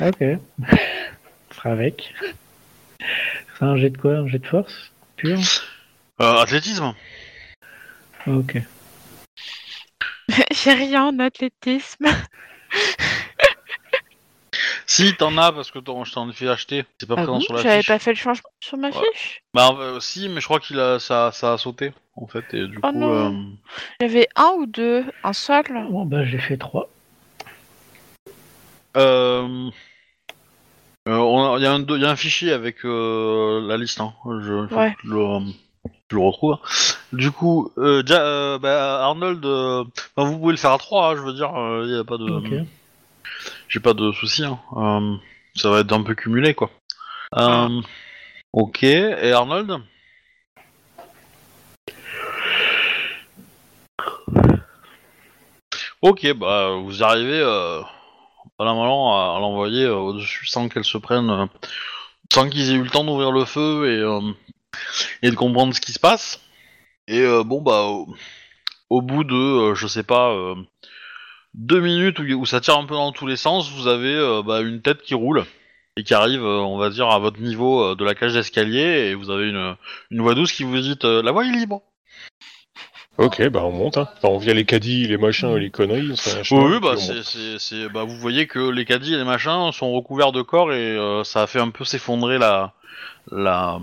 [0.00, 0.18] Ok.
[0.20, 2.12] Ce sera avec.
[3.58, 4.16] C'est un jet de quoi?
[4.16, 4.92] Un jet de force?
[5.16, 5.38] Pur?
[6.18, 6.94] Athlétisme
[8.26, 8.56] Ok.
[10.50, 12.06] j'ai rien en athlétisme.
[14.88, 16.84] Si, t'en as, parce que t'en- je t'en ai fait acheter.
[16.98, 17.88] C'est pas Ah présent bon sur la J'avais fiche.
[17.88, 19.04] pas fait le changement sur ma Ouais.
[19.12, 19.42] fiche.
[19.52, 22.66] Bah, euh, si, mais je crois qu'il a, ça, ça a sauté, en fait, et
[22.68, 22.98] du Oh coup.
[22.98, 23.12] non.
[23.12, 23.32] euh,
[24.00, 25.64] J'avais un ou deux, un seul.
[25.90, 26.88] Bon, bah, j'ai fait 3.
[28.96, 29.70] Euh,
[31.08, 33.66] euh, on a- Il y, a un do- il y a un fichier avec euh,
[33.68, 34.14] la liste, hein.
[34.24, 34.94] Je, faut Ouais.
[34.94, 35.40] que je le,
[36.10, 36.56] je le retrouve.
[37.12, 39.84] Du coup, euh, Ja- euh, bah, Arnold, euh,
[40.16, 41.50] bah, vous pouvez le faire à 3, je veux dire,
[41.84, 42.30] il y a pas de.
[42.30, 42.66] Ok.
[43.68, 44.44] J'ai pas de soucis.
[44.44, 44.58] Hein.
[44.76, 45.16] Euh,
[45.54, 46.70] ça va être un peu cumulé, quoi.
[47.36, 47.80] Euh,
[48.52, 49.78] Ok, et Arnold?
[56.02, 57.80] Ok, bah vous arrivez euh,
[58.56, 61.46] pas la malin à, à l'envoyer euh, au-dessus sans qu'elle se prenne, euh,
[62.32, 64.20] sans qu'ils aient eu le temps d'ouvrir le feu et, euh,
[65.22, 66.40] et de comprendre ce qui se passe.
[67.08, 68.06] Et euh, bon bah au,
[68.90, 70.54] au bout de, euh, je sais pas, euh,
[71.54, 74.42] deux minutes où, où ça tire un peu dans tous les sens, vous avez euh,
[74.42, 75.44] bah, une tête qui roule
[75.96, 79.30] et qui arrive, on va dire, à votre niveau de la cage d'escalier, et vous
[79.30, 79.76] avez une,
[80.10, 81.80] une voix douce qui vous dit La voie est libre
[83.16, 83.96] Ok, bah on monte.
[83.96, 84.06] Hein.
[84.18, 86.10] Enfin, on vient les caddies, les machins, les conneries.
[86.50, 87.22] Oui, bah, on c'est, monte.
[87.24, 90.70] c'est, c'est- bah, vous voyez que les caddies et les machins sont recouverts de corps
[90.74, 92.74] et ça a fait un peu s'effondrer la,
[93.32, 93.80] la,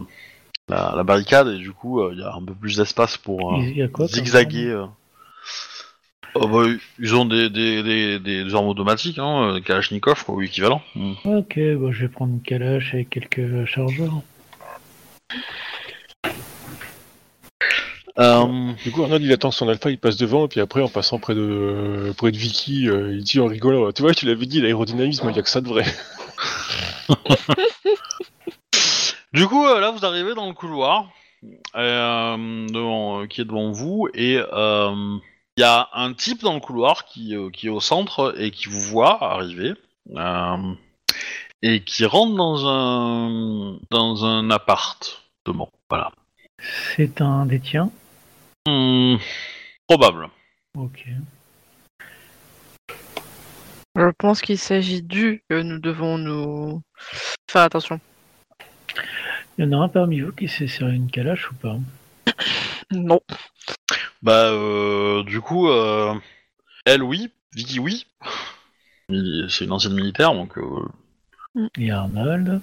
[0.70, 3.56] la, la barricade et du coup euh, il y a un peu plus d'espace pour
[3.56, 4.68] euh, Il y a quoi comme zigzaguer.
[4.68, 4.86] euh.
[6.36, 6.64] Oh, bah,
[7.00, 10.82] ils ont des, des, des, des armes automatiques, hein, euh, Kalachnikov ou équivalent.
[10.96, 11.14] Mm.
[11.26, 14.22] arme Ok, bah, je vais prendre une calache avec quelques chargeurs.
[18.84, 21.20] Du coup, Arnold, il attend son alpha, il passe devant, et puis après, en passant
[21.20, 24.62] près de, près de Vicky, euh, il dit en rigolant Tu vois, tu l'avais dit,
[24.62, 25.86] l'aérodynamisme, il y a que ça de vrai.
[29.34, 31.10] Du coup, euh, là, vous arrivez dans le couloir
[31.76, 35.18] euh, devant- euh, qui est devant vous et euh,
[35.58, 38.52] il y a un type dans le couloir qui, euh, qui est au centre et
[38.52, 39.74] qui vous voit arriver
[40.16, 40.74] euh,
[41.64, 45.70] et qui rentre dans un dans un appartement.
[45.90, 46.12] Voilà.
[46.96, 47.92] C'est un des tiens?
[48.68, 49.16] Hmm,
[49.88, 50.30] probable.
[50.78, 51.08] Ok.
[53.96, 56.82] Je pense qu'il s'agit du que nous devons nous
[57.52, 58.00] faire attention.
[59.58, 61.78] Il y en a un parmi vous qui sait serrer une calache ou pas?
[62.92, 63.20] Non.
[64.22, 66.14] Bah, euh, du coup, euh,
[66.86, 67.30] elle, oui.
[67.56, 68.08] Vicky, oui.
[69.10, 70.86] Il- C'est une ancienne militaire, donc euh,
[71.78, 72.62] Il y a Arnold?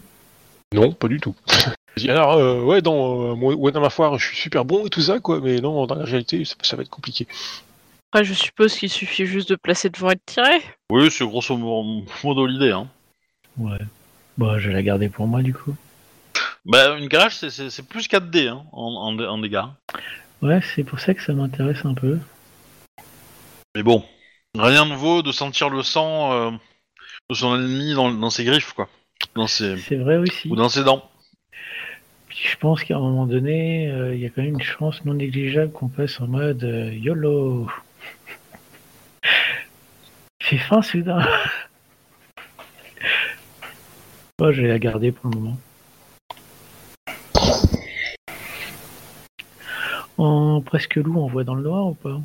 [0.75, 1.35] Non, pas du tout.
[2.09, 4.91] Alors, euh, ouais, dans, euh, moi, ouais, dans ma foire, je suis super bon et
[4.91, 7.27] tout ça, quoi, mais non, dans la réalité, ça, ça va être compliqué.
[8.13, 10.61] Après, je suppose qu'il suffit juste de placer devant et de tirer.
[10.91, 12.73] oui, c'est grosso mo- modo l'idée.
[12.73, 12.89] Hein.
[13.59, 13.79] Ouais.
[14.39, 15.77] Bah, je vais la garder pour moi du coup.
[16.67, 19.63] Bah, une calache, c'est- c'est c'est plus 4D hein, en, en, dé- en dégâts.
[20.43, 22.19] Ouais, c'est pour ça que ça m'intéresse un peu.
[23.75, 24.05] Mais bon,
[24.59, 26.51] rien ne vaut de sentir le sang euh,
[27.31, 28.89] de son ennemi dans, dans ses griffes, quoi.
[29.35, 30.49] Dans ses, C'est vrai aussi.
[30.49, 31.09] ou dans ses dents.
[32.29, 35.05] Puis je pense qu'à un moment donné, euh, il y a quand même une chance
[35.05, 37.69] non négligeable qu'on passe en mode euh, YOLO.
[40.43, 41.21] Il fait fin soudain.
[44.39, 45.57] Moi, je vais la garder pour le moment.
[50.23, 52.21] En presque loup, on voit dans le noir ou pas?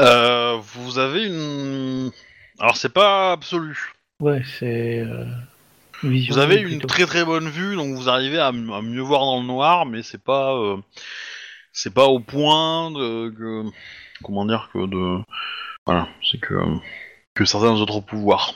[0.00, 2.10] Euh, vous avez une...
[2.58, 3.92] Alors, c'est pas absolu.
[4.18, 5.24] Ouais, c'est euh,
[6.02, 6.34] vision.
[6.34, 6.74] Vous avez plutôt.
[6.74, 9.46] une très très bonne vue, donc vous arrivez à, m- à mieux voir dans le
[9.46, 10.54] noir, mais c'est pas...
[10.56, 10.78] euh,
[11.72, 13.30] c'est pas au point de...
[13.30, 13.70] Que,
[14.24, 15.22] comment dire que de...
[15.86, 16.54] Voilà, c'est que...
[17.34, 18.54] Que certains autres pouvoirs.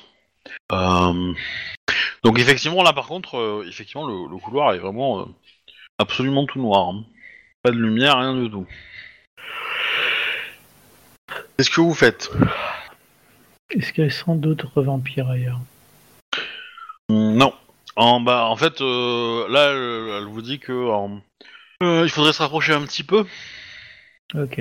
[0.72, 1.32] Euh,
[2.24, 5.24] Donc effectivement, là par contre, euh, effectivement, le, le couloir est vraiment euh,
[5.98, 6.88] absolument tout noir.
[6.88, 7.04] hein.
[7.66, 8.64] Pas de lumière, rien du tout.
[11.56, 12.30] Qu'est-ce que vous faites
[13.70, 15.58] Est-ce qu'il y a sans d'autres vampires ailleurs
[17.08, 17.52] Hmm, Non.
[17.96, 20.70] En, bah, en fait, euh, là, elle, elle vous dit que
[21.82, 23.26] euh, il faudrait se rapprocher un petit peu.
[24.36, 24.60] Ok.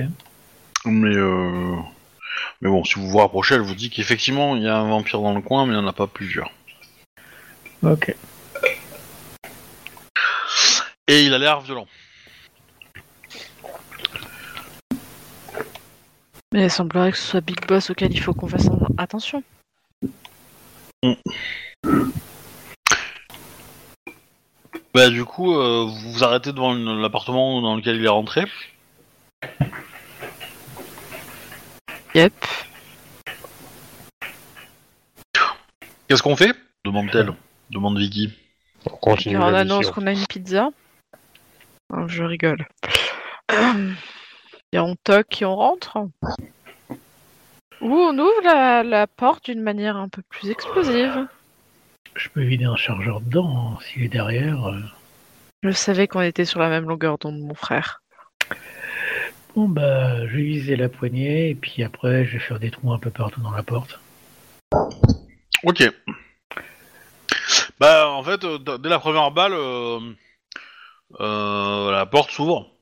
[0.86, 1.76] Mais, euh,
[2.61, 5.22] mais bon, si vous vous rapprochez, elle vous dit qu'effectivement, il y a un vampire
[5.22, 6.49] dans le coin, mais il n'y en a pas plusieurs.
[7.84, 8.15] Ok.
[11.07, 11.86] Et il a l'air violent.
[16.56, 19.44] Mais il semblerait que ce soit Big Boss auquel il faut qu'on fasse en- attention.
[24.94, 28.45] Bah, du coup, euh, vous vous arrêtez devant l'appartement dans lequel il est rentré.
[32.14, 32.34] Yep.
[36.07, 36.56] Qu'est-ce qu'on fait?
[36.86, 37.34] Demande-t-elle.
[37.69, 38.32] Demande Vicky.
[38.86, 40.69] On continue on annonce qu'on a une pizza.
[41.94, 42.65] Oh, je rigole.
[44.76, 45.97] Et on toque et on rentre.
[47.80, 51.27] Ou on ouvre la, la porte d'une manière un peu plus explosive.
[52.14, 54.65] Je peux vider un chargeur dedans hein, s'il est derrière.
[54.68, 54.81] euh.
[55.64, 58.02] Je savais qu'on était sur la même longueur d'onde, mon frère.
[59.56, 62.91] Bon bah, je vais viser la poignée et puis après, je vais faire des trous
[62.91, 63.97] un peu partout dans la porte.
[65.64, 65.89] Ok.
[67.80, 70.02] Bah, en fait, euh, d- dès la première balle, euh,
[71.22, 72.74] euh, la porte s'ouvre.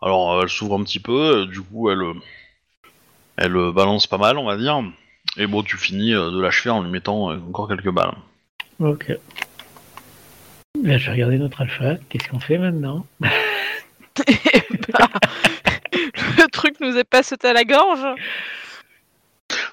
[0.00, 2.14] Alors, euh, elle s'ouvre un petit peu, et du coup, elle, euh,
[3.36, 4.80] elle euh, balance pas mal, on va dire.
[5.36, 8.14] Et bon, tu finis euh, de l'achever en lui mettant euh, encore quelques balles.
[8.80, 9.08] Ok.
[10.82, 11.96] Là, je vais regarder notre alpha.
[12.08, 13.04] Qu'est-ce qu'on fait maintenant?
[13.20, 13.28] Bah,
[15.92, 18.06] le truc nous est pas sauté à la gorge?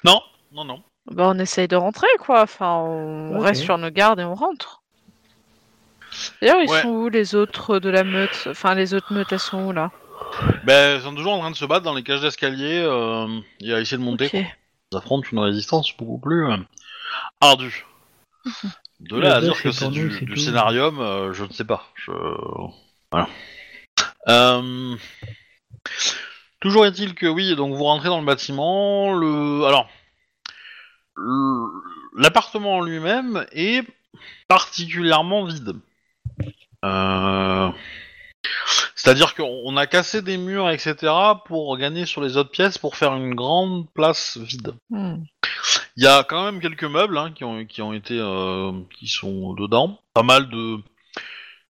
[0.04, 0.20] Non,
[0.52, 0.82] non, non.
[1.10, 2.42] Bah, on essaye de rentrer, quoi.
[2.42, 4.82] Enfin, on reste sur nos gardes et on rentre.
[6.40, 6.82] D'ailleurs, ils Ouais.
[6.82, 8.48] sont où les autres de la meute?
[8.50, 9.90] Enfin, les autres meutes, elles sont où là?
[10.64, 13.26] Ben, ils sont toujours en train de se battre dans les cages d'escalier euh,
[13.60, 14.26] et à essayer de monter.
[14.26, 14.34] Ok.
[14.92, 16.56] Ils affrontent une résistance beaucoup plus euh,
[17.40, 17.84] ardue.
[19.00, 21.86] De là à dire que c'est du, du scénarium, euh, je ne sais pas.
[21.96, 22.12] Je...
[23.12, 23.28] Voilà.
[24.28, 24.96] Euh,
[26.60, 29.12] Toujours est-il que oui, donc vous rentrez dans le bâtiment.
[29.12, 29.88] Le alors
[31.14, 31.68] le-
[32.16, 33.84] l'appartement en lui-même est
[34.48, 35.74] particulièrement vide.
[36.84, 37.70] Euh,
[39.06, 40.96] C'est-à-dire qu'on on a cassé des murs, etc.,
[41.44, 44.74] pour gagner sur les autres pièces pour faire une grande place vide.
[44.90, 45.18] Hmm.
[45.96, 49.06] Il y a quand même quelques meubles hein, qui, ont, qui ont été euh, qui
[49.06, 50.00] sont dedans.
[50.12, 50.78] Pas mal de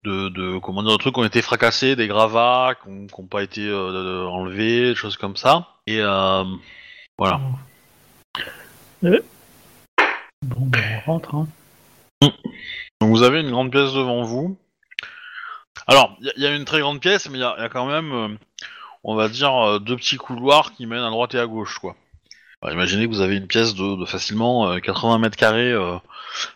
[0.04, 3.42] de, de comment dire de trucs qui ont été fracassés, des gravats qui n'ont pas
[3.42, 5.68] été euh, enlevés, des choses comme ça.
[5.86, 6.44] Et euh,
[7.16, 7.40] voilà.
[9.00, 11.34] Bon, ben, on rentre.
[11.34, 11.48] Hein.
[13.00, 14.59] Donc vous avez une grande pièce devant vous.
[15.86, 18.28] Alors, il y, a- une très grande pièce, mais il y, a quand même, euh,
[19.04, 21.96] on va dire, euh, deux petits couloirs qui mènent à droite et à gauche, quoi.
[22.62, 25.96] Alors, imaginez que vous avez une pièce de, facilement euh, 80 mètres carrés, euh,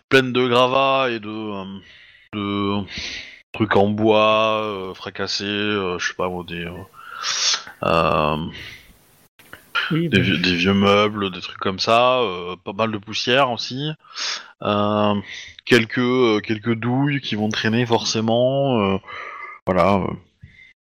[0.09, 1.65] pleine de gravats et de,
[2.37, 2.83] euh,
[3.53, 6.73] trucs en bois, euh, fracassés, euh, je sais pas moi, des, euh,
[7.85, 8.37] euh,
[9.91, 13.51] Oui, des, vieux, des vieux meubles, des trucs comme ça, euh, pas mal de poussière
[13.51, 13.91] aussi,
[14.63, 15.15] euh,
[15.65, 19.01] quelques euh, quelques douilles qui vont traîner forcément,
[19.67, 20.01] voilà.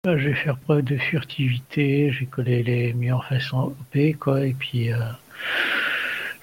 [0.04, 2.10] bah, je vais faire preuve de furtivité.
[2.12, 4.90] J'ai collé les murs façon OP, quoi, et puis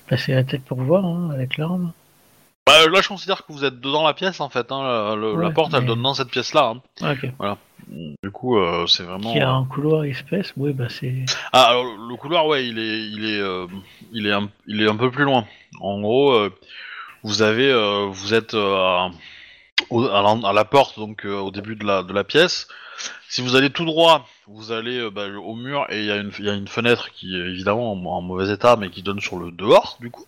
[0.07, 1.91] passer la tête pour voir hein, avec l'arme.
[2.65, 4.71] Bah, là, je considère que vous êtes dedans la pièce en fait.
[4.71, 6.73] Hein, la, porte, elle mais- donne dans cette pièce-là.
[7.01, 7.11] hein.
[7.11, 7.29] Ok.
[8.23, 9.33] Du coup, euh, c'est vraiment.
[9.33, 11.25] Qui a un couloir espèce, oui, bah c'est.
[11.51, 13.67] Ah, alors, le couloir, ouais, il est, il est, euh,
[14.13, 15.45] il est, un, il est un peu plus loin.
[15.81, 16.49] En gros, euh,
[17.23, 19.11] vous avez, euh, vous êtes euh, à,
[19.89, 22.69] au- à la, à la porte, donc euh, au début de la, de la pièce.
[23.27, 26.15] Si vous allez tout droit, vous allez euh, bah, au mur et il y, a
[26.15, 29.03] une- il y a une fenêtre qui est évidemment en, en mauvais état, mais qui
[29.03, 30.25] donne sur le dehors, du coup.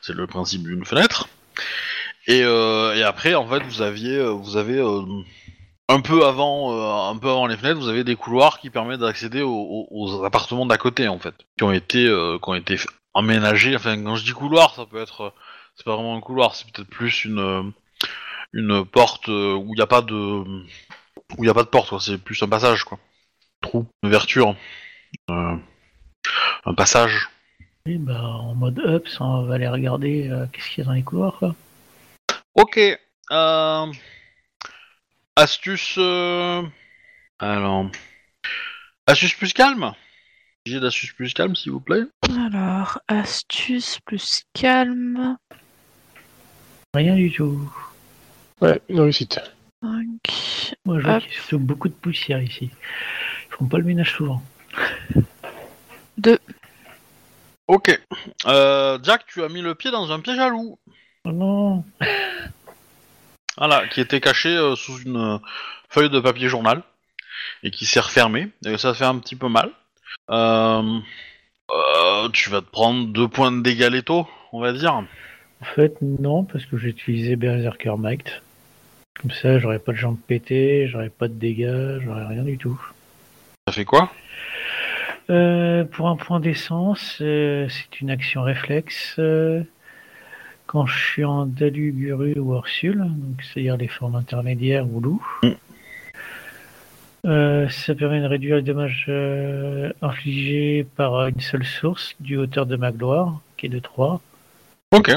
[0.00, 1.26] C'est le principe d'une fenêtre.
[2.26, 5.02] Et, euh, et après, en fait, vous aviez, euh, vous avez euh,
[5.88, 9.42] un peu avant, un peu avant les fenêtres, vous avez des couloirs qui permettent d'accéder
[9.42, 12.78] aux, appartements d'à côté, en fait, qui ont été, qui ont été
[13.14, 13.76] aménagés.
[13.76, 15.34] Enfin, quand je dis couloir, ça peut être,
[15.74, 17.72] c'est pas vraiment un couloir, c'est peut-être plus une
[18.54, 21.98] une porte où il n'y a pas de où il a pas de porte.
[22.00, 22.98] C'est plus un passage, quoi.
[23.60, 24.56] Trou, une ouverture,
[25.28, 27.31] un passage.
[27.86, 30.92] Oui, bah en mode up, on va aller regarder euh, qu'est-ce qu'il y a dans
[30.92, 31.54] les couloirs, quoi.
[32.54, 32.78] Ok.
[33.30, 33.86] Euh...
[35.34, 35.96] Astuce.
[35.98, 36.62] euh,
[37.40, 37.90] Alors.
[39.08, 39.92] Astuce plus calme
[40.64, 42.02] J'ai d'astuce plus calme, s'il vous plaît.
[42.36, 45.36] Alors, astuce plus calme.
[46.94, 47.68] Rien du tout.
[48.60, 49.40] Ouais, une réussite.
[49.82, 50.06] 5.
[50.84, 51.22] Moi, je vois Hop.
[51.22, 52.70] qu'il y a surtout beaucoup de poussière ici.
[53.50, 54.40] Ils font pas le ménage souvent.
[56.18, 56.38] 2.
[57.72, 57.98] Ok.
[58.44, 60.78] Euh, Jack, tu as mis le pied dans un piège à loup.
[61.24, 61.82] Oh non
[63.56, 65.38] Voilà, qui était caché euh, sous une euh,
[65.88, 66.82] feuille de papier journal
[67.62, 68.50] et qui s'est refermé.
[68.66, 69.70] Et ça fait un petit peu mal.
[72.34, 74.92] Tu vas te prendre deux points de dégâts létaux, on va dire.
[74.92, 75.06] En
[75.74, 78.42] fait, non, parce que j'ai utilisé Berserker Might.
[79.18, 82.78] Comme ça, j'aurais pas de jambes pétées, j'aurais pas de dégâts, j'aurais rien du tout.
[83.66, 84.12] Ça fait quoi?
[85.30, 89.16] Euh, pour un point d'essence, euh, c'est une action réflexe.
[89.18, 89.62] euh,
[90.66, 95.26] quand je suis en Dalu, Guru ou Ursule, donc c'est-à-dire les formes intermédiaires ou loup.
[97.24, 102.66] Euh, ça permet de réduire les dommages euh, infligés par une seule source du hauteur
[102.66, 104.20] de ma gloire, qui est de 3.
[104.92, 105.12] Ok.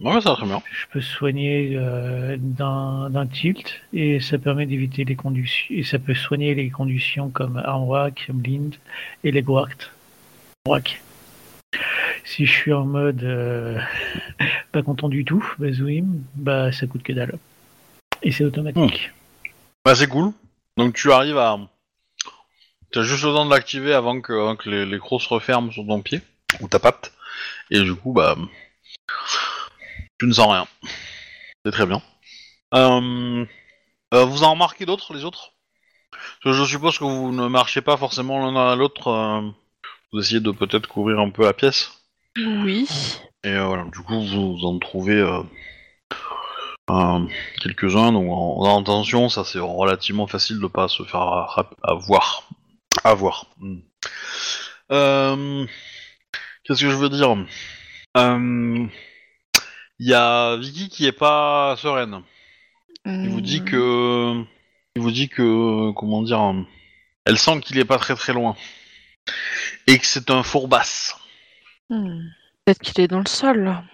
[0.00, 0.62] Ouais, ça va très bien.
[0.70, 6.14] Je peux soigner euh, d'un tilt et ça permet d'éviter les conditions et ça peut
[6.14, 8.76] soigner les conditions comme Armwhack, Blind
[9.24, 9.42] et les.
[9.42, 11.02] Guac.
[12.24, 13.80] Si je suis en mode euh,
[14.72, 17.38] pas content du tout, bah Zouim, bah ça coûte que dalle.
[18.22, 19.10] Et c'est automatique.
[19.84, 20.32] Bah c'est cool.
[20.76, 21.58] Donc tu arrives à...
[22.92, 25.28] Tu as juste le temps de l'activer avant que, avant que les, les crocs se
[25.28, 26.20] referment sur ton pied,
[26.60, 27.12] ou ta patte.
[27.70, 28.36] Et du coup, bah...
[30.18, 30.66] Tu ne sens rien.
[31.64, 32.02] C'est très bien.
[32.74, 33.44] Euh,
[34.14, 35.52] euh, vous en remarquez d'autres, les autres?
[36.10, 39.08] Parce que je suppose que vous ne marchez pas forcément l'un à l'autre.
[39.08, 39.48] euh,
[40.12, 41.92] vous essayez de peut-être couvrir un peu la pièce.
[42.36, 42.86] Oui.
[43.44, 45.42] Et euh, voilà, du coup, vous en trouvez euh,
[46.90, 47.26] euh,
[47.62, 48.12] quelques-uns.
[48.12, 52.48] Donc, en, en intention, ça c'est relativement facile de pas se faire rap- avoir.
[53.04, 53.46] Avoir.
[53.58, 53.78] Hmm.
[54.90, 55.66] Euh,
[56.64, 57.36] Qu'est-ce que je veux dire?
[58.16, 58.86] Euh,
[59.98, 62.22] Il y a Vicky qui est pas sereine.
[63.04, 64.44] Il vous dit que,
[64.94, 66.54] il vous dit que, comment dire,
[67.24, 68.54] elle sent qu'il est pas très très loin
[69.86, 71.16] et que c'est un fourbasse.
[71.90, 72.20] Hmm.
[72.64, 73.64] Peut-être qu'il est dans le sol.
[73.64, 73.84] là.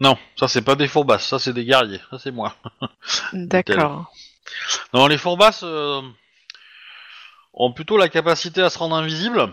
[0.00, 2.56] Non, ça c'est pas des fourbasses, ça c'est des guerriers, ça c'est moi.
[3.32, 4.12] D'accord.
[4.92, 6.02] Non, les fourbasses euh,
[7.54, 9.52] ont plutôt la capacité à se rendre invisibles.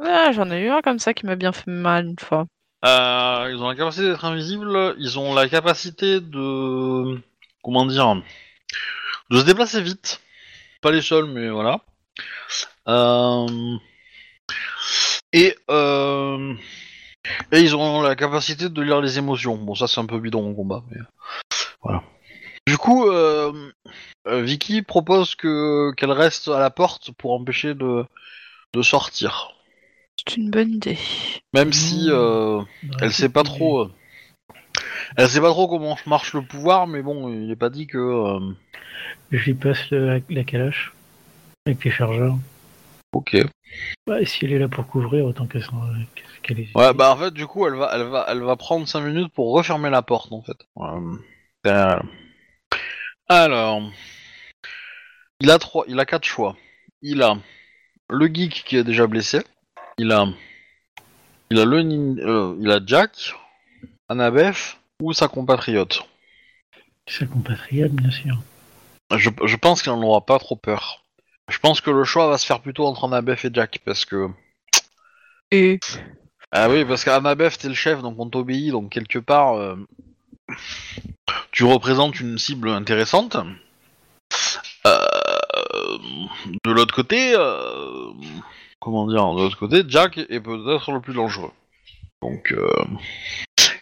[0.00, 2.46] Ah, J'en ai eu un comme ça qui m'a bien fait mal une fois.
[2.84, 7.20] Euh, ils ont la capacité d'être invisibles, ils ont la capacité de...
[7.62, 8.20] Comment dire
[9.30, 10.20] De se déplacer vite.
[10.80, 11.80] Pas les seuls, mais voilà.
[12.88, 13.76] Euh,
[15.32, 16.54] Et, euh...
[17.52, 19.56] Et ils ont la capacité de lire les émotions.
[19.56, 20.98] Bon, ça c'est un peu bidon en combat, mais...
[21.82, 22.02] Voilà.
[22.66, 23.08] Du coup,
[24.26, 28.06] Vicky propose que qu'elle reste à la porte pour empêcher de
[28.82, 29.52] sortir.
[30.28, 30.98] C'est une bonne idée.
[31.54, 32.06] Même si...
[32.10, 32.62] Euh...
[33.00, 33.80] Elle sait pas trop.
[33.82, 33.90] euh,
[35.16, 37.98] Elle sait pas trop comment marche le pouvoir, mais bon, il est pas dit que.
[37.98, 38.52] euh,
[39.30, 40.92] Je lui passe le- la calache
[41.66, 42.36] avec les chargeurs.
[43.12, 43.36] Ok.
[44.06, 45.88] Ouais, si elle est là pour couvrir, autant qu'elle s'en-
[46.42, 46.76] qu'elle est.
[46.76, 49.32] Ouais, bah en fait, du coup, elle va, elle va, elle va prendre 5 minutes
[49.32, 50.56] pour refermer la porte, en fait.
[51.66, 51.98] Euh.
[53.28, 53.82] Alors,
[55.40, 56.56] il a trois, il a quatre choix.
[57.02, 57.36] Il a
[58.10, 59.40] le geek qui est déjà blessé.
[59.98, 60.26] Il a,
[61.50, 63.34] il a le, nin- euh, il a Jack,
[64.08, 66.02] Annabeth ou sa compatriote.
[67.08, 68.38] Sa compatriote, bien sûr.
[69.14, 71.04] Je, je pense qu'il n'en aura pas trop peur.
[71.50, 74.28] Je pense que le choix va se faire plutôt entre Annabeth et Jack, parce que...
[75.50, 75.78] Et
[76.50, 79.76] Ah oui, parce qu'Annabeth, t'es le chef, donc on t'obéit, donc quelque part, euh,
[81.50, 83.36] tu représentes une cible intéressante.
[84.86, 85.98] Euh,
[86.64, 88.12] de l'autre côté, euh,
[88.82, 91.52] comment dire, de l'autre côté, Jack est peut-être le plus dangereux.
[92.20, 92.68] Donc, euh,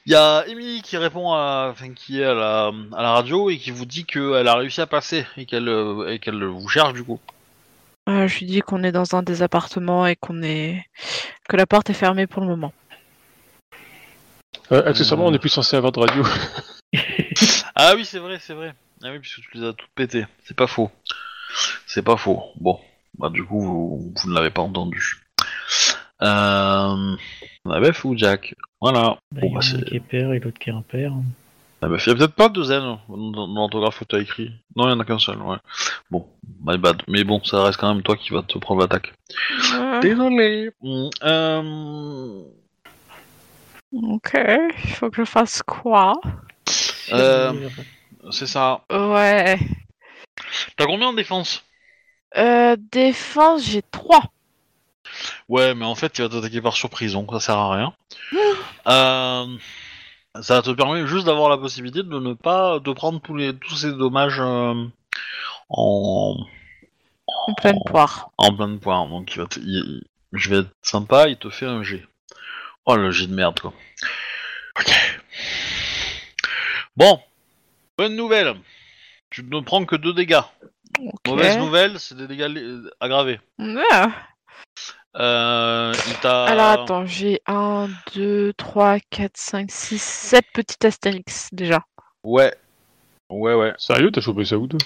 [0.06, 3.50] il y a Emily qui répond à, enfin, qui est à la, à la radio
[3.50, 6.68] et qui vous dit qu'elle a réussi à passer et qu'elle euh, et qu'elle vous
[6.68, 7.18] cherche du coup.
[8.08, 10.84] euh, je lui dis qu'on est dans un des appartements et qu'on est
[11.48, 12.72] que la porte est fermée pour le moment.
[14.72, 16.24] Euh, accessoirement, on n'est plus censé avoir de radio.
[17.76, 18.74] Ah oui, c'est vrai, c'est vrai.
[19.02, 20.26] Ah oui, puisque tu les as toutes pétées.
[20.44, 20.90] C'est pas faux.
[21.86, 22.42] C'est pas faux.
[22.60, 22.78] Bon,
[23.18, 25.26] bah du coup, vous, vous ne l'avez pas entendu.
[26.22, 27.16] Euh...
[27.64, 29.18] Annabeth ou Jack Voilà.
[29.32, 29.84] Bah, Bon, il y en bah a un c'est...
[29.84, 31.12] qui est père et l'autre qui est impair.
[31.82, 34.52] Annabeth, il y a peut-être pas deux N dans, l'orthographe que t'as écrit.
[34.76, 35.56] Non, il y en a qu'un seul, ouais.
[36.10, 36.26] Bon,
[36.64, 37.02] my bad.
[37.08, 39.14] Mais bon, ça reste quand même toi qui va te prendre l'attaque.
[39.74, 40.70] Euh, Désolé.
[41.22, 42.42] Euh...
[43.92, 44.38] ok,
[44.84, 46.20] il faut que je fasse quoi?
[47.12, 47.68] Euh.
[48.30, 48.82] C'est ça.
[48.90, 49.58] Ouais.
[50.76, 51.64] T'as combien en défense?
[52.36, 54.22] Euh, défense, j'ai 3.
[55.48, 57.94] Ouais, mais en fait, il va t'attaquer par surprise, donc ça sert à rien.
[58.86, 59.46] Euh,
[60.40, 63.76] ça te permet juste d'avoir la possibilité de ne pas de prendre tous les tous
[63.76, 64.86] ces dommages euh,
[65.68, 66.36] en
[67.48, 68.30] En pleine poire.
[68.38, 69.06] en plein de points.
[69.08, 70.02] Donc, il va te- il-
[70.32, 72.06] je vais être sympa, il te fait un G.
[72.86, 73.74] Oh le G de merde quoi.
[74.78, 75.20] Ok.
[76.96, 77.20] Bon,
[77.98, 78.54] bonne nouvelle.
[79.30, 80.40] Tu ne prends que deux dégâts.
[80.98, 81.28] Ok.
[81.28, 83.40] Mauvaise nouvelle, c'est des dégâts euh, aggravés.
[83.92, 84.10] Ah.
[85.16, 86.44] Euh, il t'a.
[86.44, 91.84] Alors attends, j'ai 1, 2, 3, 4, 5, 6, 7 petits astérix déjà.
[92.22, 92.54] Ouais.
[93.30, 93.72] Ouais, ouais.
[93.78, 94.78] Sérieux, t'as chopé ça où, toi?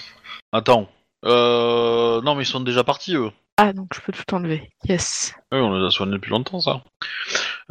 [0.51, 0.87] Attends.
[1.25, 2.21] Euh...
[2.21, 3.31] Non, mais ils sont déjà partis, eux.
[3.57, 4.69] Ah, donc je peux tout enlever.
[4.87, 5.33] Yes.
[5.51, 6.81] Oui, on les a soignés depuis longtemps, ça.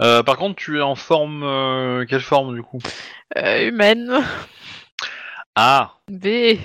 [0.00, 1.42] Euh, par contre, tu es en forme...
[1.44, 2.78] euh, Quelle forme, du coup?
[3.36, 4.24] Euh, humaine.
[5.56, 6.58] Ah B.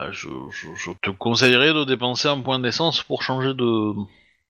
[0.00, 3.92] Euh, je, je- je te conseillerais de dépenser un point d'essence pour changer de...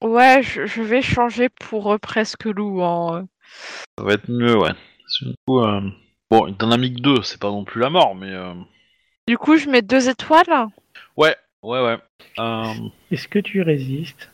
[0.03, 3.27] Ouais, je, je vais changer pour euh, presque loup en...
[3.99, 4.73] Ça va être mieux, ouais.
[5.23, 5.81] Du coup, euh,
[6.31, 8.31] Bon, il t'en a mis que deux, c'est pas non plus la mort, mais...
[8.31, 8.53] euh,
[9.27, 10.69] Du coup, je mets deux étoiles.
[11.17, 11.99] Ouais, ouais, ouais.
[12.39, 12.75] Euh,
[13.11, 14.31] Est-ce que tu résistes?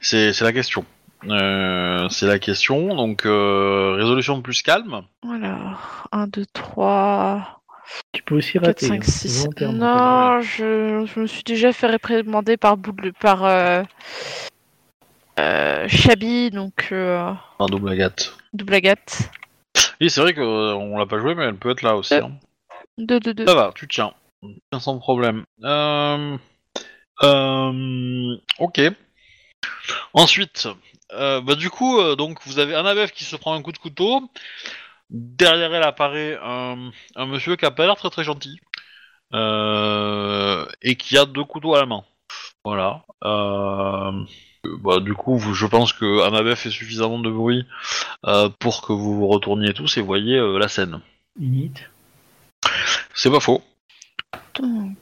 [0.00, 0.84] c'est la question.
[1.28, 5.02] Euh, c'est la question, donc euh, résolution plus calme.
[5.22, 7.59] Alors, 1, 2, 3,
[8.12, 8.86] Tu peux aussi 4, rater.
[8.86, 9.38] 5, hein, 6.
[9.40, 9.78] volontairement.
[10.34, 13.82] Non, je, je me suis déjà fait réprimander par, Boule- par euh,
[15.38, 18.36] euh, Chabi, donc euh, Un double agate.
[18.52, 19.30] double agate.
[20.00, 22.14] Oui, c'est vrai qu'on l'a pas joué, mais elle peut être là aussi.
[22.14, 22.22] Euh.
[22.24, 22.32] hein.
[22.98, 23.46] 2, 2, 2.
[23.46, 24.12] Ça va, tu tiens.
[24.42, 25.44] Tu tiens sans problème.
[25.64, 26.36] Euh...
[27.22, 28.36] Euh...
[28.58, 28.80] Ok.
[30.14, 30.68] Ensuite,
[31.12, 33.78] euh, bah du coup, euh, donc vous avez Annabeth qui se prend un coup de
[33.78, 34.22] couteau.
[35.10, 38.60] Derrière elle apparaît un, un monsieur qui a pas l'air très très gentil.
[39.32, 42.02] Euh, et qui a deux couteaux à la main.
[42.64, 43.04] Voilà.
[43.24, 44.12] Euh,
[44.82, 47.66] bah, du coup, vous- je pense que Annabeth fait suffisamment de bruit
[48.26, 51.00] euh, pour que vous vous retourniez tous et voyez euh, la scène.
[51.40, 51.72] Init.
[53.14, 53.62] C'est pas faux.
[54.60, 54.96] Donc,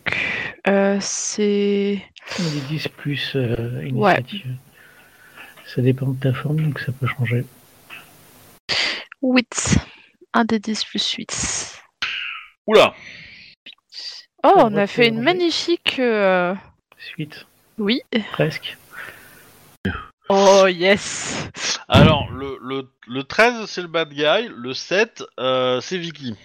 [0.69, 2.03] euh, c'est.
[2.39, 4.55] On dit 10 plus euh, initiative.
[5.67, 7.45] Ça dépend de ta forme, donc ça peut changer.
[9.23, 9.79] 8.
[10.39, 11.81] 1 des 10 plus 8.
[12.69, 12.95] Oula
[14.45, 15.97] Oh, On a fait une magnifique.
[15.99, 16.55] euh,
[16.97, 17.45] Suite,
[17.77, 18.03] Oui.
[18.31, 18.77] presque.
[20.29, 21.49] Oh, yes.
[21.89, 24.49] Alors, le, le, le 13, c'est le bad guy.
[24.57, 26.37] Le 7, euh, c'est Vicky.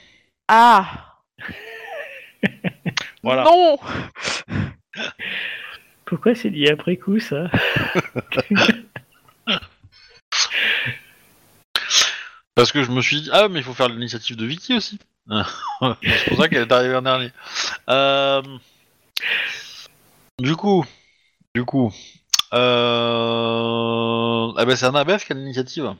[0.48, 1.20] Ah.
[3.22, 3.44] Voilà.
[3.44, 3.78] Non.
[6.06, 7.50] Pourquoi c'est dit après coup ça?
[12.56, 15.00] Parce que je me suis dit, ah, mais il faut faire l'initiative de Vicky aussi.
[15.30, 17.32] c'est pour ça qu'elle est arrivée en dernier.
[17.90, 18.42] Euh,
[20.40, 20.86] Du coup,
[21.56, 21.92] du coup,
[22.54, 24.52] euh...
[24.58, 25.94] ah ben c'est Annabeth qui a l'initiative.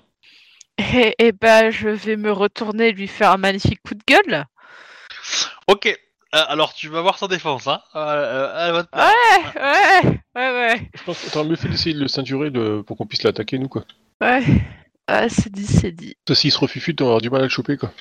[0.78, 4.46] Eh, eh ben, je vais me retourner et lui faire un magnifique coup de gueule.
[5.68, 5.98] Ok, euh,
[6.48, 7.80] alors tu vas voir sa défense, hein.
[7.96, 9.12] Euh, euh, elle va te plaire.
[9.56, 10.90] Ouais, ouais, ouais, ouais.
[10.98, 13.58] Je pense que t'aurais mieux fait d'essayer de le ceinturer de- pour qu'on puisse l'attaquer,
[13.60, 13.86] nous, quoi.
[14.20, 14.44] Ouais.
[15.08, 16.16] Ah, c'est dit, c'est dit.
[16.28, 17.92] Ça, s'il se refufute, on va avoir du mal à le choper, quoi.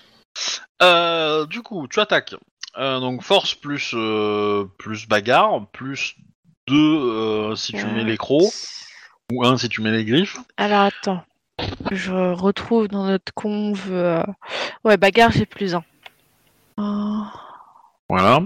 [0.82, 2.34] Euh, du coup, tu attaques.
[2.78, 6.16] Euh, donc force plus euh, plus bagarre plus
[6.68, 8.50] 2 si tu mets les crocs
[9.30, 10.38] ou 1 si tu mets les griffes.
[10.56, 11.22] Alors attends.
[11.90, 13.92] Je retrouve dans notre conve.
[14.84, 15.84] Ouais, bagarre, j'ai plus un.
[16.78, 17.24] Oh.
[18.08, 18.42] Voilà.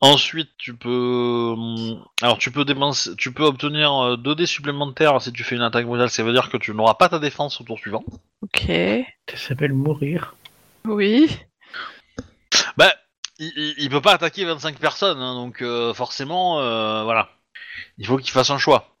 [0.00, 5.32] Ensuite, tu peux hum, alors tu peux dépenser, tu peux obtenir 2 dés supplémentaires si
[5.32, 7.64] tu fais une attaque brutale, ça veut dire que tu n'auras pas ta défense au
[7.64, 8.04] tour suivant.
[8.42, 8.66] Ok.
[9.28, 10.36] Ça s'appelle mourir.
[10.86, 11.28] Oui.
[12.76, 12.92] Bah,
[13.40, 17.30] il, il, il peut pas attaquer 25 personnes, hein, donc euh, forcément, euh, voilà.
[17.98, 18.96] Il faut qu'il fasse un choix.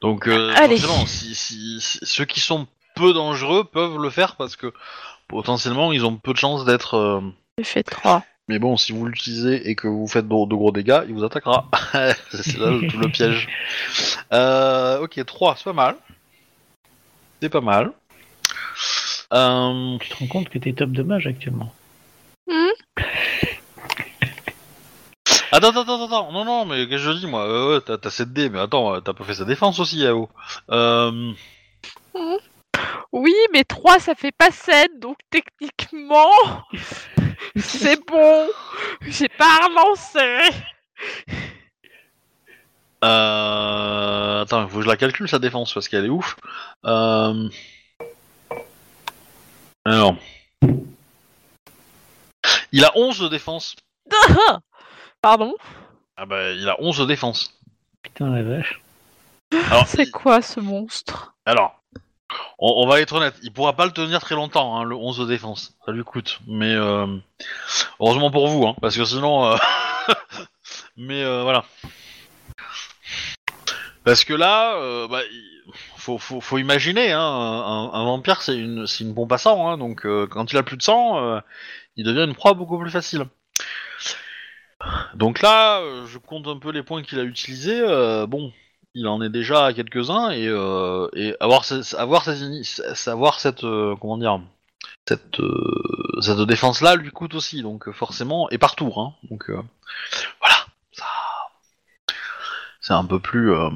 [0.00, 4.54] Donc, euh, forcément, si, si- si- ceux qui sont peu dangereux peuvent le faire parce
[4.56, 4.72] que
[5.28, 6.94] potentiellement ils ont peu de chances d'être.
[6.94, 7.20] euh,
[7.58, 8.22] J'ai fait 3.
[8.52, 11.24] Mais bon, si vous l'utilisez et que vous faites de, de gros dégâts, il vous
[11.24, 11.70] attaquera.
[12.30, 13.48] c'est là le- tout le piège.
[14.30, 15.96] Euh, ok, 3, c'est pas mal.
[17.40, 17.92] C'est pas mal.
[19.32, 21.72] Euh, Tu te rends compte que t'es top de mage actuellement.
[25.50, 27.96] Attends, attends, attends, attends, non, non, mais qu'est-ce que je dis moi euh, ouais, T'as
[27.98, 30.28] t'as 7 dés, mais attends, t'as pas fait sa défense aussi, Yao.
[30.70, 31.32] Euh,
[33.12, 36.30] Oui, mais 3, ça fait pas 7, donc techniquement,
[37.56, 38.48] c'est bon.
[39.02, 40.50] J'ai pas relancé.
[43.04, 46.36] euh, attends, faut que je la calcule sa défense parce qu'elle est ouf.
[46.84, 47.48] Euh,
[49.84, 50.16] alors.
[52.72, 53.76] Il a 11 de défense.
[55.20, 55.54] Pardon?
[56.16, 57.58] Ah bah, il a 11 de défense.
[58.02, 58.80] Putain la vache.
[59.70, 61.34] Alors, C'est il- quoi ce monstre?
[61.44, 61.81] Alors
[62.58, 65.26] on, va être honnête, il pourra pas le tenir très longtemps, hein, le 11 de
[65.26, 65.74] défense.
[65.84, 66.38] Ça lui coûte.
[66.46, 67.06] Mais euh,
[68.00, 69.46] heureusement pour vous, hein, parce que sinon.
[69.46, 69.56] euh,
[70.96, 71.64] mais euh, voilà.
[74.04, 75.20] Parce que là, bah,
[75.96, 80.52] faut, imaginer, hein, un, vampire c'est une, c'est une pompe à sang, hein, donc quand
[80.52, 81.40] il a plus de sang,
[81.96, 83.26] il devient une proie beaucoup plus facile.
[85.14, 87.80] Donc là, je compte un peu les points qu'il a utilisés.
[88.26, 88.52] bon,
[88.94, 91.64] il en est déjà à quelques-uns et, euh, et avoir,
[91.98, 94.40] avoir, savoir cette euh, comment dire
[95.08, 99.14] cette, euh, cette défense là lui coûte aussi donc euh, forcément et par tour hein,
[99.30, 99.60] donc euh,
[100.40, 100.56] voilà.
[100.92, 101.06] Ça
[102.80, 103.70] c'est un peu plus euh,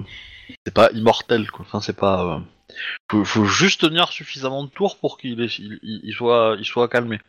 [0.67, 1.65] c'est pas immortel quoi.
[1.67, 2.43] Enfin c'est pas
[3.11, 7.21] euh, faut, juste tenir suffisamment de tours pour qu'il il- il soit il soit calmé.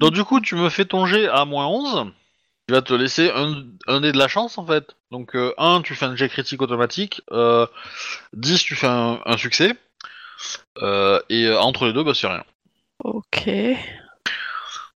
[0.00, 2.06] Donc du coup tu me fais ton jet à moins 11
[2.72, 4.96] il va te laisser un, un dé de la chance en fait.
[5.10, 7.66] Donc 1 tu fais un jet critique automatique, euh,
[8.32, 9.74] 10 tu fais un, un succès,
[10.78, 12.44] euh, et euh, entre les deux bah c'est rien.
[13.04, 13.50] Ok.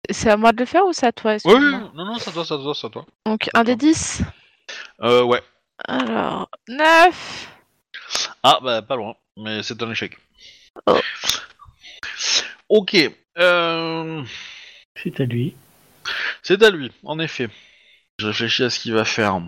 [0.08, 1.54] C'est à moi de le faire ou c'est à toi Oui,
[1.94, 3.06] non, non, ça doit, ça doit, ça doit.
[3.26, 4.22] Donc un des 10
[5.02, 5.42] Euh, ouais.
[5.88, 7.48] Alors, 9
[8.44, 10.16] Ah bah pas loin, mais c'est un échec.
[10.86, 11.00] Oh.
[12.68, 12.96] Ok,
[13.38, 14.22] euh,
[14.94, 15.56] C'est à lui.
[16.42, 17.48] C'est à lui, en effet.
[18.18, 19.40] Je réfléchis à ce qu'il va faire.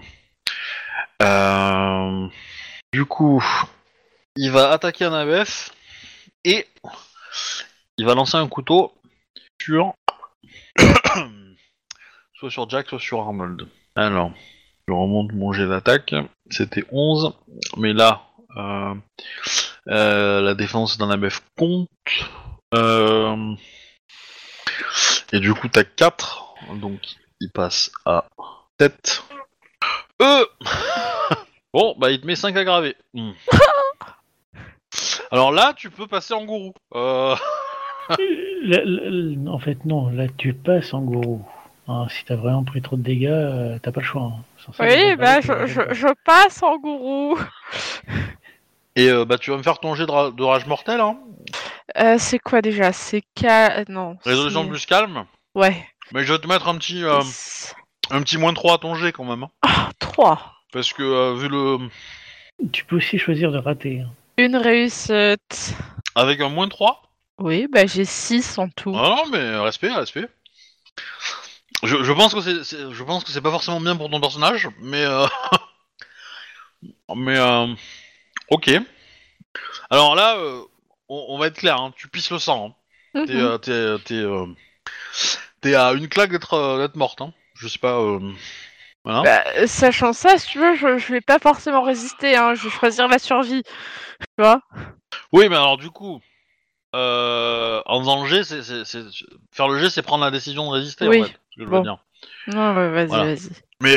[1.23, 2.29] Euh,
[2.93, 3.43] du coup,
[4.37, 5.71] il va attaquer un ABF
[6.45, 6.67] et
[7.99, 8.93] il va lancer un couteau
[9.61, 9.95] sur
[12.35, 13.67] soit sur Jack, soit sur Arnold.
[13.95, 14.33] Alors,
[14.89, 16.15] je remonte mon jet d'attaque.
[16.51, 17.33] C'était 11,
[17.77, 18.23] mais là,
[18.57, 18.95] euh,
[19.89, 21.89] euh, la défense d'un ABF compte.
[25.33, 27.01] Et du coup, t'as 4, donc
[27.41, 28.25] il passe à
[28.81, 29.23] 7.
[30.23, 30.45] Euh
[31.75, 32.97] Bon, bah il te met 5 aggravés.
[33.13, 33.33] Hmm.
[35.31, 36.73] Alors là, tu peux passer en gourou.
[36.95, 37.37] Euh...
[39.49, 41.45] En fait, non, là tu passes en gourou.
[41.89, 44.23] Hein, si t'as vraiment pris trop de dégâts, euh, t'as pas le choix.
[44.23, 44.43] hein.
[44.59, 47.39] Sans ça, Oui, bah je, je, passe en gourou.
[48.97, 51.17] Et euh, bah tu vas me faire ton jet de, ra- de rage mortel, hein
[51.99, 52.93] Euh, c'est quoi déjà?
[52.93, 53.85] C'est ca...
[53.89, 54.17] Non.
[54.25, 55.25] Résolution plus calme?
[55.55, 55.87] Ouais.
[56.13, 57.23] Mais je vais te mettre un petit, euh,
[58.11, 59.45] un petit moins 3 à ton jet quand même.
[59.45, 59.51] hein.
[59.63, 60.53] Ah, 3.
[60.73, 61.79] Parce que euh, vu le.
[62.73, 64.01] Tu peux aussi choisir de rater.
[64.01, 64.11] hein.
[64.39, 65.75] Une réussite.
[66.15, 67.03] Avec un moins 3
[67.39, 68.93] Oui, bah j'ai 6 en tout.
[68.95, 70.27] Ah non, mais respect, respect.
[71.83, 74.21] Je, je pense que c'est, c'est- je pense que c'est pas forcément bien pour ton
[74.21, 75.27] personnage, mais euh,
[77.15, 77.67] mais euh,
[78.51, 78.71] ok.
[79.91, 80.63] Alors là, euh,
[81.09, 82.75] on, on va être clair, hein, tu pisses le sang.
[83.15, 83.25] hein.
[83.27, 83.57] T'es, euh,
[83.99, 84.47] t'es, euh,
[85.79, 87.21] à une claque d'être, morte.
[87.23, 87.33] Hein.
[87.55, 87.99] Je sais pas.
[89.05, 89.23] Voilà.
[89.23, 92.55] Bah, sachant ça, si tu veux, je, je vais pas forcément résister, hein.
[92.55, 93.63] je vais choisir la survie.
[93.63, 94.61] Tu vois?
[95.33, 96.21] Oui, mais alors du coup,
[96.93, 98.45] en faisant le jet,
[99.53, 101.09] faire le jet, c'est prendre la décision de résister.
[101.09, 101.21] Oui.
[101.21, 101.83] En fait, ce que je veux Bon.
[101.83, 101.99] dire.
[102.49, 103.25] Non, ouais, vas-y, Voilà.
[103.25, 103.51] vas-y.
[103.81, 103.97] Mais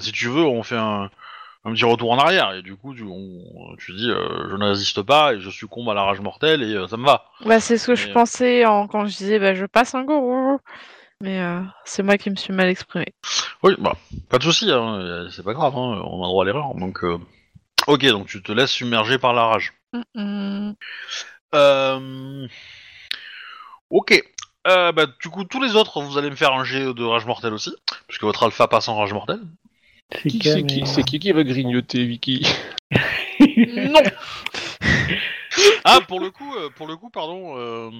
[0.00, 1.10] si tu veux, on fait un,
[1.64, 4.66] un petit retour en arrière et du coup, tu, on- tu dis, euh, je ne
[4.66, 7.24] résiste pas et je succombe à la rage mortelle et euh, ça me va.
[7.44, 8.86] Bah, c'est ce que je Mais, euh, pensais en...
[8.86, 10.58] quand je disais bah, je passe un gourou.
[11.20, 13.06] Mais euh, c'est moi qui me suis mal exprimé.
[13.62, 13.96] Oui, bah,
[14.28, 16.74] pas de souci, hein, c'est pas grave, hein, on a droit à l'erreur.
[16.74, 17.02] Donc,
[17.86, 19.72] ok, donc tu te laisses submerger par la rage.
[23.90, 24.22] Ok.
[24.64, 27.54] Bah, du coup, tous les autres, vous allez me faire un jet de rage mortelle
[27.54, 27.74] aussi,
[28.08, 29.40] puisque votre alpha passe en rage mortelle.
[30.12, 32.46] C'est Qui, c'est qui, c'est qui qui va grignoter, Vicky
[33.40, 34.00] Non
[35.84, 37.90] Ah, pour le coup, euh, pour le coup, pardon, euh,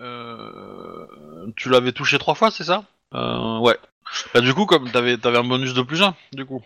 [0.00, 1.06] euh,
[1.56, 2.84] tu l'avais touché trois fois, c'est ça?
[3.14, 3.76] Euh, Ouais.
[4.34, 6.62] Bah, du coup, comme t'avais, t'avais un bonus de plus un, du coup.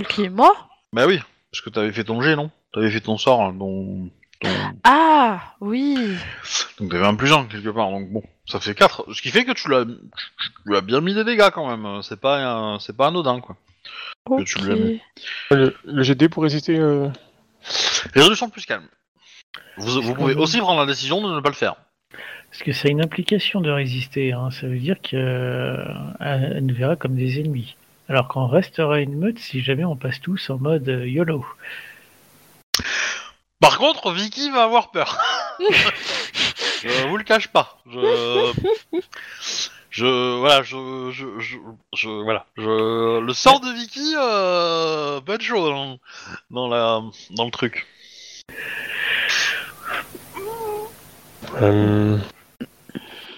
[0.00, 0.52] Ok, moi
[0.92, 1.20] Bah oui,
[1.52, 2.50] parce que t'avais fait ton jet, non?
[2.72, 4.10] T'avais fait ton sort, hein, ton,
[4.40, 4.48] ton-
[4.82, 5.96] Ah, oui
[6.80, 7.90] donc t'avais un plus un quelque part.
[7.90, 10.80] Donc bon, ça fait 4 Ce qui fait que tu l'as, tu, tu lui as
[10.80, 12.02] bien mis des dégâts quand même.
[12.02, 13.56] C'est pas, un- c'est pas anodin quoi.
[14.46, 15.00] Tu mis.
[15.50, 17.08] le, le GD pour résister euh,
[18.14, 18.86] Résolution plus calme.
[19.76, 21.76] Vous, vous pouvez aussi prendre la décision de ne pas le faire.
[22.50, 24.32] Parce que ça a une implication de résister.
[24.32, 24.50] hein.
[24.50, 27.76] Ça veut dire qu'elle elle nous verra comme des ennemis.
[28.08, 31.44] Alors qu'on restera une meute si jamais on passe tous en mode euh, YOLO.
[33.60, 35.18] Par contre, Vicky va avoir peur.
[36.82, 37.78] je vous le cache pas.
[37.90, 38.52] Je,
[39.94, 41.56] je, voilà, je, je, je,
[41.94, 45.98] je- voilà, je, le sort de Vicky euh, être chaud dans,
[46.50, 47.00] dans la,
[47.30, 47.86] dans le truc.
[51.62, 52.18] euh...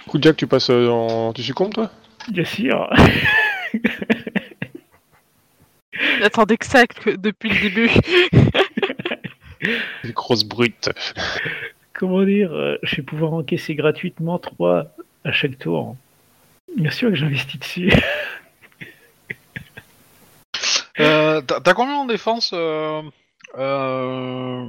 [0.09, 1.35] Coup Jack, tu passes en...
[1.35, 1.91] Tu succombes, toi?
[2.28, 2.89] Bien sûr.
[6.20, 7.91] J'attendais que ça que depuis le début.
[10.05, 10.89] Les grosses brutes.
[11.93, 14.87] Comment dire euh, Je vais pouvoir encaisser gratuitement 3
[15.24, 15.97] à chaque tour.
[16.77, 17.93] Bien sûr que j'investis dessus.
[20.98, 23.03] Euh, T'as combien en défense euh,
[23.59, 24.65] euh,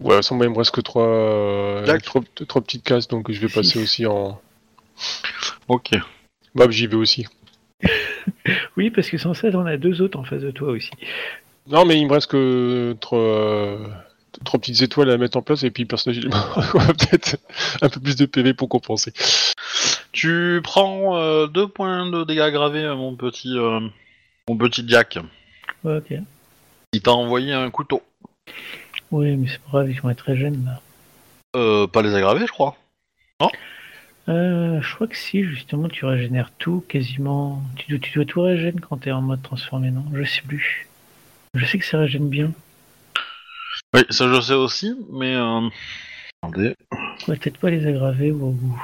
[0.00, 3.70] Ouais, il me reste que trois, euh, trois, trois petites cases, donc je vais passer
[3.70, 3.82] Six.
[3.82, 4.40] aussi en...
[5.68, 5.90] Ok.
[6.54, 7.26] Bah, j'y vais aussi.
[8.76, 10.90] Oui, parce que sans ça, on a deux autres en face de toi aussi.
[11.66, 13.78] Non, mais il me reste que trois,
[14.44, 17.36] trois petites étoiles à mettre en place, et puis le personnage, il peut-être
[17.82, 19.12] un peu plus de PV pour compenser.
[20.12, 23.80] Tu prends euh, deux points de dégâts gravés, euh, mon petit, euh,
[24.48, 25.18] mon petit Jack.
[25.84, 26.12] Ok.
[26.92, 28.02] Il t'a envoyé un couteau.
[29.10, 30.80] Oui, mais c'est pas grave, ils vont être très jeunes là.
[31.56, 32.76] Euh, pas les aggraver, je crois.
[34.28, 37.60] Euh, je crois que si, justement, tu régénères tout quasiment.
[37.76, 40.04] Tu dois, tu dois tout régénérer quand t'es en mode transformé, non?
[40.14, 40.86] Je sais plus.
[41.54, 42.52] Je sais que ça régène bien.
[43.94, 45.68] Oui, ça je sais aussi, mais euh...
[46.42, 46.74] attendez.
[47.26, 48.82] Ouais, peut-être pas les aggraver ou, ou-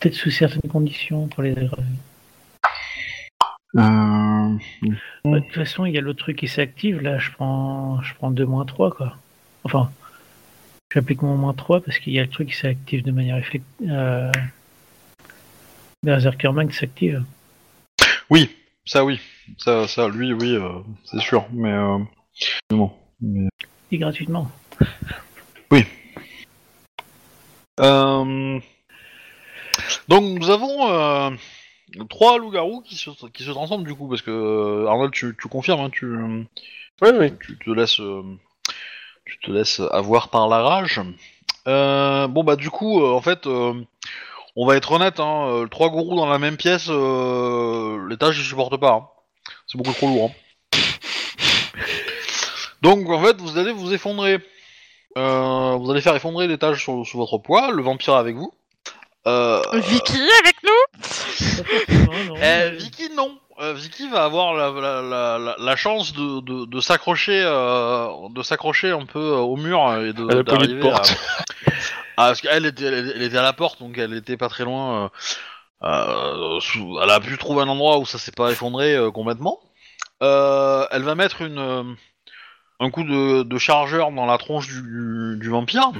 [0.00, 1.82] peut-être sous certaines conditions pour les aggraver.
[3.76, 4.56] Euh...
[5.24, 7.00] Ouais, de toute façon, il y a l'autre truc qui s'active.
[7.00, 9.16] Là, je prends, je prends 2 moins 3, quoi.
[9.64, 9.90] Enfin,
[10.92, 13.88] j'applique mon moins 3 parce qu'il y a le truc qui s'active de manière effective.
[13.88, 14.32] Euh...
[16.02, 17.22] Berserkerman qui s'active.
[18.30, 18.56] Oui,
[18.86, 19.20] ça oui,
[19.58, 21.98] ça, ça, lui, oui, euh, c'est sûr, mais euh...
[23.20, 23.48] Mais-
[23.92, 24.50] Et gratuitement.
[27.80, 28.60] Euh...
[30.08, 31.30] Donc nous avons euh,
[32.08, 35.48] trois loups-garous qui se, qui se transforment du coup, parce que euh, Arnold, tu, tu
[35.48, 36.16] confirmes, hein, tu,
[37.40, 38.22] tu te laisses, euh,
[39.24, 41.00] tu te laisses avoir par la rage.
[41.66, 46.38] Bon bah du coup, en fait, on va être honnête, hein, trois gourous dans la
[46.38, 48.92] même pièce, tâches ils supportent pas.
[48.92, 49.08] hein.
[49.66, 50.30] C'est beaucoup trop lourd.
[50.30, 50.78] hein.
[52.82, 54.38] Donc en fait, vous allez vous effondrer.
[55.18, 58.52] Euh, vous allez faire effondrer sous, sous votre poids, le vampire avec vous.
[59.26, 62.34] Euh, Vicky avec nous non.
[62.42, 63.38] euh, Vicky, non.
[63.60, 68.08] Euh, Vicky va avoir la, la, la, la- la chance de, de, de s'accrocher euh,
[68.30, 71.16] de s'accrocher un peu au mur et de À la poignée de à, porte.
[72.16, 74.64] Ah, parce qu'elle était, elle, elle était à la porte, donc elle était pas très
[74.64, 75.04] loin.
[75.04, 75.08] euh,
[75.86, 79.58] euh, sous- elle a pu trouver un endroit où ça s'est pas effondré euh, complètement.
[80.22, 81.82] Euh, elle va mettre une, euh,
[82.78, 85.92] un coup de, de chargeur dans la tronche du, du vampire.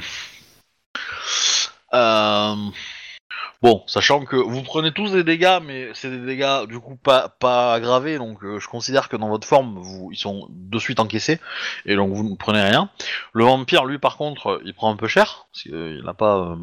[3.62, 6.96] Euh, bon, sachant que vous prenez tous des dégâts, mais c'est des dégâts du coup
[6.96, 10.78] pas, pas aggravés, donc euh, je considère que dans votre forme, vous, ils sont de
[10.78, 11.40] suite encaissés,
[11.86, 12.90] et donc vous ne prenez rien.
[13.32, 16.36] Le vampire, lui, par contre, il prend un peu cher, parce qu'il n'a pas...
[16.36, 16.56] euh,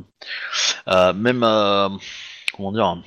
[0.90, 1.44] euh, même...
[1.44, 1.90] euh,
[2.54, 2.98] comment dire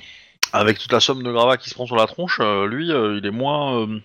[0.53, 3.17] avec toute la somme de gravats qui se prend sur la tronche, euh, lui, euh,
[3.17, 4.01] il est moins, euh,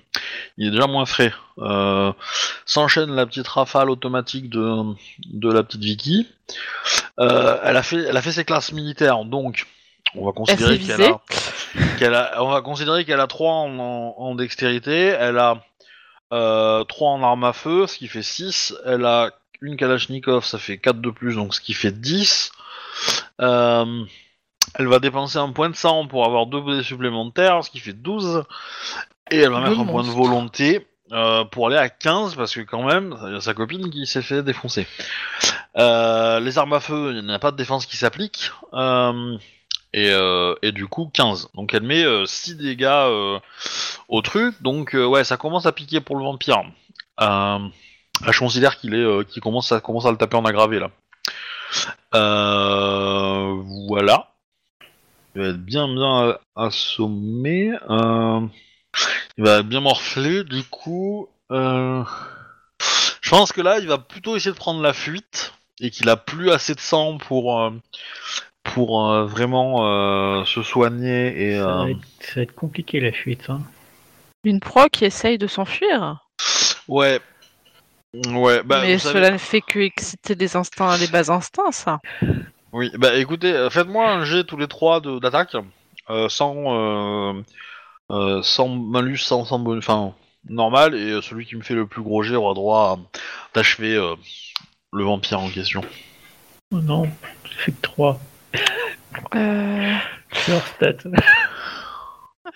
[0.56, 1.32] il est déjà moins frais.
[1.58, 2.12] Euh,
[2.64, 4.94] S'enchaîne la petite rafale automatique de,
[5.26, 6.28] de la petite Vicky.
[7.18, 9.66] Euh, elle a fait, elle a fait ses classes militaires, donc
[10.14, 11.20] on va considérer qu'elle a,
[11.98, 15.62] qu'elle a, on va considérer qu'elle a 3 en, en, en dextérité, elle a
[16.32, 19.30] euh, 3 en arme à feu, ce qui fait 6, elle a
[19.60, 22.52] une Kalachnikov, ça fait 4 de plus, donc ce qui fait 10.
[23.40, 24.04] Euh,
[24.78, 27.92] elle va dépenser un point de sang pour avoir deux dés supplémentaires, ce qui fait
[27.92, 28.44] 12.
[29.30, 32.60] Et elle va mettre un point de volonté euh, pour aller à 15, parce que
[32.60, 34.86] quand même, il y a sa copine qui s'est fait défoncer.
[35.76, 38.50] Euh, les armes à feu, il n'y a pas de défense qui s'applique.
[38.74, 39.36] Euh,
[39.96, 41.48] et, euh, et du coup, 15.
[41.54, 43.40] Donc elle met 6 dégâts euh,
[44.08, 44.62] au truc.
[44.62, 46.62] Donc euh, ouais, ça commence à piquer pour le vampire.
[47.20, 47.58] Euh,
[48.30, 50.90] je considère qu'il est, euh, qu'il commence, à, le taper en aggravé là.
[52.14, 53.54] Euh,
[53.88, 54.34] voilà.
[55.34, 57.72] Il va être bien bien euh, assommé.
[57.88, 58.40] Euh,
[59.38, 60.44] il va bien morfler.
[60.44, 62.04] Du coup, euh,
[63.22, 66.16] je pense que là, il va plutôt essayer de prendre la fuite et qu'il a
[66.16, 67.70] plus assez de sang pour euh,
[68.74, 71.56] pour euh, vraiment euh, se soigner et.
[71.58, 73.48] Ça, va euh, être, ça va être compliqué la fuite.
[73.48, 73.60] Hein.
[74.44, 76.24] Une proie qui essaye de s'enfuir.
[76.88, 77.20] Ouais.
[78.32, 81.98] Ouais, bah, mais savez- cela ne fait que exciter les instincts, les bas instincts, ça.
[82.72, 85.56] Oui, bah écoutez, faites-moi un jet tous les trois de- d'attaque,
[86.10, 87.42] euh, sans, euh,
[88.10, 90.14] euh, sans malus, sans, sans bonus, enfin,
[90.48, 92.98] normal, et celui qui me fait le plus gros jet aura droit
[93.54, 94.14] d'achever euh,
[94.92, 95.82] le vampire en question.
[96.72, 97.08] Oh non,
[97.44, 98.18] j'ai fait que 3.
[99.34, 99.94] Euh,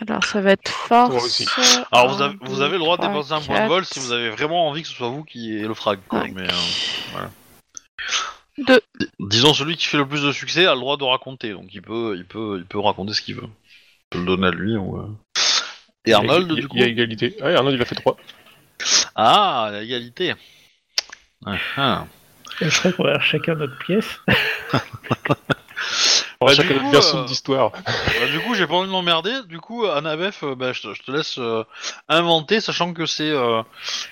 [0.09, 1.11] alors, ça va être force.
[1.11, 1.47] Toi aussi.
[1.91, 3.99] Alors vous avez, vous deux, avez le droit de dépenser un point de vol si
[3.99, 6.33] vous avez vraiment envie que ce soit vous qui ait le frag, quoi, cinq.
[6.35, 6.49] mais...
[6.49, 7.27] euh,
[8.59, 8.81] Deux.
[9.19, 11.83] disons celui qui fait le plus de succès a le droit de raconter, donc il
[11.83, 13.49] peut, il peut, il peut raconter ce qu'il veut.
[14.05, 14.99] Je peux le donner à lui ou...
[14.99, 15.09] euh.
[16.07, 17.37] Et Arnold, il y a, du coup Il y a égalité.
[17.43, 18.17] Ah, Arnold, il a fait 3.
[19.15, 20.35] Ah, la égalité.
[21.45, 22.07] Ah, ah.
[22.61, 24.21] Je crois qu'on avoir chacun notre pièce.
[26.43, 27.71] Bah, chacun version euh, d'histoire.
[28.19, 29.43] Bah, du coup, j'ai pas envie de m'emmerder.
[29.47, 31.65] Du coup, Annabeth, euh, bah, je, te, je te laisse euh,
[32.09, 33.63] inventer, sachant que c'est euh,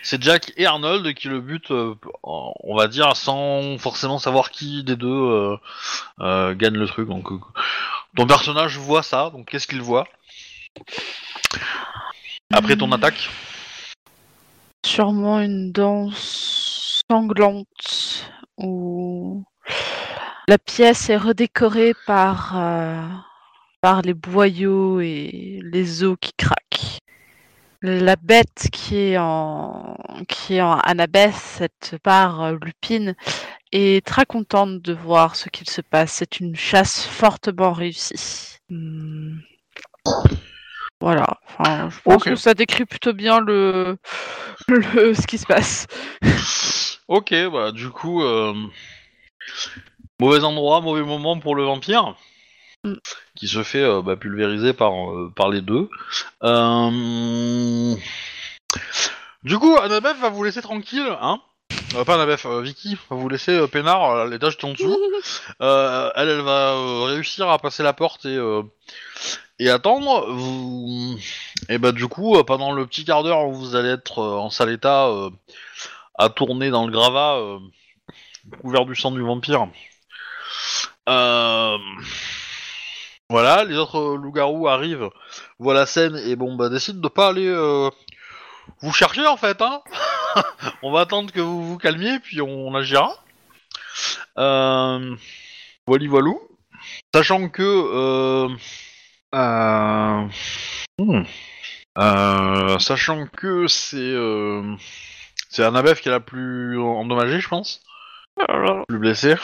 [0.03, 4.51] c'est Jack et Arnold qui le butent, euh, en- on va dire, sans forcément savoir
[4.51, 5.57] qui des deux euh,
[6.21, 7.09] euh, gagne le truc.
[7.09, 7.39] Donc, euh,
[8.15, 9.31] ton personnage voit ça.
[9.31, 10.07] Donc, qu'est-ce qu'il voit?
[12.53, 12.93] Après ton Hmm.
[12.93, 13.31] attaque?
[14.85, 18.27] Sûrement une danse sanglante
[18.59, 19.45] où
[20.49, 23.07] la pièce est redécorée par, euh,
[23.83, 27.01] par les boyaux et les os qui craquent.
[27.83, 29.97] La bête qui est en,
[30.27, 33.15] qui est en Annabeth, cette part euh, lupine,
[33.73, 36.15] est très contente de voir ce qu'il se passe.
[36.15, 38.57] C'est une chasse fortement réussie.
[38.71, 39.41] Hmm.
[40.99, 41.27] Voilà.
[41.47, 43.99] Enfin, je pense que ça décrit plutôt bien le,
[44.69, 45.87] le ce qui se passe.
[47.07, 48.55] Ok, bah du coup, euh,
[50.21, 52.15] mauvais endroit, mauvais moment pour le vampire,
[52.85, 52.95] Mm.
[53.35, 55.89] qui se fait euh, bah, pulvériser par, euh, par les deux.
[56.45, 57.95] Euh,
[59.43, 61.41] Du coup, Annabeth va vous laisser tranquille, hein
[61.97, 64.97] Euh, Pas Annabeth, Vicky va vous laisser peinard qui est en dessous.
[65.61, 68.39] Elle, elle va réussir à passer la porte et,
[69.59, 70.31] et attendre.
[70.33, 71.19] Vous...
[71.69, 74.71] Et bah du coup, pendant le petit quart d'heure où vous allez être en sale
[74.71, 75.11] état,
[76.17, 77.41] à tourner dans le gravat,
[78.61, 79.69] couvert du sang du vampire.
[81.09, 81.79] Euh,
[83.31, 85.11] Voilà, les autres loups-garous arrivent,
[85.59, 87.91] voient la scène et bon bah décident de pas aller euh,
[88.81, 89.61] vous chercher en fait.
[89.61, 89.83] Hein
[90.83, 93.15] on va attendre que vous vous calmiez puis on, agira.
[94.39, 95.15] Euh,
[95.87, 96.41] Voili voilou.
[97.15, 98.49] Sachant que euh,
[100.99, 101.25] hmm.
[102.79, 104.15] Sachant que c'est
[105.51, 107.83] c'est Annabeth qui est la plus endommagée, je pense,
[108.89, 109.37] plus blessée.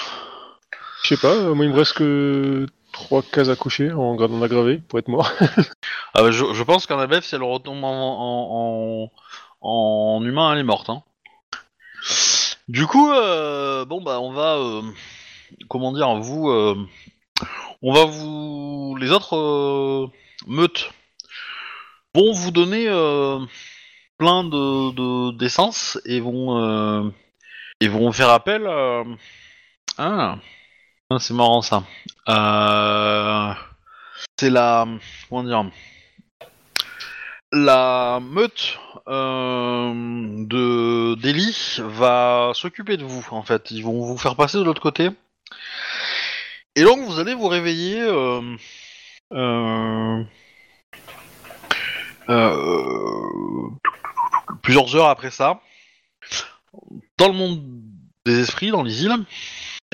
[1.05, 4.79] Je sais pas, moi il me reste que 3 cases à coucher en gradant aggravé
[4.79, 5.31] pour être mort.
[6.17, 9.11] Ah bah, je, pense qu'Annabeth, si elle retombe en, en,
[9.61, 10.89] en, humain, elle est morte.
[10.89, 11.03] Hein.
[12.69, 14.81] Du coup, euh, bon bah on va euh,
[15.69, 16.75] comment dire, vous, euh,
[17.83, 20.09] on va vous, les autres
[20.47, 20.91] meutes
[22.15, 22.85] vont vous donner
[24.17, 27.13] plein de de- d'essence et vont
[27.81, 28.67] et vont faire appel.
[28.67, 29.03] à-
[29.99, 30.39] Ah,
[31.11, 31.85] Ah, c'est marrant ça.
[32.29, 33.53] Euh,
[34.39, 34.87] c'est la,
[35.29, 35.71] comment dire,
[37.53, 39.93] la meute euh,
[40.47, 41.15] de
[41.83, 43.71] va s'occuper de vous en fait.
[43.71, 45.11] Ils vont vous faire passer de l'autre côté.
[46.75, 48.57] Et donc vous allez vous réveiller euh,
[54.63, 55.61] plusieurs heures après ça
[57.19, 57.63] dans le monde
[58.27, 59.25] des esprits, dans les îles,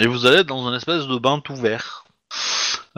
[0.01, 2.05] et vous allez être dans un espèce de bain tout vert.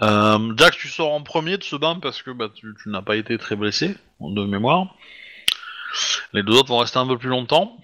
[0.01, 3.03] Euh, Jack, tu sors en premier de ce bain parce que bah, tu, tu n'as
[3.03, 4.95] pas été très blessé, de mémoire.
[6.33, 7.77] Les deux autres vont rester un peu plus longtemps.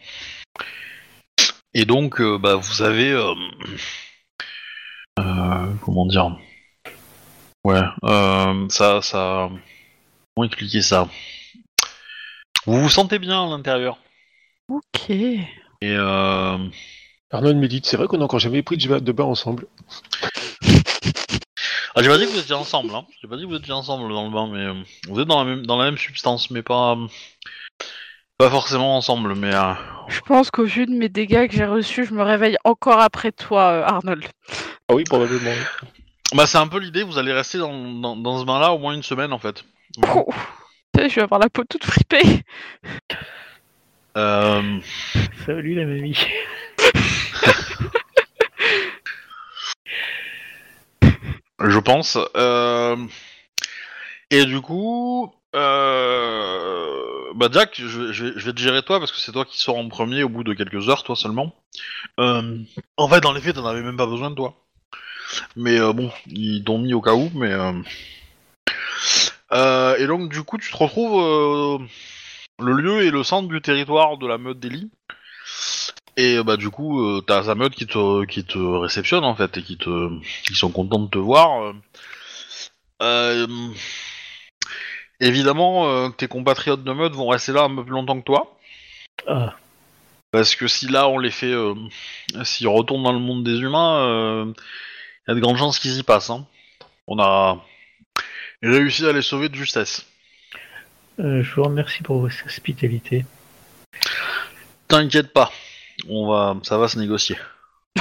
[1.74, 3.10] Et donc, euh, bah, vous avez...
[3.10, 3.34] euh,
[5.84, 6.36] comment dire?
[7.64, 7.82] Ouais,
[8.70, 9.50] ça, ça...
[10.34, 11.08] Comment expliquer ça?
[12.66, 13.98] Vous vous sentez bien à l'intérieur.
[14.68, 15.10] Ok.
[15.10, 15.48] Et
[17.30, 19.66] Arnold me dit, c'est vrai qu'on a encore jamais pris de bain- ensemble.
[21.94, 23.04] Ah, j'ai pas dit que vous étiez ensemble, hein.
[23.20, 24.74] J'ai pas dit que vous étiez ensemble dans le bain, mais euh,
[25.08, 27.06] vous êtes dans la même, dans la même substance, mais pas, euh,
[28.38, 29.72] pas forcément ensemble, mais euh,
[30.08, 33.32] Je pense qu'au vu de mes dégâts que j'ai reçus, je me réveille encore après
[33.32, 34.24] toi, euh, Arnold.
[34.88, 35.50] Ah oui, probablement.
[36.34, 37.02] bah c'est un peu l'idée.
[37.02, 39.64] Vous allez rester dans, dans, dans ce bain-là au moins une semaine en fait.
[40.14, 40.26] Oh.
[40.94, 42.42] Tu sais, Je vais avoir la peau toute fripée.
[44.18, 44.80] Euh,
[45.46, 46.18] Salut la mamie.
[51.60, 52.18] je pense.
[52.36, 52.96] Euh,
[54.30, 59.12] et du coup, euh, bah Jack, je, je vais, je vais te gérer toi parce
[59.12, 61.54] que c'est toi qui sors en premier au bout de quelques heures, toi seulement.
[62.18, 62.58] Euh,
[62.96, 64.56] en fait, dans les faits, t'en avais même pas besoin de toi.
[65.54, 67.52] Mais euh, bon, ils t'ont mis au cas où, mais.
[69.52, 71.86] Et donc, du coup, tu te retrouves.
[72.60, 74.90] Euh, le lieu est le centre du territoire de la meute d'Eli.
[76.16, 79.56] Et bah du coup, euh, t'as sa meute qui te, qui te réceptionne en fait
[79.56, 80.08] et qui te,
[80.44, 81.62] qui sont contents de te voir.
[81.62, 81.72] euh.
[83.00, 83.46] Euh,
[85.20, 88.58] évidemment, euh, tes compatriotes de meute vont rester là un peu plus longtemps que toi.
[89.26, 89.56] Ah,
[90.32, 91.74] Parce que si là on les fait, euh,
[92.44, 94.52] s'ils retournent dans le monde des humains,
[95.26, 96.30] il y a de grandes chances qu'ils y passent.
[96.30, 96.46] hein.
[97.06, 97.64] On a
[98.62, 100.06] réussi à les sauver de justesse.
[101.20, 103.24] Euh, je vous remercie pour votre hospitalité.
[104.88, 105.50] T'inquiète pas,
[106.08, 107.36] on va, ça va se négocier.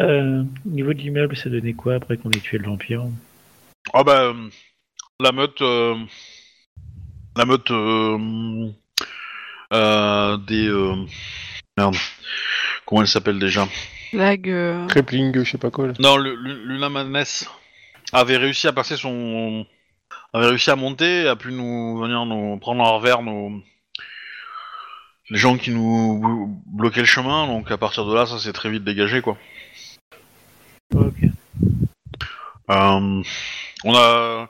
[0.00, 3.04] Euh, au niveau de l'immeuble, ça donnait quoi après qu'on ait tué le vampire?
[3.92, 4.48] Ah bah euh,
[5.20, 5.94] la meute, euh,
[7.36, 8.68] la meute euh,
[9.72, 10.96] euh, des euh,
[11.78, 11.94] merde,
[12.84, 13.68] comment elle s'appelle déjà?
[14.12, 14.48] Lag.
[14.48, 15.86] euh, Krepling, je sais pas quoi.
[15.86, 15.92] là.
[16.00, 17.48] Non, le, le- Luna Madness
[18.14, 19.66] avait réussi à passer son,
[20.32, 23.60] avait réussi à monter, a pu nous venir nous prendre en revers nos
[25.30, 27.46] les gens qui nous blo- bloquaient le chemin.
[27.46, 29.36] Donc à partir de là, ça s'est très vite dégagé quoi.
[30.94, 31.16] Ok.
[32.70, 33.22] Euh,
[33.84, 34.48] on a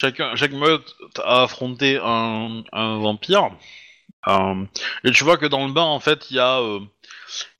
[0.00, 3.50] chacun, chaque meute a affronté un, un vampire.
[4.26, 4.64] Euh,
[5.04, 6.80] et tu vois que dans le bain, en fait, il y a, euh,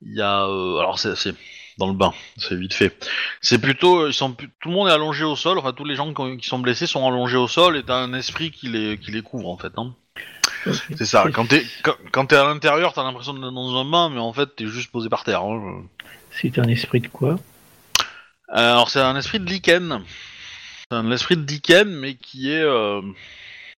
[0.03, 1.35] il y a, alors c'est
[1.79, 3.09] dans le bain, c'est vite fait.
[3.41, 5.59] C'est plutôt, ils sont, plus- tout le monde est allongé au sol.
[5.59, 8.13] Enfin, tous les gens qui, qui sont blessés sont allongés au sol et t'as un
[8.15, 9.73] esprit qui les, qui les couvre en fait.
[9.77, 9.95] Hein.
[10.97, 11.25] C'est ça.
[11.33, 14.33] Quand t'es, quand, quand t'es à l'intérieur, t'as l'impression d'être dans un bain, mais en
[14.33, 15.43] fait, t'es juste posé par terre.
[15.43, 15.85] hein.
[16.31, 17.39] C'est un esprit de quoi?
[18.49, 20.03] Alors c'est un esprit de lichen.
[20.91, 23.03] C'est un esprit de lichen, mais qui est, euh,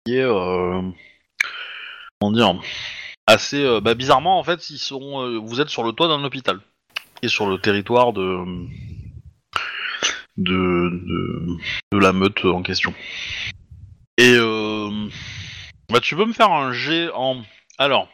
[0.05, 0.83] qui est, euh,
[2.21, 2.55] comment dire,
[3.27, 6.23] assez, euh, bah, bizarrement en fait, ils sont, euh, vous êtes sur le toit d'un
[6.23, 6.61] hôpital,
[7.23, 8.45] est sur le territoire de,
[10.37, 11.57] de, de,
[11.93, 12.95] de la meute en question.
[14.17, 15.09] Et euh,
[15.91, 17.43] bah tu peux me faire un jet en,
[17.79, 18.09] alors,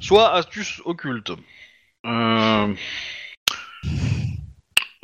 [0.00, 1.32] soit astuce occulte.
[2.04, 2.74] Euh,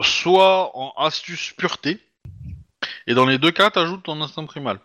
[0.03, 1.99] soit en astuce pureté.
[3.07, 4.79] Et dans les deux cas, t'ajoutes ton instinct primal.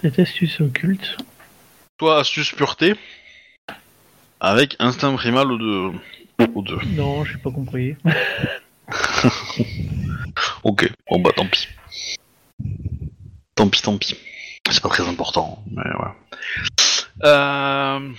[0.00, 1.16] Cette astuce occulte.
[2.00, 2.94] Soit astuce pureté
[4.40, 5.92] avec instinct primal au
[6.38, 7.96] Non, j'ai pas compris.
[10.62, 11.68] Ok, bon bah tant pis.
[13.54, 14.16] Tant pis, tant pis.
[14.70, 16.12] C'est pas très important, mais ouais.
[17.24, 18.12] Euh...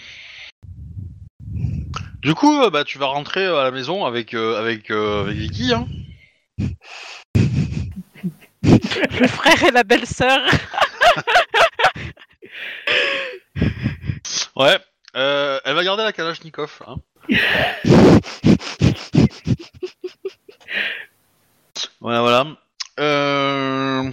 [2.22, 5.38] Du coup, euh, bah tu vas rentrer à la maison avec euh, avec euh, avec
[5.38, 5.88] Vicky, hein.
[8.64, 10.40] Le frère et la belle-sœur.
[14.56, 14.78] Ouais.
[15.16, 16.98] Euh, elle va garder la Kalachnikov, hein.
[22.02, 22.48] Voilà, voilà.
[23.00, 24.12] Euh...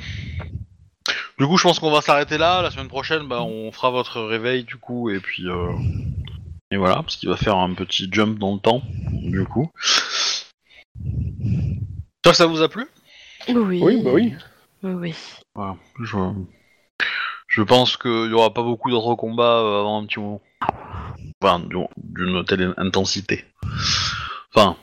[1.39, 2.63] Du coup, je pense qu'on va s'arrêter là.
[2.63, 5.49] La semaine prochaine, bah, on fera votre réveil, du coup, et puis...
[5.49, 5.73] Euh...
[6.71, 8.83] Et voilà, parce qu'il va faire un petit jump dans le temps,
[9.13, 9.71] du coup.
[11.05, 12.87] J'espère que ça vous a plu?
[13.49, 13.81] Oui.
[13.83, 14.35] Oui, bah oui.
[14.83, 15.15] Oui, oui.
[15.55, 15.77] Voilà.
[16.03, 16.17] Je,
[17.47, 20.41] je pense qu'il y aura pas beaucoup d'autres combats euh, avant un petit moment.
[21.97, 23.45] D'une telle intensité.
[24.55, 24.77] Enfin,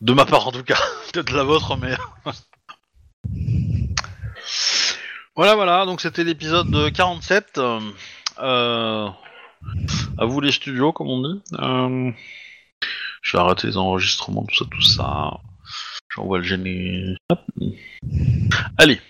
[0.00, 0.78] de ma part en tout cas.
[1.12, 1.96] Peut-être la vôtre, mais...
[5.36, 5.86] voilà, voilà.
[5.86, 7.60] Donc c'était l'épisode de 47.
[8.38, 9.08] Euh,
[10.18, 11.40] à vous les studios, comme on dit.
[11.54, 12.12] Euh,
[13.22, 15.30] je vais arrêter les enregistrements, tout ça, tout ça.
[16.14, 17.16] J'envoie le.
[17.30, 17.40] Hop.
[18.78, 19.00] Allez,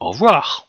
[0.00, 0.65] au revoir